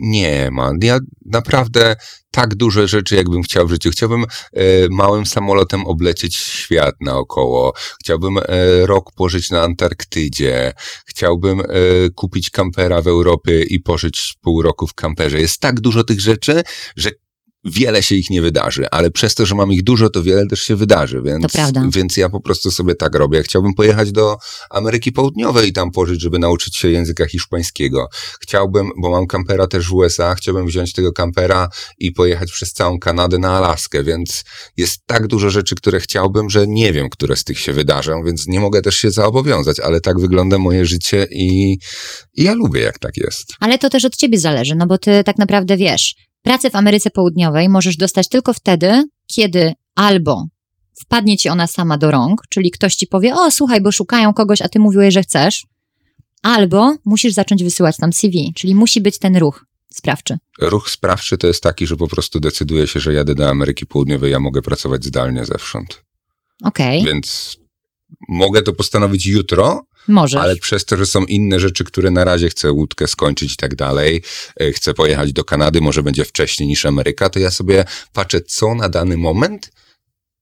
[0.00, 0.72] Nie ma.
[0.82, 1.96] Ja naprawdę
[2.30, 3.90] tak duże rzeczy, jakbym chciał w życiu.
[3.90, 7.72] Chciałbym e, małym samolotem oblecieć świat naokoło.
[8.00, 8.42] Chciałbym e,
[8.86, 10.72] rok pożyć na Antarktydzie.
[11.06, 11.64] Chciałbym e,
[12.14, 15.40] kupić kampera w Europie i pożyć pół roku w kamperze.
[15.40, 16.62] Jest tak dużo tych rzeczy,
[16.96, 17.10] że
[17.66, 20.62] wiele się ich nie wydarzy, ale przez to, że mam ich dużo, to wiele też
[20.62, 21.42] się wydarzy, więc,
[21.90, 23.42] więc ja po prostu sobie tak robię.
[23.42, 24.38] Chciałbym pojechać do
[24.70, 28.08] Ameryki Południowej i tam pożyć, żeby nauczyć się języka hiszpańskiego.
[28.40, 32.98] Chciałbym, bo mam kampera też w USA, chciałbym wziąć tego kampera i pojechać przez całą
[32.98, 34.44] Kanadę na Alaskę, więc
[34.76, 38.46] jest tak dużo rzeczy, które chciałbym, że nie wiem, które z tych się wydarzą, więc
[38.46, 41.78] nie mogę też się zaobowiązać, ale tak wygląda moje życie i,
[42.34, 43.52] i ja lubię, jak tak jest.
[43.60, 46.14] Ale to też od ciebie zależy, no bo ty tak naprawdę wiesz,
[46.46, 50.46] pracę w Ameryce Południowej możesz dostać tylko wtedy, kiedy albo
[51.00, 54.62] wpadnie ci ona sama do rąk, czyli ktoś ci powie, o słuchaj, bo szukają kogoś,
[54.62, 55.66] a ty mówiłeś, że chcesz,
[56.42, 60.38] albo musisz zacząć wysyłać tam CV, czyli musi być ten ruch sprawczy.
[60.58, 64.32] Ruch sprawczy to jest taki, że po prostu decyduję się, że jadę do Ameryki Południowej,
[64.32, 66.02] ja mogę pracować zdalnie zewsząd.
[66.62, 67.56] Okej, Więc
[68.28, 70.40] mogę to postanowić jutro, możesz.
[70.40, 73.74] ale przez to, że są inne rzeczy, które na razie chcę łódkę skończyć i tak
[73.74, 74.22] dalej,
[74.60, 78.74] e, chcę pojechać do Kanady, może będzie wcześniej niż Ameryka, to ja sobie patrzę, co
[78.74, 79.70] na dany moment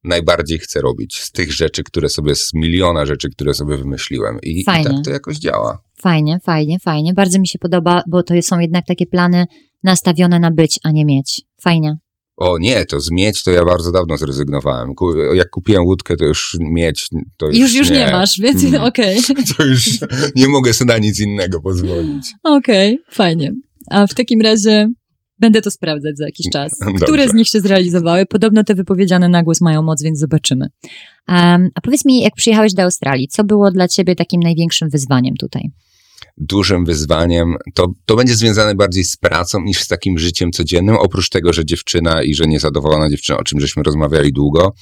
[0.05, 4.39] najbardziej chcę robić z tych rzeczy, które sobie, z miliona rzeczy, które sobie wymyśliłem.
[4.43, 5.79] I, i tak to jakoś działa.
[6.01, 7.15] Fajnie, fajnie, fajnie.
[7.15, 9.47] Bardzo mi się podoba, bo to są jednak takie plany
[9.83, 11.43] nastawione na być, a nie mieć.
[11.61, 11.97] Fajnie.
[12.37, 14.93] O nie, to z mieć to ja bardzo dawno zrezygnowałem.
[15.35, 18.83] Jak kupiłem łódkę, to już mieć to już, Już, już nie, masz, więc Mm.
[18.83, 19.21] okej.
[19.57, 19.89] To już
[20.37, 22.33] nie mogę sobie na nic innego pozwolić.
[22.43, 23.53] Okej, fajnie.
[23.91, 24.89] A w takim razie
[25.39, 26.79] będę to sprawdzać za jakiś czas.
[26.79, 27.05] Dobrze.
[27.07, 28.27] Które z nich się zrealizowały?
[28.27, 30.67] Podobno te wypowiedziane na głos mają moc, więc zobaczymy.
[31.29, 35.35] Um, a powiedz mi, jak przyjechałeś do Australii, co było dla ciebie takim największym wyzwaniem
[35.37, 35.71] tutaj?
[36.37, 40.97] Dużym wyzwaniem to, to będzie związane bardziej z pracą niż z takim życiem codziennym.
[40.97, 44.75] Oprócz tego, że dziewczyna i że niezadowolona dziewczyna, o czym żeśmy rozmawiali długo,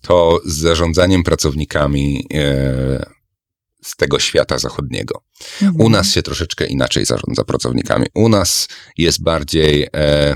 [0.00, 3.06] to z zarządzaniem pracownikami e,
[3.82, 5.22] z tego świata zachodniego.
[5.78, 8.06] U nas się troszeczkę inaczej zarządza pracownikami.
[8.14, 8.68] U nas
[8.98, 10.34] jest bardziej, e,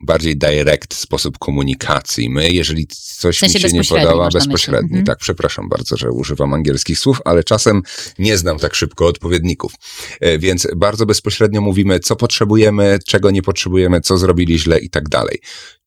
[0.00, 2.30] bardziej direct sposób komunikacji.
[2.30, 4.38] My, jeżeli coś W sensie mi się nie podoba, myśli.
[4.38, 5.04] bezpośredni, Mhm.
[5.06, 7.82] tak, przepraszam bardzo, że używam angielskich słów, ale czasem
[8.18, 9.72] nie znam tak szybko odpowiedników.
[10.20, 15.08] E, więc bardzo bezpośrednio mówimy, co potrzebujemy, czego nie potrzebujemy, co zrobili źle i tak
[15.08, 15.38] dalej.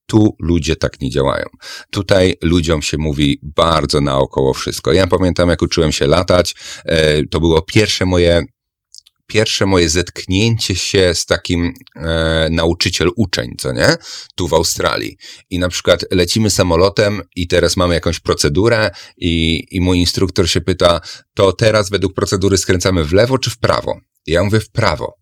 [0.05, 1.45] Tu ludzie tak nie działają.
[1.91, 4.93] Tutaj ludziom się mówi bardzo naokoło wszystko.
[4.93, 6.55] Ja pamiętam, jak uczyłem się latać,
[6.85, 8.43] e, to było pierwsze moje
[9.29, 13.95] pierwsze moje zetknięcie się z takim e, nauczyciel-uczeń, co nie?
[14.35, 15.17] Tu w Australii.
[15.49, 20.61] I na przykład lecimy samolotem i teraz mamy jakąś procedurę i, i mój instruktor się
[20.61, 21.01] pyta,
[21.33, 23.99] to teraz według procedury skręcamy w lewo czy w prawo?
[24.25, 25.19] I ja mówię w prawo.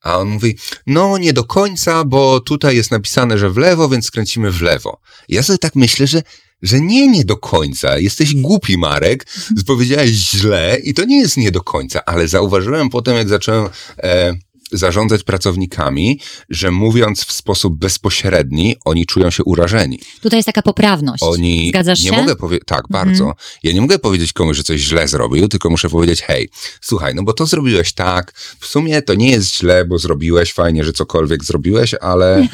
[0.00, 4.06] A on mówi, no nie do końca, bo tutaj jest napisane, że w lewo, więc
[4.06, 5.00] skręcimy w lewo.
[5.28, 6.22] I ja sobie tak myślę, że
[6.64, 7.98] że nie, nie do końca.
[7.98, 9.26] Jesteś głupi, Marek.
[9.66, 13.68] Powiedziałeś źle i to nie jest nie do końca, ale zauważyłem potem, jak zacząłem
[14.02, 14.34] e,
[14.72, 19.98] zarządzać pracownikami, że mówiąc w sposób bezpośredni, oni czują się urażeni.
[20.20, 21.22] Tutaj jest taka poprawność.
[21.22, 22.16] Oni Zgadzasz nie się?
[22.16, 23.32] mogę powiedzieć, tak, bardzo.
[23.62, 26.48] Ja nie mogę powiedzieć komuś, że coś źle zrobił, tylko muszę powiedzieć, hej,
[26.80, 30.84] słuchaj, no bo to zrobiłeś tak, w sumie to nie jest źle, bo zrobiłeś, fajnie,
[30.84, 32.48] że cokolwiek zrobiłeś, ale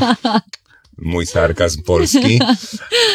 [1.04, 2.40] mój sarkazm polski,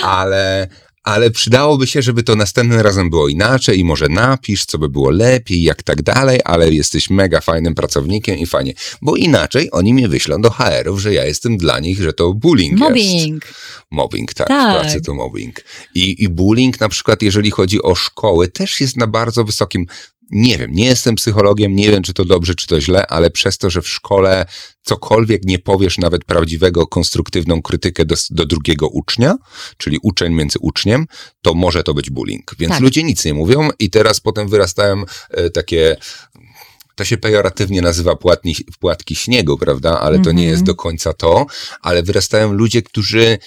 [0.03, 0.67] ale,
[1.03, 5.09] ale przydałoby się, żeby to następnym razem było inaczej i może napisz, co by było
[5.09, 10.07] lepiej, jak tak dalej, ale jesteś mega fajnym pracownikiem i fajnie, bo inaczej oni mnie
[10.07, 12.89] wyślą do HR-ów, że ja jestem dla nich, że to bullying jest.
[12.89, 13.45] Mobbing.
[13.91, 14.77] Mobbing, tak, Tak.
[14.77, 15.63] w pracy to mobbing.
[15.95, 19.85] I, I bullying na przykład, jeżeli chodzi o szkoły, też jest na bardzo wysokim,
[20.31, 23.57] nie wiem, nie jestem psychologiem, nie wiem, czy to dobrze, czy to źle, ale przez
[23.57, 24.45] to, że w szkole
[24.81, 29.35] cokolwiek nie powiesz, nawet prawdziwego, konstruktywną krytykę do, do drugiego ucznia,
[29.77, 31.05] czyli uczeń między uczniem,
[31.41, 32.55] to może to być bullying.
[32.59, 32.81] Więc Tak.
[32.81, 35.97] ludzie nic nie mówią i teraz potem wyrastają e, takie
[36.95, 39.99] to się pejoratywnie nazywa płatni, płatki śniegu, prawda?
[39.99, 40.49] Ale to nie Mhm.
[40.49, 41.45] jest do końca to,
[41.81, 43.37] ale wyrastają ludzie, którzy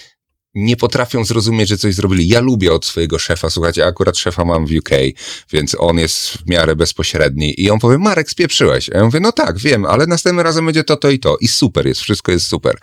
[0.55, 2.27] nie potrafią zrozumieć, że coś zrobili.
[2.27, 4.89] Ja lubię od swojego szefa, słuchajcie, akurat szefa mam w UK,
[5.51, 8.89] więc on jest w miarę bezpośredni i on powie, Marek, spieprzyłeś.
[8.89, 11.37] A ja mówię, no tak, wiem, ale następnym razem będzie to, to i to.
[11.41, 12.77] I super jest, wszystko jest super.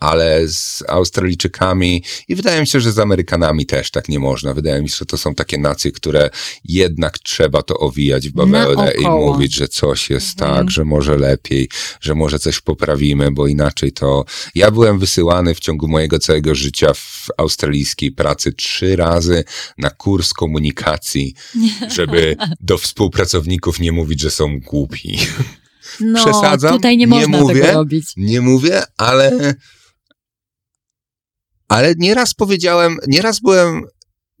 [0.00, 4.54] Ale z Australijczykami i wydaje mi się, że z Amerykanami też tak nie można.
[4.54, 6.30] Wydaje mi się, że to są takie nacje, które
[6.64, 10.56] jednak trzeba to owijać w bawełnę i mówić, że coś jest Mhm.
[10.58, 11.68] tak, że może lepiej,
[12.00, 14.24] że może coś poprawimy, bo inaczej to...
[14.54, 19.44] Ja byłem wysyłany w ciągu mojego całego życia w australijskiej pracy trzy razy
[19.78, 21.34] na kurs komunikacji,
[21.96, 25.18] żeby do współpracowników nie mówić, że są głupi.
[26.00, 26.74] No, Przesadzam?
[26.74, 27.62] tutaj nie Nie można mówię.
[27.62, 28.12] tego robić.
[28.16, 29.54] Nie mówię, ale...
[31.68, 33.82] Ale nieraz powiedziałem, nieraz byłem...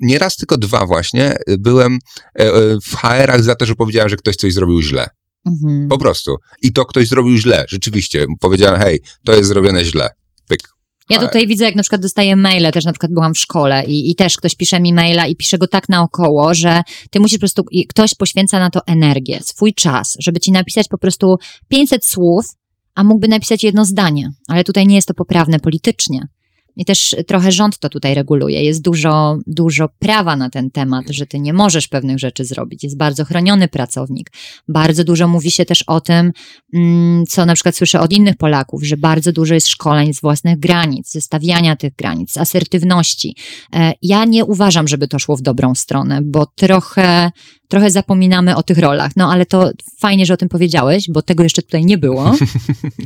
[0.00, 1.98] Nieraz tylko dwa właśnie, byłem
[2.38, 5.08] e, e, w HR-ach za to, że powiedziałem, że ktoś coś zrobił źle.
[5.46, 5.88] Mhm.
[5.88, 6.36] Po prostu.
[6.62, 8.26] I to ktoś zrobił źle, rzeczywiście.
[8.40, 10.10] Powiedziałem, hej, to jest zrobione źle.
[10.48, 10.60] Pyk.
[11.10, 14.10] Ja tutaj widzę, jak na przykład dostaję maile, też na przykład byłam w szkole i,
[14.10, 17.40] i też ktoś pisze mi maila i pisze go tak naokoło, że ty musisz po
[17.40, 21.36] prostu, i ktoś poświęca na to energię, swój czas, żeby ci napisać po prostu
[21.68, 22.46] 500 słów,
[22.94, 26.28] a mógłby napisać jedno zdanie, ale tutaj nie jest to poprawne politycznie.
[26.76, 28.62] I też trochę rząd to tutaj reguluje.
[28.62, 32.84] Jest dużo, dużo prawa na ten temat, że ty nie możesz pewnych rzeczy zrobić.
[32.84, 34.30] Jest bardzo chroniony pracownik.
[34.68, 36.32] Bardzo dużo mówi się też o tym,
[36.74, 40.58] mm, co na przykład słyszę od innych Polaków, że bardzo dużo jest szkoleń z własnych
[40.58, 43.36] granic, ze stawiania tych granic, asertywności.
[43.74, 47.30] E, Ja nie uważam, żeby to szło w dobrą stronę, bo trochę,
[47.74, 49.12] trochę zapominamy o tych rolach.
[49.16, 52.34] No ale to fajnie, że o tym powiedziałeś, bo tego jeszcze tutaj nie było.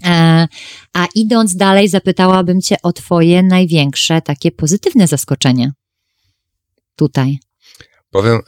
[0.05, 0.49] E,
[0.93, 5.73] A idąc dalej, zapytałabym Cię o Twoje największe takie pozytywne zaskoczenie
[6.97, 7.39] tutaj.
[8.11, 8.41] Powiem,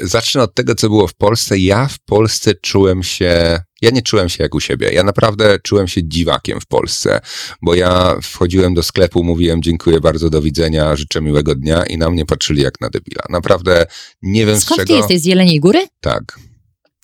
[0.00, 1.58] zacznę od tego, co było w Polsce.
[1.58, 4.90] Ja w Polsce czułem się, ja nie czułem się jak u siebie.
[4.92, 7.20] Ja naprawdę czułem się dziwakiem w Polsce,
[7.62, 12.10] bo ja wchodziłem do sklepu, mówiłem dziękuję bardzo, do widzenia, życzę miłego dnia i na
[12.10, 13.22] mnie patrzyli jak na debila.
[13.30, 13.86] Naprawdę
[14.22, 14.98] nie wiem Skąd z Ty czego.
[14.98, 15.20] jesteś?
[15.20, 15.86] Z Jeleniej Góry?
[16.00, 16.38] Tak.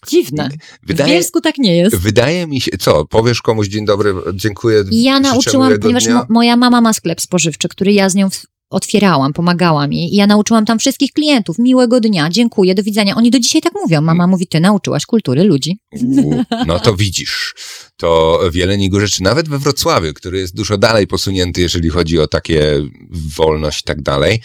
[0.09, 0.49] Dziwne.
[0.83, 1.97] W Wydaje, Bielsku tak nie jest.
[1.97, 6.81] wydaje mi się, co, powiesz komuś dzień dobry, dziękuję, ja nauczyłam, ponieważ mo- moja mama
[6.81, 10.79] ma sklep spożywczy, który ja z nią w- otwierałam, pomagałam jej i ja nauczyłam tam
[10.79, 13.15] wszystkich klientów, miłego dnia, dziękuję, do widzenia.
[13.15, 14.01] Oni do dzisiaj tak mówią.
[14.01, 15.79] Mama mówi, ty nauczyłaś kultury ludzi.
[16.03, 17.55] U, No to widzisz.
[17.97, 22.19] To w Jeleniej Górze, czy nawet we Wrocławiu, który jest dużo dalej posunięty, jeżeli chodzi
[22.19, 22.83] o takie
[23.37, 24.41] wolność i tak dalej,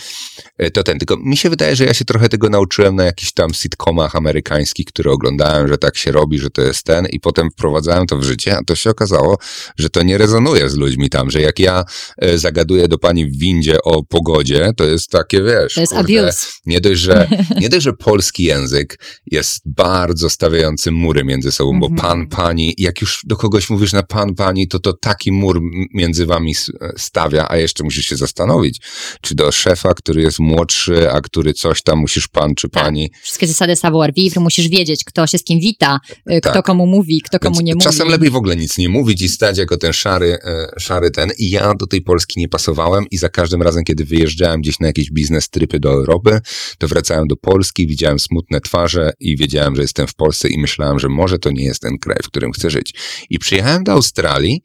[0.57, 0.99] e, to ten.
[0.99, 4.85] Tylko mi się wydaje, że ja się trochę tego nauczyłem na jakichś tam sitcomach amerykańskich,
[4.85, 8.23] które oglądałem, że tak się robi, że to jest ten i potem wprowadzałem to w
[8.23, 9.37] życie, a to się okazało,
[9.77, 11.83] że to nie rezonuje z ludźmi tam, że jak ja
[12.17, 16.19] e, zagaduję do pani w windzie o pogodzie, to jest takie, wiesz, To jest kurde,
[16.23, 16.47] abuse.
[16.65, 17.29] nie dość, że,
[17.61, 18.99] nie dość, że polski język
[19.31, 22.01] jest bardzo stawiający mury między sobą, bo Mhm.
[22.01, 25.61] pan, pani, jak już dochodzi kogoś mówisz na pan, pani, to to taki mur
[25.93, 26.55] między wami
[26.97, 28.81] stawia, a jeszcze musisz się zastanowić,
[29.21, 32.83] czy do szefa, który jest młodszy, a który coś tam musisz pan czy tak.
[32.83, 33.11] pani.
[33.21, 35.99] Wszystkie zasady savoir vivre, musisz wiedzieć, kto się z kim wita,
[36.41, 36.65] kto tak.
[36.65, 37.83] komu mówi, kto komu Więc nie mówi.
[37.83, 41.29] Czasem lepiej w ogóle nic nie mówić i stać jako ten szary, e, szary ten.
[41.37, 44.87] I ja do tej Polski nie pasowałem i za każdym razem, kiedy wyjeżdżałem gdzieś na
[44.87, 46.39] jakieś biznes tripy do Europy,
[46.77, 50.99] to wracałem do Polski, widziałem smutne twarze i wiedziałem, że jestem w Polsce i myślałem,
[50.99, 52.93] że może to nie jest ten kraj, w którym chcę żyć.
[53.29, 54.63] I przyjechałem do Australii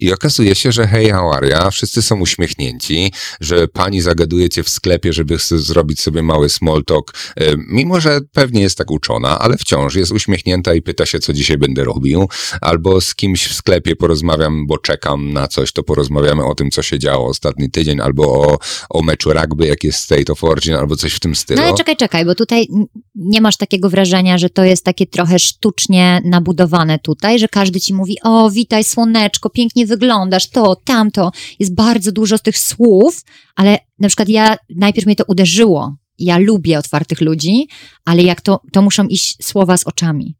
[0.00, 1.70] i okazuje się, że hej, how are ya?
[1.70, 7.12] Wszyscy są uśmiechnięci, że pani zagaduje cię w sklepie, żeby zrobić sobie mały small talk,
[7.36, 11.32] e, mimo że pewnie jest tak uczona, ale wciąż jest uśmiechnięta i pyta się, co
[11.32, 12.28] dzisiaj będę robił,
[12.60, 16.82] albo z kimś w sklepie porozmawiam, bo czekam na coś, to porozmawiamy o tym, co
[16.82, 18.58] się działo ostatni tydzień, albo o,
[18.90, 21.60] o meczu rugby, jak jest State of Origin, albo coś w tym stylu.
[21.60, 22.68] No ale czekaj, czekaj, bo tutaj
[23.14, 27.94] nie masz takiego wrażenia, że to jest takie trochę sztucznie nabudowane tutaj, że każdy ci
[27.94, 31.32] mówi, o witaj słoneczko, pięknie wyglądasz, to, tamto.
[31.58, 33.20] Jest bardzo dużo tych słów,
[33.56, 35.96] ale na przykład ja, najpierw mnie to uderzyło.
[36.18, 37.68] Ja lubię otwartych ludzi,
[38.04, 40.34] ale jak to, to muszą iść słowa z oczami.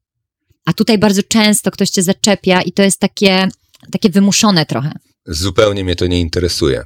[0.64, 3.48] A tutaj bardzo często ktoś cię zaczepia i to jest takie,
[3.90, 4.92] takie wymuszone trochę.
[5.26, 6.84] Zupełnie mnie to nie interesuje.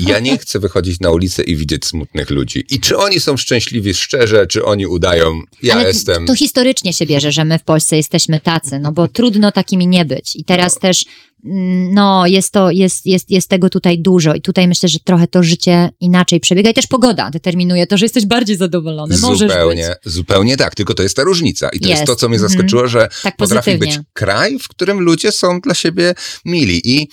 [0.00, 2.64] Ja nie chcę wychodzić na ulicę i widzieć smutnych ludzi.
[2.70, 6.26] I czy oni są szczęśliwi szczerze, czy oni udają, ja Ale jestem.
[6.26, 10.04] To historycznie się bierze, że my w Polsce jesteśmy tacy, no bo trudno takimi nie
[10.04, 10.36] być.
[10.36, 10.80] I teraz no.
[10.80, 11.04] też,
[11.44, 14.34] no, jest to, jest, jest, jest tego tutaj dużo.
[14.34, 16.70] I tutaj myślę, że trochę to życie inaczej przebiega.
[16.70, 19.18] I też pogoda determinuje to, że jesteś bardziej zadowolony.
[19.18, 20.12] Możesz zupełnie, być.
[20.12, 21.68] zupełnie tak, tylko to jest ta różnica.
[21.68, 24.68] I to jest, jest to, co mnie zaskoczyło, mm że tak potrafi być kraj, w
[24.68, 26.80] którym ludzie są dla siebie mili.
[26.84, 27.08] I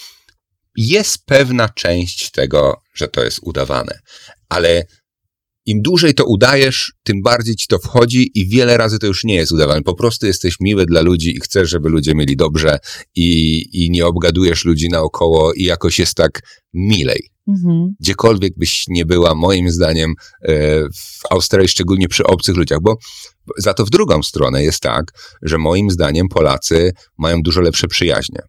[0.75, 3.99] jest pewna część tego, że to jest udawane,
[4.49, 4.85] ale
[5.65, 9.35] im dłużej to udajesz, tym bardziej ci to wchodzi i wiele razy to już nie
[9.35, 9.81] jest udawane.
[9.81, 12.79] Po prostu jesteś miły dla ludzi i chcesz, żeby ludzie mieli dobrze
[13.15, 16.41] i, i nie obgadujesz ludzi naokoło i jakoś jest tak
[16.73, 17.29] milej.
[17.47, 17.95] Mhm.
[17.99, 20.53] Gdziekolwiek byś nie była, moim zdaniem, e,
[20.89, 22.97] w Australii, szczególnie przy obcych ludziach, bo
[23.57, 25.11] za to w drugą stronę jest tak,
[25.41, 28.39] że moim zdaniem Polacy mają dużo lepsze przyjaźnie.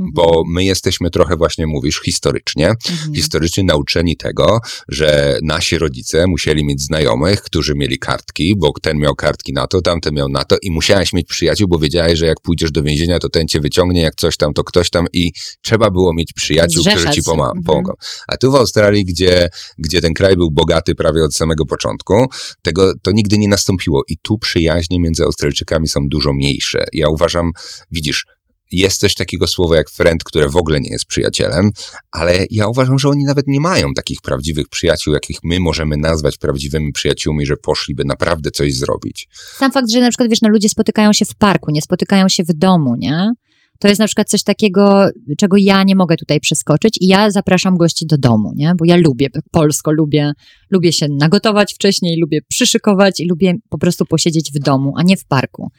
[0.00, 0.12] Mhm.
[0.14, 3.14] Bo my jesteśmy trochę, właśnie mówisz, historycznie, mhm.
[3.14, 9.14] historycznie nauczeni tego, że nasi rodzice musieli mieć znajomych, którzy mieli kartki, bo ten miał
[9.14, 12.40] kartki na to, tamten miał na to i musiałeś mieć przyjaciół, bo wiedziałeś, że jak
[12.40, 15.32] pójdziesz do więzienia, to ten cię wyciągnie, jak coś tam, to ktoś tam i
[15.62, 17.02] trzeba było mieć przyjaciół, Zrzeszać.
[17.02, 17.62] którzy ci mhm.
[17.62, 17.92] pomogą.
[18.28, 19.48] A tu w Australii, gdzie,
[19.78, 22.26] gdzie ten kraj był bogaty prawie od samego początku,
[22.62, 26.84] tego to nigdy nie nastąpiło i tu przyjaźnie między Australijczykami są dużo mniejsze.
[26.92, 27.50] Ja uważam,
[27.90, 28.26] widzisz,
[28.72, 31.70] jest coś takiego słowa jak friend, które w ogóle nie jest przyjacielem,
[32.10, 36.38] ale ja uważam, że oni nawet nie mają takich prawdziwych przyjaciół, jakich my możemy nazwać
[36.38, 39.28] prawdziwymi przyjaciółmi, że poszliby naprawdę coś zrobić.
[39.56, 42.44] Sam fakt, że na przykład, wiesz, no ludzie spotykają się w parku, nie spotykają się
[42.44, 43.30] w domu, nie?
[43.78, 47.76] To jest na przykład coś takiego, czego ja nie mogę tutaj przeskoczyć i ja zapraszam
[47.76, 48.72] gości do domu, nie?
[48.78, 50.32] Bo ja lubię polsko, lubię,
[50.70, 55.16] lubię się nagotować wcześniej, lubię przyszykować i lubię po prostu posiedzieć w domu, a nie
[55.16, 55.70] w parku.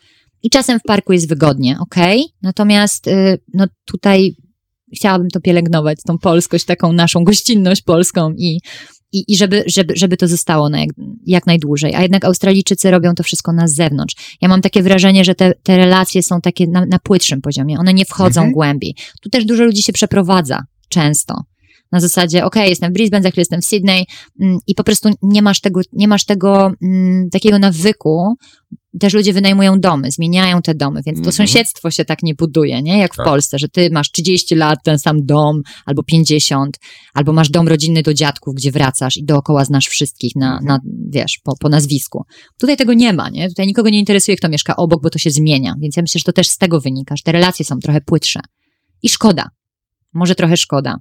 [0.47, 1.95] I czasem w parku jest wygodnie, ok?
[2.41, 4.35] Natomiast y, no tutaj
[4.95, 8.59] chciałabym to pielęgnować, tą polskość, taką naszą gościnność polską i,
[9.11, 10.89] i, i żeby, żeby, żeby to zostało na jak,
[11.25, 11.95] jak najdłużej.
[11.95, 14.15] A jednak Australijczycy robią to wszystko na zewnątrz.
[14.41, 17.93] Ja mam takie wrażenie, że te, te relacje są takie na, na płytszym poziomie, one
[17.93, 18.53] nie wchodzą mhm.
[18.53, 18.95] głębiej.
[19.21, 21.43] Tu też dużo ludzi się przeprowadza, często
[21.91, 24.05] na zasadzie, ok, jestem w Brisbane, za chwilę jestem w Sydney
[24.41, 28.35] mm, i po prostu nie masz tego, nie masz tego mm, takiego nawyku.
[28.99, 31.37] Też ludzie wynajmują domy, zmieniają te domy, więc to mm -hmm.
[31.37, 32.97] sąsiedztwo się tak nie buduje, nie?
[32.97, 33.25] Jak w tak.
[33.25, 36.77] Polsce, że ty masz 30 lat, ten sam dom, albo 50,
[37.13, 40.65] albo masz dom rodzinny do dziadków, gdzie wracasz i dookoła znasz wszystkich na, -hmm.
[40.65, 40.79] na
[41.09, 42.23] wiesz, po, po nazwisku.
[42.59, 43.47] Tutaj tego nie ma, nie?
[43.47, 46.23] Tutaj nikogo nie interesuje, kto mieszka obok, bo to się zmienia, więc ja myślę, że
[46.23, 48.39] to też z tego wynika, że te relacje są trochę płytsze.
[49.03, 49.49] I szkoda.
[50.13, 50.95] Może trochę szkoda.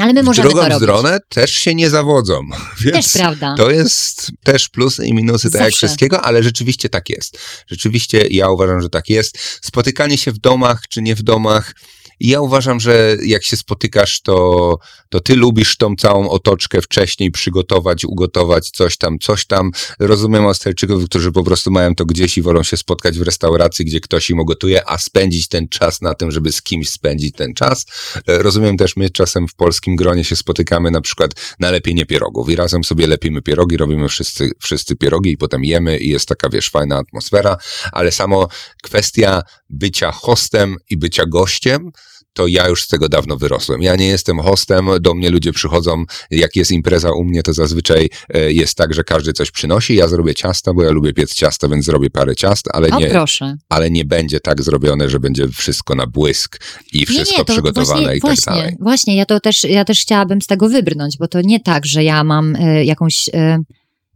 [0.00, 2.40] Ale my możemy w drugą to stronę też się nie zawodzą.
[2.84, 3.54] Więc też prawda.
[3.56, 7.38] To jest też plusy i minusy tak jak wszystkiego, ale rzeczywiście tak jest.
[7.66, 9.38] Rzeczywiście ja uważam, że tak jest.
[9.62, 11.74] Spotykanie się w domach czy nie w domach
[12.20, 14.78] i ja uważam, że jak się spotykasz, to,
[15.08, 19.70] to ty lubisz tą całą otoczkę wcześniej przygotować, ugotować coś tam, coś tam.
[19.98, 24.00] Rozumiem Australijczyków, którzy po prostu mają to gdzieś i wolą się spotkać w restauracji, gdzie
[24.00, 27.86] ktoś im ugotuje, a spędzić ten czas na tym, żeby z kimś spędzić ten czas.
[28.28, 31.30] E, rozumiem też, my czasem w polskim gronie się spotykamy na przykład
[31.60, 35.98] na lepienie pierogów i razem sobie lepimy pierogi, robimy wszyscy, wszyscy pierogi i potem jemy
[35.98, 37.56] i jest taka, wiesz, fajna atmosfera,
[37.92, 38.48] ale samo
[38.82, 41.90] kwestia bycia hostem i bycia gościem,
[42.34, 43.82] to ja już z tego dawno wyrosłem.
[43.82, 48.10] Ja nie jestem hostem, do mnie ludzie przychodzą, jak jest impreza u mnie, to zazwyczaj
[48.34, 51.68] e, jest tak, że każdy coś przynosi, ja zrobię ciasta, bo ja lubię piec ciasta,
[51.68, 53.56] więc zrobię parę ciast, ale O nie, proszę.
[53.68, 56.60] ale nie będzie tak zrobione, że będzie wszystko na błysk
[56.92, 58.76] i wszystko nie, nie, to przygotowane właśnie, i tak właśnie, dalej.
[58.80, 62.04] Właśnie, ja to też, ja też chciałabym z tego wybrnąć, bo to nie tak, że
[62.04, 63.58] ja mam e, jakąś, e,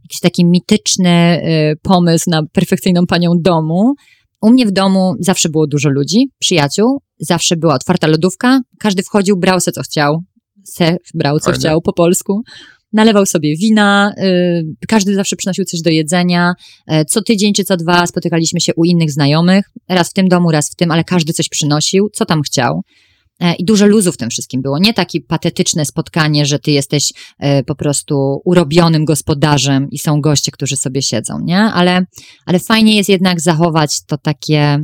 [0.05, 3.95] jakiś taki mityczny e, pomysł na perfekcyjną panią domu.
[4.43, 9.36] U mnie w domu zawsze było dużo ludzi, przyjaciół, zawsze była otwarta lodówka, każdy wchodził,
[9.36, 10.23] brał se co chciał,
[10.65, 11.59] se brał co Fajne.
[11.59, 12.43] chciał po polsku.
[12.93, 16.52] Nalewał sobie wina, y, każdy zawsze przynosił coś do jedzenia.
[16.86, 19.65] E, Co tydzień czy co dwa spotykaliśmy się u innych znajomych.
[19.89, 22.82] Raz w tym domu, raz w tym, ale każdy coś przynosił, co tam chciał.
[23.40, 24.78] E, I dużo luzu w tym wszystkim było.
[24.78, 30.52] Nie takie patetyczne spotkanie, że ty jesteś e, po prostu urobionym gospodarzem i są goście,
[30.52, 31.59] którzy sobie siedzą, nie?
[31.59, 32.05] Ale,
[32.47, 34.78] ale fajnie jest jednak zachować to takie,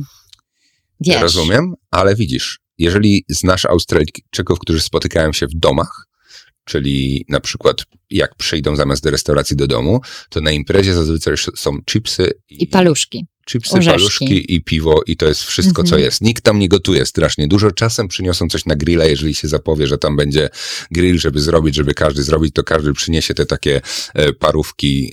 [0.99, 1.21] wiesz...
[1.21, 6.07] Rozumiem, ale widzisz, jeżeli znasz Australijczyków, którzy spotykają się w domach,
[6.65, 7.77] czyli na przykład
[8.09, 13.25] jak przyjdą zamiast do restauracji do domu, to na imprezie zazwyczaj są chipsy I paluszki.
[13.45, 13.97] Chipsy, Orzeszki.
[13.97, 16.01] paluszki i piwo i to jest wszystko, co Mhm.
[16.03, 16.21] jest.
[16.21, 17.71] Nikt tam nie gotuje strasznie dużo.
[17.71, 20.49] Czasem przyniosą coś na grilla, jeżeli się zapowie, że tam będzie
[20.91, 23.81] grill, żeby zrobić, żeby każdy zrobić, to każdy przyniesie te takie
[24.13, 25.11] e, parówki,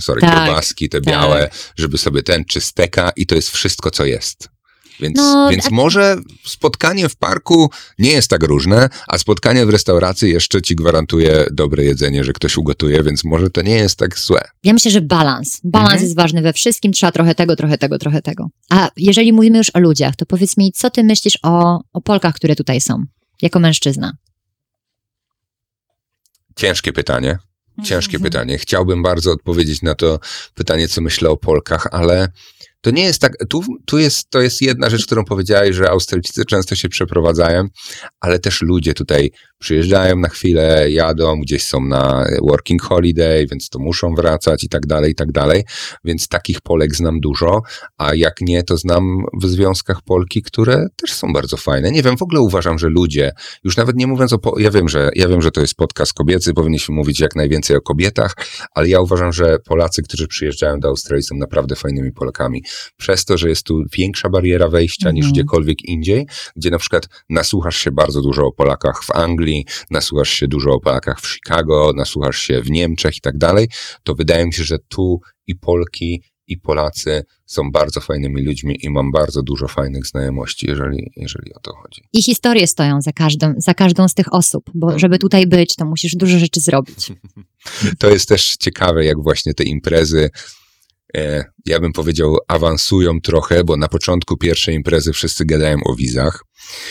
[0.00, 1.12] sorry, Tak, kiełbaski, te tak.
[1.14, 4.48] białe, żeby sobie ten, czy steka i to jest wszystko, co jest.
[5.00, 9.70] Więc, No, więc a- może spotkanie w parku nie jest tak różne, a spotkanie w
[9.70, 14.18] restauracji jeszcze ci gwarantuje dobre jedzenie, że ktoś ugotuje, więc może to nie jest tak
[14.18, 14.40] złe.
[14.64, 15.60] Ja myślę, że balans.
[15.64, 16.02] Balans Mhm.
[16.04, 18.48] jest ważny we wszystkim, trzeba trochę tego, trochę tego, trochę tego.
[18.70, 22.34] A jeżeli mówimy już o ludziach, to powiedz mi, co ty myślisz o, o Polkach,
[22.34, 23.04] które tutaj są,
[23.42, 24.12] jako mężczyzna?
[26.56, 27.38] Ciężkie pytanie.
[27.84, 28.22] Ciężkie Mhm.
[28.32, 28.58] pytanie.
[28.58, 30.20] Chciałbym bardzo odpowiedzieć na to
[30.54, 32.28] pytanie, co myślę o Polkach, ale
[32.80, 33.32] to nie jest tak.
[33.48, 37.68] Tu, tu jest, to jest jedna rzecz, którą powiedziałeś, że Australijczycy często się przeprowadzają,
[38.20, 39.30] ale też ludzie tutaj
[39.60, 44.86] przyjeżdżają na chwilę, jadą, gdzieś są na working holiday, więc to muszą wracać i tak
[44.86, 45.64] dalej, i tak dalej.
[46.04, 47.62] Więc takich Polek znam dużo,
[47.98, 51.90] a jak nie, to znam w związkach Polki, które też są bardzo fajne.
[51.90, 53.32] Nie wiem, w ogóle uważam, że ludzie,
[53.64, 56.12] już nawet nie mówiąc o, po, ja wiem, że ja wiem, że to jest podcast
[56.12, 58.34] kobiecy, powinniśmy mówić jak najwięcej o kobietach,
[58.74, 62.64] ale ja uważam, że Polacy, którzy przyjeżdżają do Australii są naprawdę fajnymi Polakami.
[62.96, 65.32] Przez to, że jest tu większa bariera wejścia niż Mhm.
[65.32, 66.26] gdziekolwiek indziej,
[66.56, 69.49] gdzie na przykład nasłuchasz się bardzo dużo o Polakach w Anglii,
[69.90, 73.68] nasłuchasz się dużo o Polakach w Chicago, nasłuchasz się w Niemczech i tak dalej,
[74.02, 78.90] to wydaje mi się, że tu i Polki, i Polacy są bardzo fajnymi ludźmi i
[78.90, 82.02] mam bardzo dużo fajnych znajomości, jeżeli, jeżeli o to chodzi.
[82.12, 85.84] I historie stoją za każdą, za każdą z tych osób, bo żeby tutaj być, to
[85.84, 87.12] musisz dużo rzeczy zrobić.
[87.98, 90.30] To jest też ciekawe, jak właśnie te imprezy,
[91.16, 96.44] e, ja bym powiedział, awansują trochę, bo na początku pierwszej imprezy wszyscy gadają o wizach,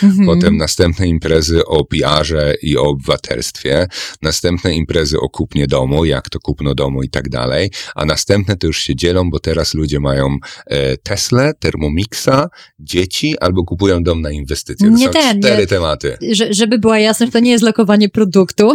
[0.03, 0.26] Mhm.
[0.26, 3.88] potem następne imprezy o PR-ze i o obywatelstwie,
[4.22, 8.68] następne imprezy o kupnie domu, jak to kupno domu i tak dalej, a następne to
[8.68, 12.49] już się dzielą, bo teraz ludzie mają e, Tesla, Thermomixa,
[12.80, 14.89] dzieci albo kupują dom na inwestycje.
[14.89, 16.18] To Nie są ten, cztery nie- tematy.
[16.31, 18.73] Że, żeby była jasność, to nie jest lokowanie produktu,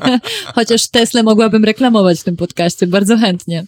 [0.54, 3.66] chociaż Tesla mogłabym reklamować w tym podcaście, bardzo chętnie.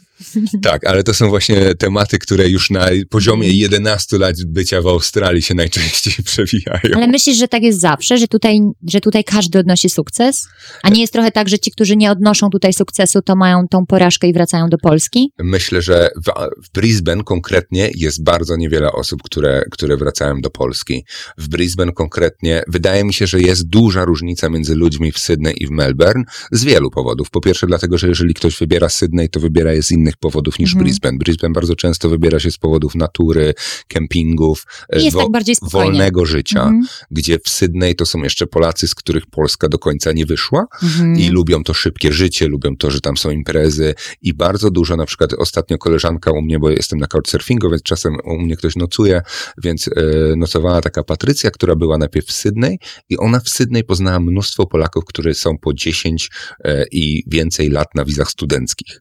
[0.63, 5.43] Tak, ale to są właśnie tematy, które już na poziomie 11 lat bycia w Australii
[5.43, 6.78] się najczęściej przewijają.
[6.95, 10.49] Ale myślisz, że tak jest zawsze, że tutaj, że tutaj każdy odnosi sukces?
[10.83, 13.87] A nie jest trochę tak, że ci, którzy nie odnoszą tutaj sukcesu, to mają tą
[13.87, 15.33] porażkę i wracają do Polski?
[15.39, 16.31] Myślę, że w,
[16.67, 21.05] w Brisbane konkretnie jest bardzo niewiele osób, które, które wracają do Polski.
[21.39, 25.67] W Brisbane konkretnie wydaje mi się, że jest duża różnica między ludźmi w Sydney i
[25.67, 27.31] w Melbourne z wielu powodów.
[27.31, 30.71] Po pierwsze dlatego, że jeżeli ktoś wybiera Sydney, to wybiera je z innych powodów niż
[30.71, 30.85] Mhm.
[30.85, 31.19] Brisbane.
[31.19, 33.55] Brisbane bardzo często wybiera się z powodów natury,
[33.89, 36.68] kempingów, jest tak wolnego życia, Mhm.
[37.11, 41.17] Gdzie w Sydney to są jeszcze Polacy, z których Polska do końca nie wyszła Mhm.
[41.17, 45.07] i lubią to szybkie życie, lubią to, że tam są imprezy i bardzo dużo, na
[45.07, 49.23] przykład ostatnio koleżanka u mnie, bo jestem na couchsurfingu, więc czasem u mnie ktoś nocuje,
[49.65, 49.93] więc e,
[50.37, 52.79] nocowała taka Patrycja, która była najpierw w Sydney
[53.09, 56.31] i ona w Sydney poznała mnóstwo Polaków, którzy są po 10
[56.65, 59.01] e, i więcej lat na wizach studenckich.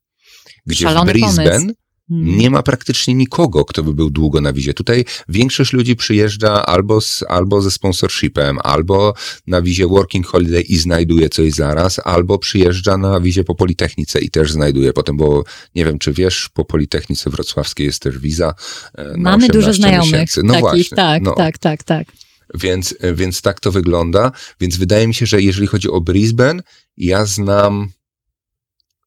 [0.65, 1.86] Gdzie Szalony w Brisbane pomysł.
[2.11, 2.37] Mhm.
[2.37, 4.73] nie ma praktycznie nikogo, kto by był długo na wizie.
[4.73, 9.13] Tutaj większość ludzi przyjeżdża albo, z, albo ze sponsorshipem, albo
[9.47, 14.29] na wizie working holiday i znajduje coś zaraz, albo przyjeżdża na wizie po Politechnice i
[14.29, 15.43] też znajduje potem, bo
[15.75, 18.53] nie wiem, czy wiesz, po Politechnice Wrocławskiej jest też wiza
[18.97, 20.41] e, Mamy dużo 18 znajomych miesięcy.
[20.43, 20.95] No takich, właśnie.
[20.95, 21.31] tak, no.
[21.31, 22.07] tak, tak, tak.
[22.53, 24.31] Więc, więc tak to wygląda.
[24.59, 26.61] Więc wydaje mi się, że jeżeli chodzi o Brisbane,
[26.97, 27.89] ja znam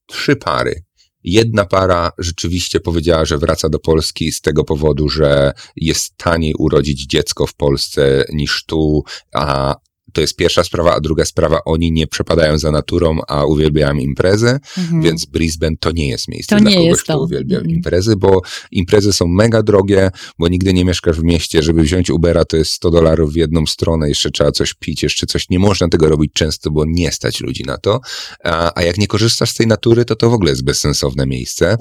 [0.06, 0.82] trzy pary.
[1.24, 7.06] Jedna para rzeczywiście powiedziała, że wraca do Polski z tego powodu, że jest taniej urodzić
[7.06, 9.02] dziecko w Polsce niż tu,
[9.34, 9.74] a
[10.12, 14.58] to jest pierwsza sprawa, a druga sprawa, oni nie przepadają za naturą, a uwielbiają imprezy,
[14.78, 15.02] Mhm.
[15.02, 17.22] więc Brisbane to nie jest miejsce To dla kogoś, kto to.
[17.22, 17.74] uwielbia Mhm.
[17.76, 22.44] imprezy, bo imprezy są mega drogie, bo nigdy nie mieszkasz w mieście, żeby wziąć Ubera
[22.44, 25.88] to jest 100 dolarów w jedną stronę, jeszcze trzeba coś pić, jeszcze coś, nie można
[25.88, 28.00] tego robić często, bo nie stać ludzi na to,
[28.44, 31.76] a, a jak nie korzystasz z tej natury, to to w ogóle jest bezsensowne miejsce.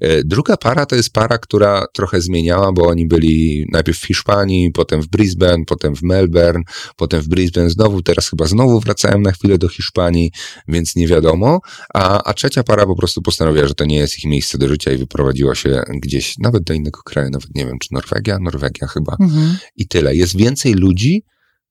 [0.00, 4.70] E, Druga para to jest para, która trochę zmieniała, bo oni byli najpierw w Hiszpanii,
[4.72, 6.62] potem w Brisbane, potem w Melbourne,
[6.96, 10.32] potem w Brisbane znowu, teraz chyba znowu wracają na chwilę do Hiszpanii,
[10.68, 11.60] więc nie wiadomo.
[11.94, 14.92] A, a trzecia para po prostu postanowiła, że to nie jest ich miejsce do życia
[14.92, 19.16] i wyprowadziła się gdzieś, nawet do innego kraju, nawet nie wiem, czy Norwegia, Norwegia chyba.
[19.20, 19.56] Mhm.
[19.76, 20.14] I tyle.
[20.14, 21.24] Jest więcej ludzi,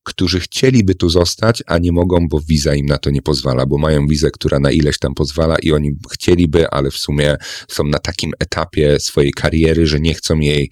[0.04, 3.78] którzy chcieliby tu zostać, a nie mogą, bo wiza im na to nie pozwala, bo
[3.78, 7.38] mają wizę, która na ileś tam pozwala i oni chcieliby, ale w sumie
[7.68, 10.72] są na takim etapie swojej kariery, że nie chcą jej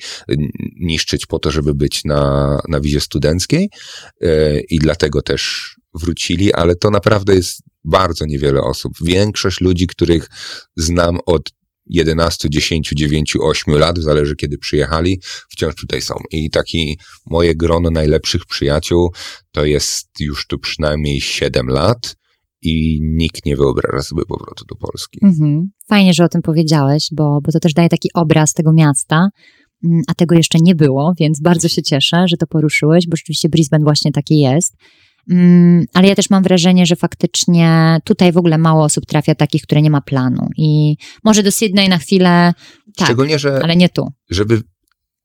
[0.80, 3.70] niszczyć po to, żeby być na, na wizie studenckiej
[4.22, 8.94] e, i dlatego też wrócili, ale to naprawdę jest bardzo niewiele osób.
[9.02, 10.28] Większość ludzi, których
[10.78, 11.52] znam od
[11.90, 16.16] 11, 10, 9, 8 lat, zależy kiedy przyjechali, wciąż tutaj są.
[16.32, 19.12] I taki moje grono najlepszych przyjaciół
[19.52, 22.16] to jest już tu przynajmniej 7 lat
[22.62, 25.20] i nikt nie wyobraża sobie powrotu do Polski.
[25.24, 25.70] Mhm.
[25.88, 29.30] Fajnie, że o tym powiedziałeś, bo, bo to też daje taki obraz tego miasta,
[29.84, 33.50] mm, a tego jeszcze nie było, więc bardzo się cieszę, że to poruszyłeś, bo rzeczywiście
[33.50, 34.74] Brisbane właśnie taki jest.
[35.30, 39.62] Mm, Ale ja też mam wrażenie, że faktycznie tutaj w ogóle mało osób trafia takich,
[39.62, 40.48] które nie ma planu.
[40.58, 42.54] I może do Sydney na chwilę,
[42.98, 44.08] tak, Szczególnie, że ale nie tu.
[44.30, 44.62] żeby,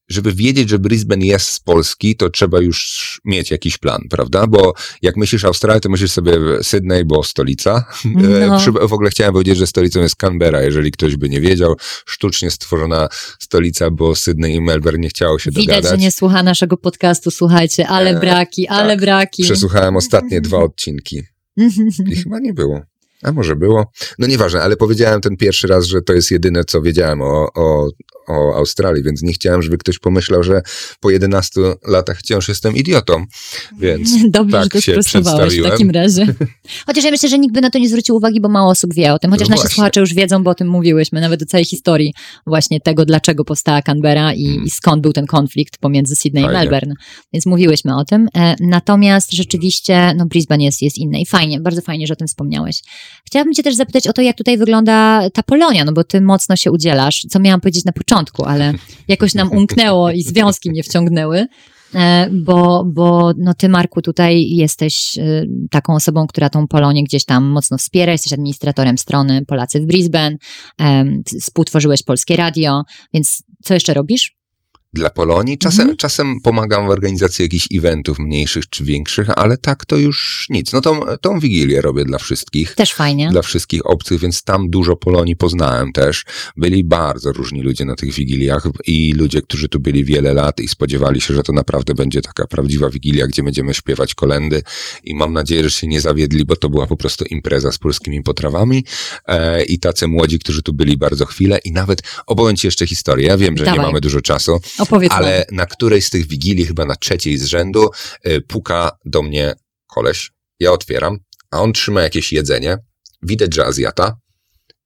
[0.08, 4.46] żeby wiedzieć, że Brisbane jest z Polski, to trzeba już mieć jakiś plan, prawda?
[4.46, 6.32] Bo jak myślisz Australia, to myślisz sobie
[6.62, 7.84] Sydney, bo stolica.
[8.04, 8.58] No.
[8.82, 11.74] E, w ogóle chciałem powiedzieć, że stolicą jest Canberra, jeżeli ktoś by nie wiedział.
[12.06, 13.08] Sztucznie stworzona
[13.40, 15.90] stolica, bo Sydney i Melbourne nie chciało się Widać, dogadać.
[15.90, 19.00] że nie słucha naszego podcastu, słuchajcie, ale E, braki, ale tak.
[19.00, 19.42] braki.
[19.42, 21.22] Przesłuchałem ostatnie dwa odcinki
[22.10, 22.80] i chyba nie było.
[23.22, 23.92] A może było?
[24.18, 27.88] No nieważne, ale powiedziałem ten pierwszy raz, że to jest jedyne, co wiedziałem o, o,
[28.28, 30.62] o Australii, więc nie chciałem, żeby ktoś pomyślał, że
[31.00, 33.24] po 11 latach wciąż jestem idiotą.
[33.78, 35.70] Więc Dobrze, tak że to się sprostowałeś w przedstawiłem.
[35.70, 36.26] takim razie.
[36.86, 39.12] Chociaż ja myślę, że nikt by na to nie zwrócił uwagi, bo mało osób wie
[39.12, 39.30] o tym.
[39.30, 42.14] Chociaż No nasi słuchacze już wiedzą, bo o tym mówiłyśmy, nawet o całej historii
[42.46, 44.64] właśnie tego, dlaczego powstała Canberra i, Mm.
[44.64, 46.58] i skąd był ten konflikt pomiędzy Sydney Fajnie.
[46.58, 46.94] i Melbourne.
[47.32, 48.28] Więc mówiłyśmy o tym.
[48.36, 52.28] E, Natomiast rzeczywiście, no Brisbane jest, jest inne i fajnie, bardzo fajnie, że o tym
[52.28, 52.80] wspomniałeś.
[53.26, 56.56] Chciałabym cię też zapytać o to, jak tutaj wygląda ta Polonia, no bo ty mocno
[56.56, 58.13] się udzielasz, co miałam powiedzieć na początku,
[58.46, 58.72] ale
[59.08, 61.46] jakoś nam umknęło i związki mnie wciągnęły.
[61.94, 67.24] E, Bo, bo no ty, Marku, tutaj jesteś e, taką osobą, która tą Polonię gdzieś
[67.24, 70.36] tam mocno wspiera, jesteś administratorem strony Polacy w Brisbane,
[71.40, 72.82] współtworzyłeś Polskie Radio,
[73.12, 74.43] więc co jeszcze robisz?
[74.94, 75.96] Dla Polonii czasem, Mhm.
[75.96, 80.72] czasem pomagam w organizacji jakichś eventów mniejszych czy większych, ale tak to już nic.
[80.72, 82.74] No tą, tą wigilię robię dla wszystkich.
[82.74, 83.28] Też fajnie.
[83.30, 86.24] dla wszystkich obcych, więc tam dużo Polonii poznałem też.
[86.56, 90.68] Byli bardzo różni ludzie na tych wigiliach i ludzie, którzy tu byli wiele lat i
[90.68, 94.62] spodziewali się, że to naprawdę będzie taka prawdziwa wigilia, gdzie będziemy śpiewać kolendy
[95.04, 98.22] i mam nadzieję, że się nie zawiedli, bo to była po prostu impreza z polskimi
[98.22, 98.84] potrawami
[99.26, 103.26] e, i tacy młodzi, którzy tu byli bardzo chwilę i nawet opowiem Ci jeszcze historię.
[103.26, 103.86] Ja wiem, że nie Dawaj.
[103.86, 105.18] mamy dużo czasu, Opowiedz nam.
[105.18, 107.90] ale na którejś z tych wigilii, chyba na trzeciej z rzędu,
[108.26, 109.54] y, puka do mnie
[109.86, 110.30] koleś.
[110.60, 111.18] Ja otwieram,
[111.50, 112.78] a on trzyma jakieś jedzenie.
[113.22, 114.16] Widać, że Azjata.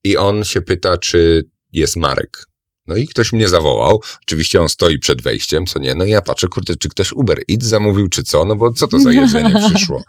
[0.05, 2.45] I on się pyta, czy jest Marek.
[2.89, 4.01] No i ktoś mnie zawołał.
[4.23, 5.95] Oczywiście on stoi przed wejściem, co nie.
[5.95, 8.45] No i ja patrzę, kurde, czy ktoś Uber Eats zamówił, czy co?
[8.45, 10.03] No bo co to za jedzenie przyszło?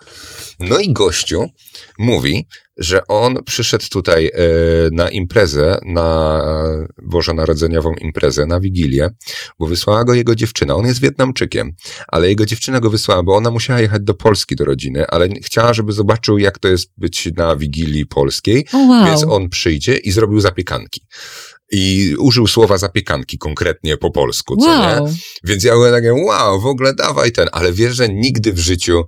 [0.59, 1.49] No i gościu
[1.97, 2.47] mówi,
[2.79, 4.31] że on przyszedł tutaj e,
[4.91, 6.41] na imprezę, na
[7.01, 9.09] bożonarodzeniową imprezę, na Wigilię,
[9.59, 10.75] bo wysłała go jego dziewczyna.
[10.75, 11.71] On jest Wietnamczykiem,
[12.07, 15.73] ale jego dziewczyna go wysłała, bo ona musiała jechać do Polski do rodziny, ale chciała,
[15.73, 19.05] żeby zobaczył, jak to jest być na Wigilii polskiej, O, wow.
[19.05, 21.01] więc on przyjdzie i zrobił zapiekanki.
[21.71, 25.01] I użył słowa zapiekanki konkretnie po polsku, co nie?
[25.01, 25.13] wow.
[25.43, 29.03] Więc ja byłem takie, wow, w ogóle dawaj ten, ale wiesz, że nigdy w życiu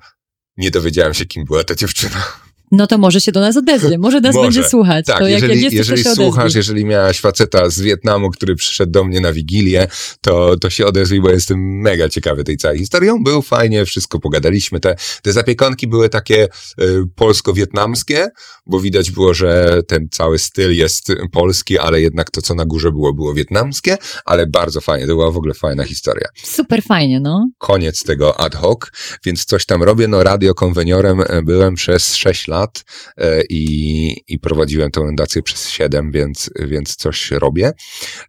[0.57, 2.23] nie dowiedziałem się, kim była ta dziewczyna.
[2.71, 4.47] No to może się do nas odezwie, może nas Może.
[4.47, 5.05] będzie słuchać.
[5.05, 9.21] Tak, to jeżeli, jak jeżeli słuchasz, jeżeli miałaś faceta z Wietnamu, który przyszedł do mnie
[9.21, 9.87] na Wigilię,
[10.21, 13.23] to, to się odezwij, bo jestem mega ciekawy tej całej historią.
[13.23, 14.79] Był fajnie, wszystko pogadaliśmy.
[14.79, 16.47] Te, te zapiekanki były takie
[16.79, 18.29] y, polsko-wietnamskie,
[18.65, 22.91] bo widać było, że ten cały styl jest polski, ale jednak to, co na górze
[22.91, 25.07] było, było wietnamskie, ale bardzo fajnie.
[25.07, 26.27] To była w ogóle fajna historia.
[26.43, 27.49] Super fajnie, no.
[27.57, 28.79] Koniec tego ad hoc,
[29.25, 30.07] więc coś tam robię.
[30.07, 32.60] No radio konweniorem e, byłem przez 6 lat.
[32.61, 32.83] Lat
[33.17, 37.71] e, i, i prowadziłem tę fundację przez 7, więc, więc coś robię.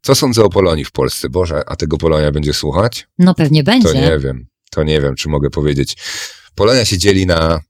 [0.03, 1.29] Co sądzę o Polonii w Polsce?
[1.29, 3.07] Boże, a tego Polonia będzie słuchać?
[3.19, 3.89] No pewnie będzie.
[3.89, 5.97] To nie wiem, to nie wiem, czy mogę powiedzieć.
[6.55, 7.61] Polonia się dzieli na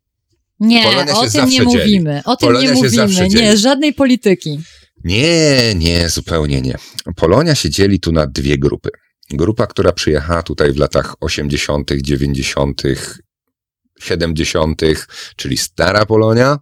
[0.60, 1.66] Nie, Polonia o tym nie dzieli.
[1.66, 2.22] mówimy.
[2.24, 3.28] O tym Polonia nie mówimy.
[3.28, 4.60] Nie, żadnej polityki.
[5.04, 6.74] Nie, nie, zupełnie nie.
[7.16, 8.90] Polonia się dzieli tu na dwie grupy.
[9.30, 12.82] Grupa, która przyjechała tutaj w latach 80., 90.,
[14.04, 14.82] 70.,
[15.36, 16.58] czyli stara Polonia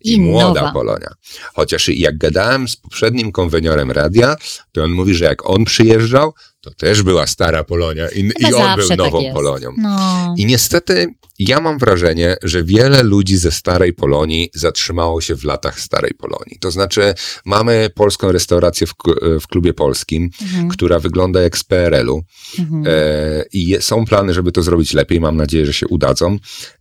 [0.00, 0.72] i, I młoda nowa.
[0.72, 1.08] Polonia.
[1.54, 4.36] Chociaż jak gadałem z poprzednim konweniorem radia,
[4.72, 8.76] to on mówi, że jak on przyjeżdżał, to też była stara Polonia i, i on
[8.76, 9.34] był tak nową jest.
[9.34, 9.72] Polonią.
[9.78, 10.34] No.
[10.38, 11.06] I niestety
[11.38, 16.58] ja mam wrażenie, że wiele ludzi ze starej Polonii zatrzymało się w latach starej Polonii.
[16.60, 17.14] To znaczy,
[17.44, 18.92] mamy polską restaurację w,
[19.40, 22.22] w klubie polskim, Mhm, która wygląda jak z PRL-u.
[22.58, 22.84] mhm.
[22.86, 25.20] E, I je, są plany, żeby to zrobić lepiej.
[25.20, 26.38] Mam nadzieję, że się udadzą,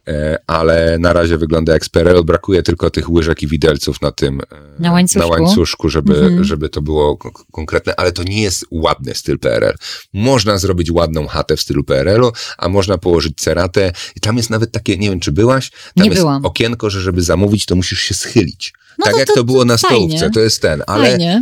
[0.07, 2.23] e, ale na razie wygląda jak z PRL-u.
[2.23, 4.45] Brakuje tylko tych łyżek i widelców na tym e,
[4.79, 5.19] Na łańcuszku?
[5.19, 6.43] na łańcuszku żeby, Mhm.
[6.43, 7.17] żeby to było
[7.51, 9.73] konkretne, ale to nie jest ładny styl PRL.
[10.13, 13.91] Można zrobić ładną chatę w stylu PRL-u, a można położyć ceratę.
[14.15, 15.69] I tam jest nawet takie, nie wiem, czy byłaś?
[15.71, 16.45] Tam Nie jest byłam.
[16.45, 18.73] okienko, że żeby zamówić, to musisz się schylić.
[18.97, 19.97] No tak to- jak to- to, było na fajnie.
[19.97, 21.41] stołówce, to jest ten, ale Fajnie.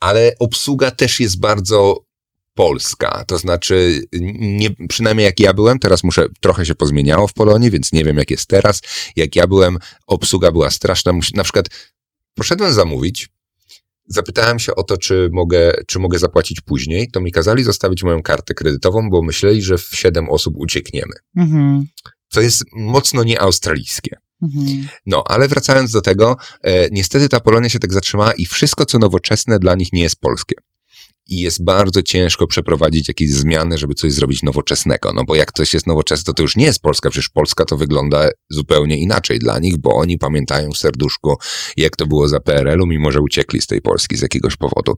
[0.00, 2.04] ale obsługa też jest bardzo
[2.54, 3.24] polska.
[3.26, 4.02] To znaczy,
[4.40, 8.16] nie, przynajmniej jak ja byłem, teraz muszę, trochę się pozmieniało w Polonii, więc nie wiem
[8.16, 8.80] jak jest teraz.
[9.16, 11.12] Jak ja byłem, obsługa była straszna.
[11.34, 11.66] Na przykład
[12.34, 13.28] poszedłem zamówić,
[14.06, 18.22] zapytałem się o to, czy mogę, czy mogę zapłacić później, to mi kazali zostawić moją
[18.22, 21.12] kartę kredytową, bo myśleli, że w siedem osób uciekniemy.
[21.36, 21.84] Mhm,
[22.30, 24.16] Co jest mocno nieaustralijskie.
[24.42, 24.88] mhm.
[25.06, 28.98] No, ale wracając do tego, e, niestety ta Polonia się tak zatrzymała i wszystko, co
[28.98, 30.54] nowoczesne, dla nich nie jest polskie.
[31.28, 35.12] I jest bardzo ciężko przeprowadzić jakieś zmiany, żeby coś zrobić nowoczesnego.
[35.12, 37.10] No bo jak coś jest nowoczesne, to to już nie jest Polska.
[37.10, 41.36] Przecież Polska to wygląda zupełnie inaczej dla nich, bo oni pamiętają w serduszku,
[41.76, 44.94] jak to było za PRL-u, mimo że uciekli z tej Polski z jakiegoś powodu.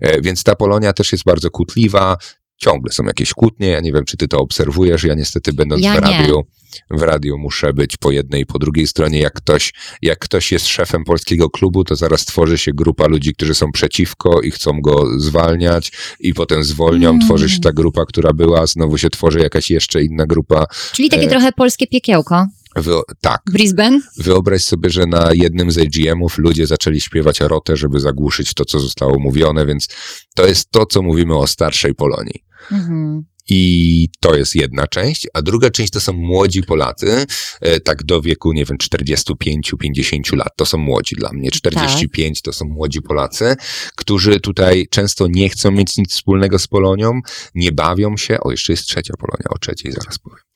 [0.00, 2.16] E, Więc ta Polonia też jest bardzo kłótliwa.
[2.56, 3.68] Ciągle są jakieś kłótnie.
[3.68, 5.04] Ja nie wiem, czy ty to obserwujesz.
[5.04, 6.42] Ja niestety, będąc Ja w radiu,
[6.90, 9.18] w radiu muszę być po jednej i po drugiej stronie.
[9.20, 9.72] Jak ktoś,
[10.02, 14.40] jak ktoś jest szefem polskiego klubu, to zaraz tworzy się grupa ludzi, którzy są przeciwko
[14.40, 17.08] i chcą go zwalniać i potem zwolnią.
[17.10, 17.20] Mm.
[17.20, 20.66] Tworzy się ta grupa, która była, znowu się tworzy jakaś jeszcze inna grupa.
[20.92, 22.46] Czyli takie E, trochę polskie piekiełko.
[22.76, 24.00] Wyo- tak, Brisbane?
[24.16, 28.80] wyobraź sobie, że na jednym z AGM-ów ludzie zaczęli śpiewać rotę, żeby zagłuszyć to, co
[28.80, 29.88] zostało mówione, więc
[30.34, 32.44] to jest to, co mówimy o starszej Polonii.
[32.72, 33.24] Mhm.
[33.50, 37.26] I to jest jedna część, a druga część to są młodzi Polacy,
[37.60, 40.56] e, tak do wieku, nie wiem, 45-50 lat.
[40.56, 41.50] To są młodzi dla mnie.
[41.50, 43.56] 45 to są młodzi Polacy,
[43.96, 47.20] którzy tutaj często nie chcą mieć nic wspólnego z Polonią,
[47.54, 48.40] nie bawią się.
[48.40, 50.49] O, jeszcze jest trzecia Polonia, o trzeciej zaraz powiem.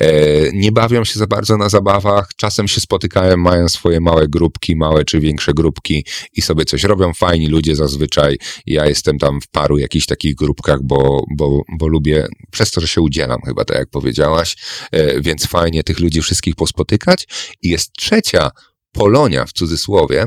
[0.00, 0.08] E,
[0.52, 5.04] nie bawią się za bardzo na zabawach, czasem się spotykają, mają swoje małe grupki, małe
[5.04, 7.14] czy większe grupki i sobie coś robią.
[7.14, 8.38] Fajni ludzie zazwyczaj.
[8.66, 12.88] Ja jestem tam w paru jakichś takich grupkach, bo, bo, bo lubię, przez to, że
[12.88, 14.56] się udzielam chyba, tak jak powiedziałaś,
[14.92, 17.26] e, więc fajnie tych ludzi wszystkich pospotykać.
[17.62, 18.50] I jest trzecia
[18.92, 20.24] Polonia w cudzysłowie,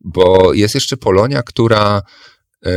[0.00, 2.02] bo jest jeszcze Polonia, która
[2.66, 2.70] e,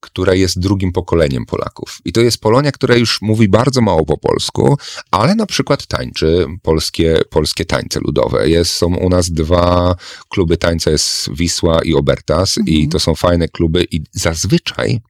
[0.00, 1.98] która jest drugim pokoleniem Polaków.
[2.04, 4.76] I to jest Polonia, która już mówi bardzo mało po polsku,
[5.10, 8.48] ale na przykład tańczy polskie, polskie tańce ludowe.
[8.48, 9.94] Jest, są u nas dwa
[10.28, 12.90] kluby tańca, jest Wisła i Obertas i Mhm.
[12.90, 15.00] to są fajne kluby i zazwyczaj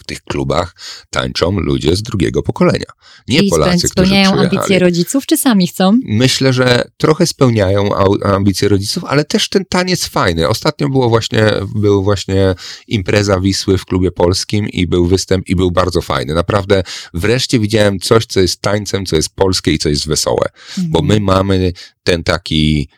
[0.00, 0.74] w tych klubach
[1.10, 2.84] tańczą ludzie z drugiego pokolenia.
[3.28, 4.56] Nie Czyli Polacy, którzy spełniają przyjechali.
[4.56, 5.98] ambicje rodziców, czy sami chcą?
[6.04, 7.90] Myślę, że trochę spełniają
[8.24, 10.48] ambicje rodziców, ale też ten taniec fajny.
[10.48, 11.44] Ostatnio było właśnie,
[11.76, 12.54] był właśnie
[12.88, 16.34] impreza Wisły w klubie polskim i był występ i był bardzo fajny.
[16.34, 16.82] Naprawdę
[17.14, 20.46] wreszcie widziałem coś, co jest tańcem, co jest polskie i co jest wesołe.
[20.78, 21.06] Bo Mhm.
[21.06, 21.72] my mamy
[22.02, 22.88] ten taki,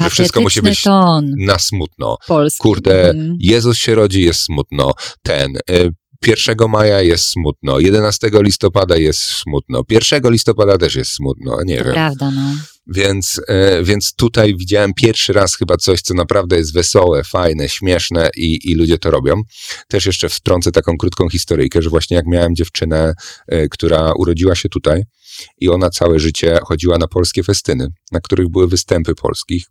[0.00, 2.16] że wszystko musi być ton na smutno.
[2.26, 2.62] polski.
[2.62, 3.14] Kurde.
[3.40, 4.92] Jezus się rodzi, jest smutno.
[5.22, 5.56] Ten.
[5.70, 5.90] Y,
[6.26, 11.84] 1 maja jest smutno, 11 listopada jest smutno, 1 listopada też jest smutno, nie To
[11.84, 11.92] wiem.
[11.92, 12.54] prawda, no.
[12.86, 18.30] Więc, e, więc tutaj widziałem pierwszy raz chyba coś, co naprawdę jest wesołe, fajne, śmieszne
[18.36, 19.42] i, i ludzie to robią.
[19.88, 23.14] Też jeszcze wtrącę taką krótką historyjkę, że właśnie jak miałem dziewczynę,
[23.48, 25.02] e, która urodziła się tutaj
[25.60, 29.64] i ona całe życie chodziła na polskie festyny, na których były występy polskich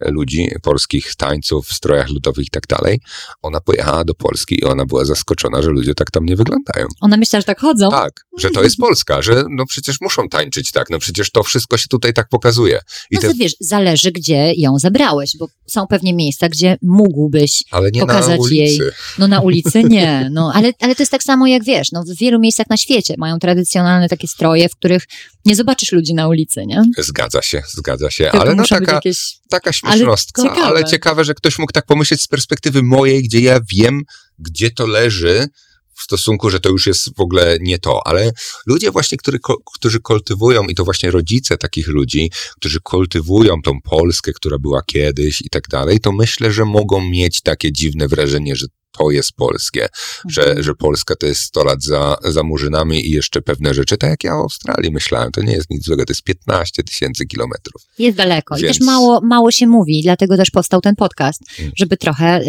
[0.00, 3.00] ludzi, polskich tańców w strojach ludowych i tak dalej.
[3.42, 6.86] Ona pojechała do Polski i ona była zaskoczona, że ludzie tak tam nie wyglądają.
[7.00, 7.90] Ona myślała, że tak chodzą.
[7.90, 11.76] Tak, że to jest Polska, że no przecież muszą tańczyć tak, no przecież to wszystko
[11.76, 12.80] się tutaj tak pokazuje.
[13.10, 17.64] I No te, to wiesz, zależy, gdzie ją zabrałeś, bo są pewnie miejsca, gdzie mógłbyś,
[18.00, 18.80] pokazać jej.
[19.18, 22.16] no na ulicy nie, no ale, ale to jest tak samo jak wiesz, no w
[22.18, 25.06] wielu miejscach na świecie mają tradycjonalne takie stroje, w których
[25.44, 26.82] nie zobaczysz ludzi na ulicy, nie?
[26.98, 29.36] Zgadza się, zgadza się, Tylko ale no taka, jakieś...
[29.50, 30.68] taka śmiesznostka, ale ciekawe.
[30.68, 30.90] ciekawe.
[30.90, 34.02] ciekawe, że ktoś mógł tak pomyśleć z perspektywy mojej, gdzie ja wiem,
[34.38, 35.48] gdzie to leży
[35.94, 38.32] w stosunku, że to już jest w ogóle nie to, ale
[38.66, 39.38] ludzie właśnie, który,
[39.74, 45.42] którzy kultywują i to właśnie rodzice takich ludzi, którzy kultywują tą Polskę, która była kiedyś
[45.42, 48.66] i tak dalej, to myślę, że mogą mieć takie dziwne wrażenie, że
[48.98, 49.88] to jest polskie,
[50.28, 50.62] że, Mhm.
[50.62, 54.24] że Polska to jest 100 lat za, za murzynami i jeszcze pewne rzeczy, tak jak
[54.24, 57.82] ja o Australii myślałem, to nie jest nic złego, to jest 15 tysięcy kilometrów.
[57.98, 61.72] Jest daleko i Więc- też mało, mało się mówi, dlatego też powstał ten podcast, Mm.
[61.76, 62.40] żeby trochę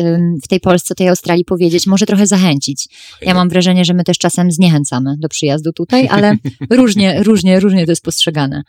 [0.44, 2.88] w tej Polsce, tej Australii powiedzieć, może trochę zachęcić.
[3.22, 6.36] Ja mam wrażenie, że my też czasem zniechęcamy do przyjazdu tutaj, ale
[6.70, 8.62] różnie, różnie, różnie to jest postrzegane.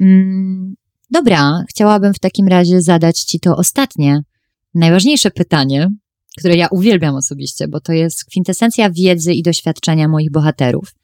[0.00, 0.74] Mm,
[1.10, 4.20] dobra, chciałabym w takim razie zadać Ci to ostatnie,
[4.74, 5.88] najważniejsze pytanie,
[6.38, 10.94] które ja uwielbiam osobiście, bo to jest kwintesencja wiedzy i doświadczenia moich bohaterów.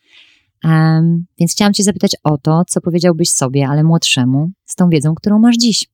[0.65, 5.15] Em, więc chciałam Cię zapytać o to, co powiedziałbyś sobie, ale młodszemu, z tą wiedzą,
[5.15, 5.85] którą masz dziś.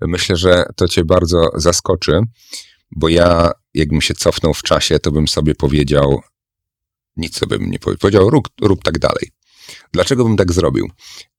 [0.00, 2.20] Myślę, że to cię bardzo zaskoczy,
[2.90, 6.20] bo ja, jakbym się cofnął w czasie, to bym sobie powiedział,
[7.16, 9.30] nic sobie bym nie powiedział, powiedział rób, rób tak dalej.
[9.92, 10.90] Dlaczego bym tak zrobił?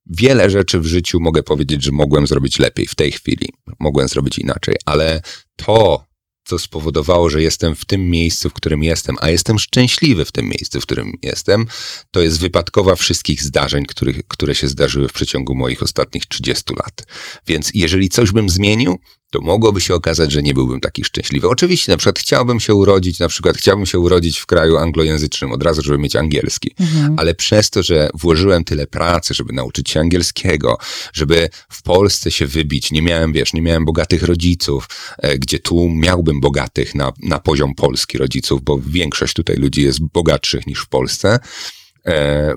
[0.06, 3.50] Wiele rzeczy w życiu mogę powiedzieć, że mogłem zrobić lepiej w tej chwili,
[3.80, 5.22] mogłem zrobić inaczej, ale
[5.56, 6.06] to,
[6.48, 10.46] co spowodowało, że jestem w tym miejscu, w którym jestem, a jestem szczęśliwy w tym
[10.46, 11.66] miejscu, w którym jestem,
[12.12, 17.06] to jest wypadkowa wszystkich zdarzeń, których, które się zdarzyły w przeciągu moich ostatnich 30 lat.
[17.48, 19.00] Więc jeżeli coś bym zmienił,
[19.30, 21.50] to mogłoby się okazać, że nie byłbym taki szczęśliwy.
[21.50, 25.64] Oczywiście, na przykład chciałbym się urodzić, na przykład chciałbym się urodzić w kraju anglojęzycznym od
[25.64, 26.76] razu, żeby mieć angielski.
[27.18, 30.78] Ale przez to, że włożyłem tyle pracy, żeby nauczyć się angielskiego,
[31.14, 35.90] żeby w Polsce się wybić, nie miałem, wiesz, nie miałem bogatych rodziców, e, gdzie tu
[35.90, 40.90] miałbym bogatych na, na poziom Polski rodziców, bo większość tutaj ludzi jest bogatszych niż w
[40.90, 41.40] Polsce,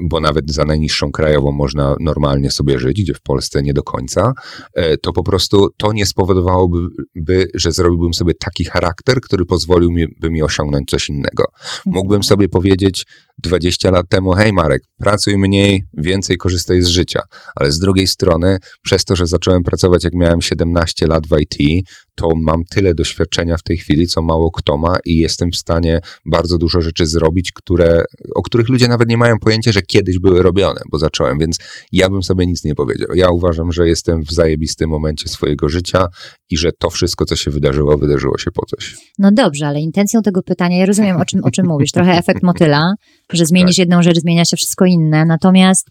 [0.02, 4.32] bo nawet za najniższą krajową można normalnie sobie żyć, gdzie w Polsce nie do końca,
[4.74, 6.78] e, to po prostu to nie spowodowałoby,
[7.14, 9.90] by, że zrobiłbym sobie taki charakter, który pozwolił
[10.22, 11.44] mi, osiągnąć coś innego.
[11.86, 13.06] Mógłbym sobie powiedzieć
[13.42, 17.20] 20 lat temu, hej Marek, pracuj mniej, więcej korzystaj z życia.
[17.56, 21.86] Ale z drugiej strony, przez to, że zacząłem pracować jak miałem 17 lat w IT,
[22.14, 26.00] to mam tyle doświadczenia w tej chwili, co mało kto ma i jestem w stanie
[26.26, 28.04] bardzo dużo rzeczy zrobić, które,
[28.34, 31.58] o których ludzie nawet nie mają pojęcia, że kiedyś były robione, bo zacząłem, więc
[31.92, 33.08] ja bym sobie nic nie powiedział.
[33.14, 36.06] Ja uważam, że jestem w zajebistym momencie swojego życia
[36.50, 38.96] i że to wszystko, co się wydarzyło, wydarzyło się po coś.
[39.18, 42.42] No dobrze, ale intencją tego pytania, ja rozumiem o czym, o czym mówisz, trochę efekt
[42.42, 42.94] motyla,
[43.32, 45.86] że zmienisz jedną rzecz, zmienia się wszystko inne, natomiast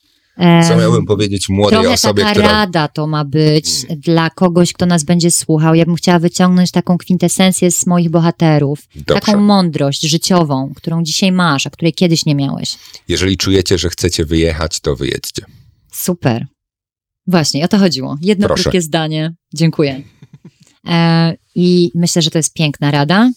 [0.68, 2.46] Co miałbym powiedzieć młodej trochę osobie, taka która...
[2.46, 2.58] Mm.
[2.58, 5.76] rada to ma być dla kogoś, kto nas będzie słuchał.
[5.76, 9.22] Ja bym chciała wyciągnąć taką kwintesencję z moich bohaterów, Dobrze.
[9.22, 12.78] taką mądrość życiową, którą dzisiaj masz, a której kiedyś nie miałeś.
[13.08, 15.46] Jeżeli czujecie, że chcecie wyjechać, to wyjedźcie.
[15.92, 16.46] Super.
[17.28, 18.18] Właśnie, o to chodziło.
[18.22, 18.64] Jedno Proszę.
[18.64, 19.34] krótkie zdanie.
[19.54, 20.02] Dziękuję.
[20.88, 23.32] E, I myślę, że to jest piękna rada,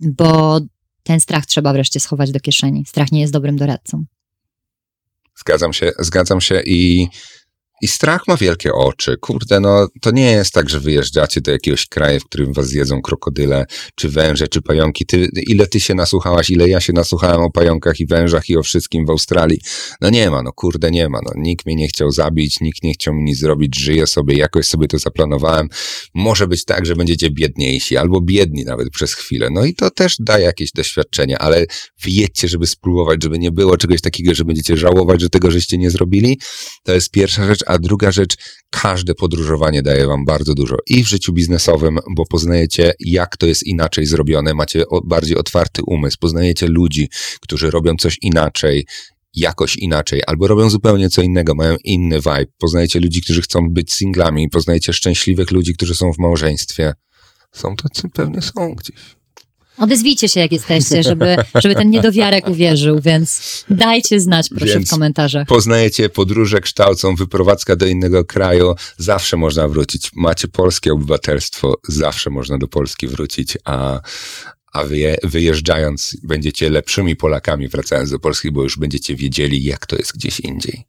[0.00, 0.60] bo
[1.06, 2.84] ten strach trzeba wreszcie schować do kieszeni.
[2.86, 4.04] Strach nie jest dobrym doradcą.
[5.36, 7.08] Zgadzam się, zgadzam się i,
[7.82, 9.16] i strach ma wielkie oczy.
[9.20, 13.02] Kurde, no to nie jest tak, że wyjeżdżacie do jakiegoś kraju, w którym was zjedzą
[13.02, 15.06] krokodyle, czy węże, czy pająki.
[15.06, 18.62] Ty, ile ty się nasłuchałaś, ile ja się nasłuchałem o pająkach i wężach i o
[18.62, 19.60] wszystkim w Australii.
[20.00, 21.20] No nie ma, no kurde, nie ma.
[21.24, 24.66] No, nikt mnie nie chciał zabić, nikt nie chciał mi nic zrobić, żyję sobie, jakoś
[24.66, 25.68] sobie to zaplanowałem.
[26.14, 29.48] Może być tak, że będziecie biedniejsi, albo biedni nawet przez chwilę.
[29.50, 31.66] No i to też daje jakieś doświadczenie, ale
[32.02, 35.90] wyjedźcie, żeby spróbować, żeby nie było czegoś takiego, że będziecie żałować, że tego żeście nie
[35.90, 36.38] zrobili.
[36.82, 38.36] To jest pierwsza rzecz, a druga rzecz,
[38.70, 43.66] każde podróżowanie daje wam bardzo dużo i w życiu biznesowym, bo poznajecie, jak to jest
[43.66, 47.08] inaczej zrobione, macie bardziej otwarty umysł, poznajecie ludzi,
[47.40, 48.86] którzy robią coś inaczej,
[49.34, 52.46] jakoś inaczej, albo robią zupełnie co innego, mają inny vibe.
[52.58, 56.94] Poznajecie ludzi, którzy chcą być singlami, poznajecie szczęśliwych ludzi, którzy są w małżeństwie.
[57.52, 59.16] Są tacy, pewnie są gdzieś.
[59.78, 64.90] Odezwijcie się, jak jesteście, żeby, żeby ten niedowiarek uwierzył, więc dajcie znać, proszę, Więc w
[64.90, 65.48] komentarzach.
[65.48, 70.10] Poznajecie, podróże kształcą, wyprowadzka do innego kraju, zawsze można wrócić.
[70.14, 74.00] Macie polskie obywatelstwo, zawsze można do Polski wrócić, a,
[74.72, 79.96] a wyje, wyjeżdżając będziecie lepszymi Polakami wracając do Polski, bo już będziecie wiedzieli, jak to
[79.96, 80.84] jest gdzieś indziej.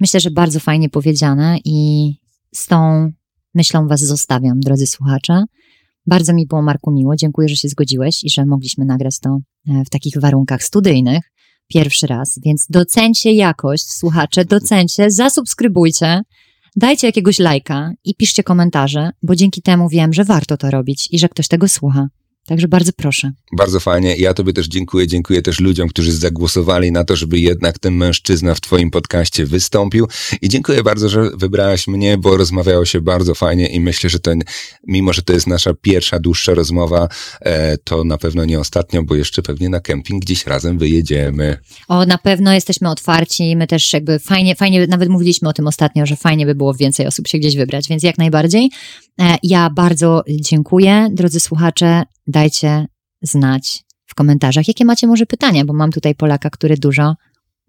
[0.00, 2.12] Myślę, że bardzo fajnie powiedziane i
[2.54, 3.10] z tą
[3.54, 5.44] myślą was zostawiam, drodzy słuchacze.
[6.08, 7.16] Bardzo mi było, Marku, miło.
[7.16, 11.32] Dziękuję, że się zgodziłeś i że mogliśmy nagrać to e, w takich warunkach studyjnych.
[11.68, 16.20] Pierwszy raz, więc docencie jakość, słuchacze, docencie, zasubskrybujcie,
[16.76, 21.18] dajcie jakiegoś lajka i piszcie komentarze, bo dzięki temu wiem, że warto to robić i
[21.18, 22.08] że ktoś tego słucha.
[22.48, 23.32] Także bardzo proszę.
[23.52, 24.16] Bardzo fajnie.
[24.16, 25.06] Ja Tobie też dziękuję.
[25.06, 30.06] Dziękuję też ludziom, którzy zagłosowali na to, żeby jednak ten mężczyzna w Twoim podcaście wystąpił.
[30.42, 34.42] I dziękuję bardzo, że wybrałaś mnie, bo rozmawiało się bardzo fajnie i myślę, że ten,
[34.86, 37.08] mimo że to jest nasza pierwsza, dłuższa rozmowa,
[37.40, 41.58] e, to na pewno nie ostatnią, bo jeszcze pewnie na kemping gdzieś razem wyjedziemy.
[41.88, 43.56] O, na pewno jesteśmy otwarci.
[43.56, 47.06] My też jakby fajnie, fajnie, nawet mówiliśmy o tym ostatnio, że fajnie by było więcej
[47.06, 48.70] osób się gdzieś wybrać, więc jak najbardziej.
[49.20, 51.08] E, Ja bardzo dziękuję.
[51.12, 52.86] Drodzy słuchacze, dajcie
[53.22, 57.14] znać w komentarzach, jakie macie może pytania, bo mam tutaj Polaka, który dużo,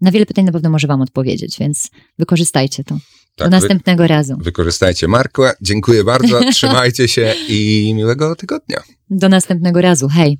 [0.00, 2.98] na wiele pytań na pewno może wam odpowiedzieć, więc wykorzystajcie to.
[3.36, 4.36] Tak, Do następnego razu.
[4.36, 5.50] wy, wykorzystajcie Marko.
[5.60, 6.40] Dziękuję bardzo.
[6.52, 8.82] Trzymajcie się i miłego tygodnia.
[9.10, 10.08] Do następnego razu.
[10.08, 10.38] Hej.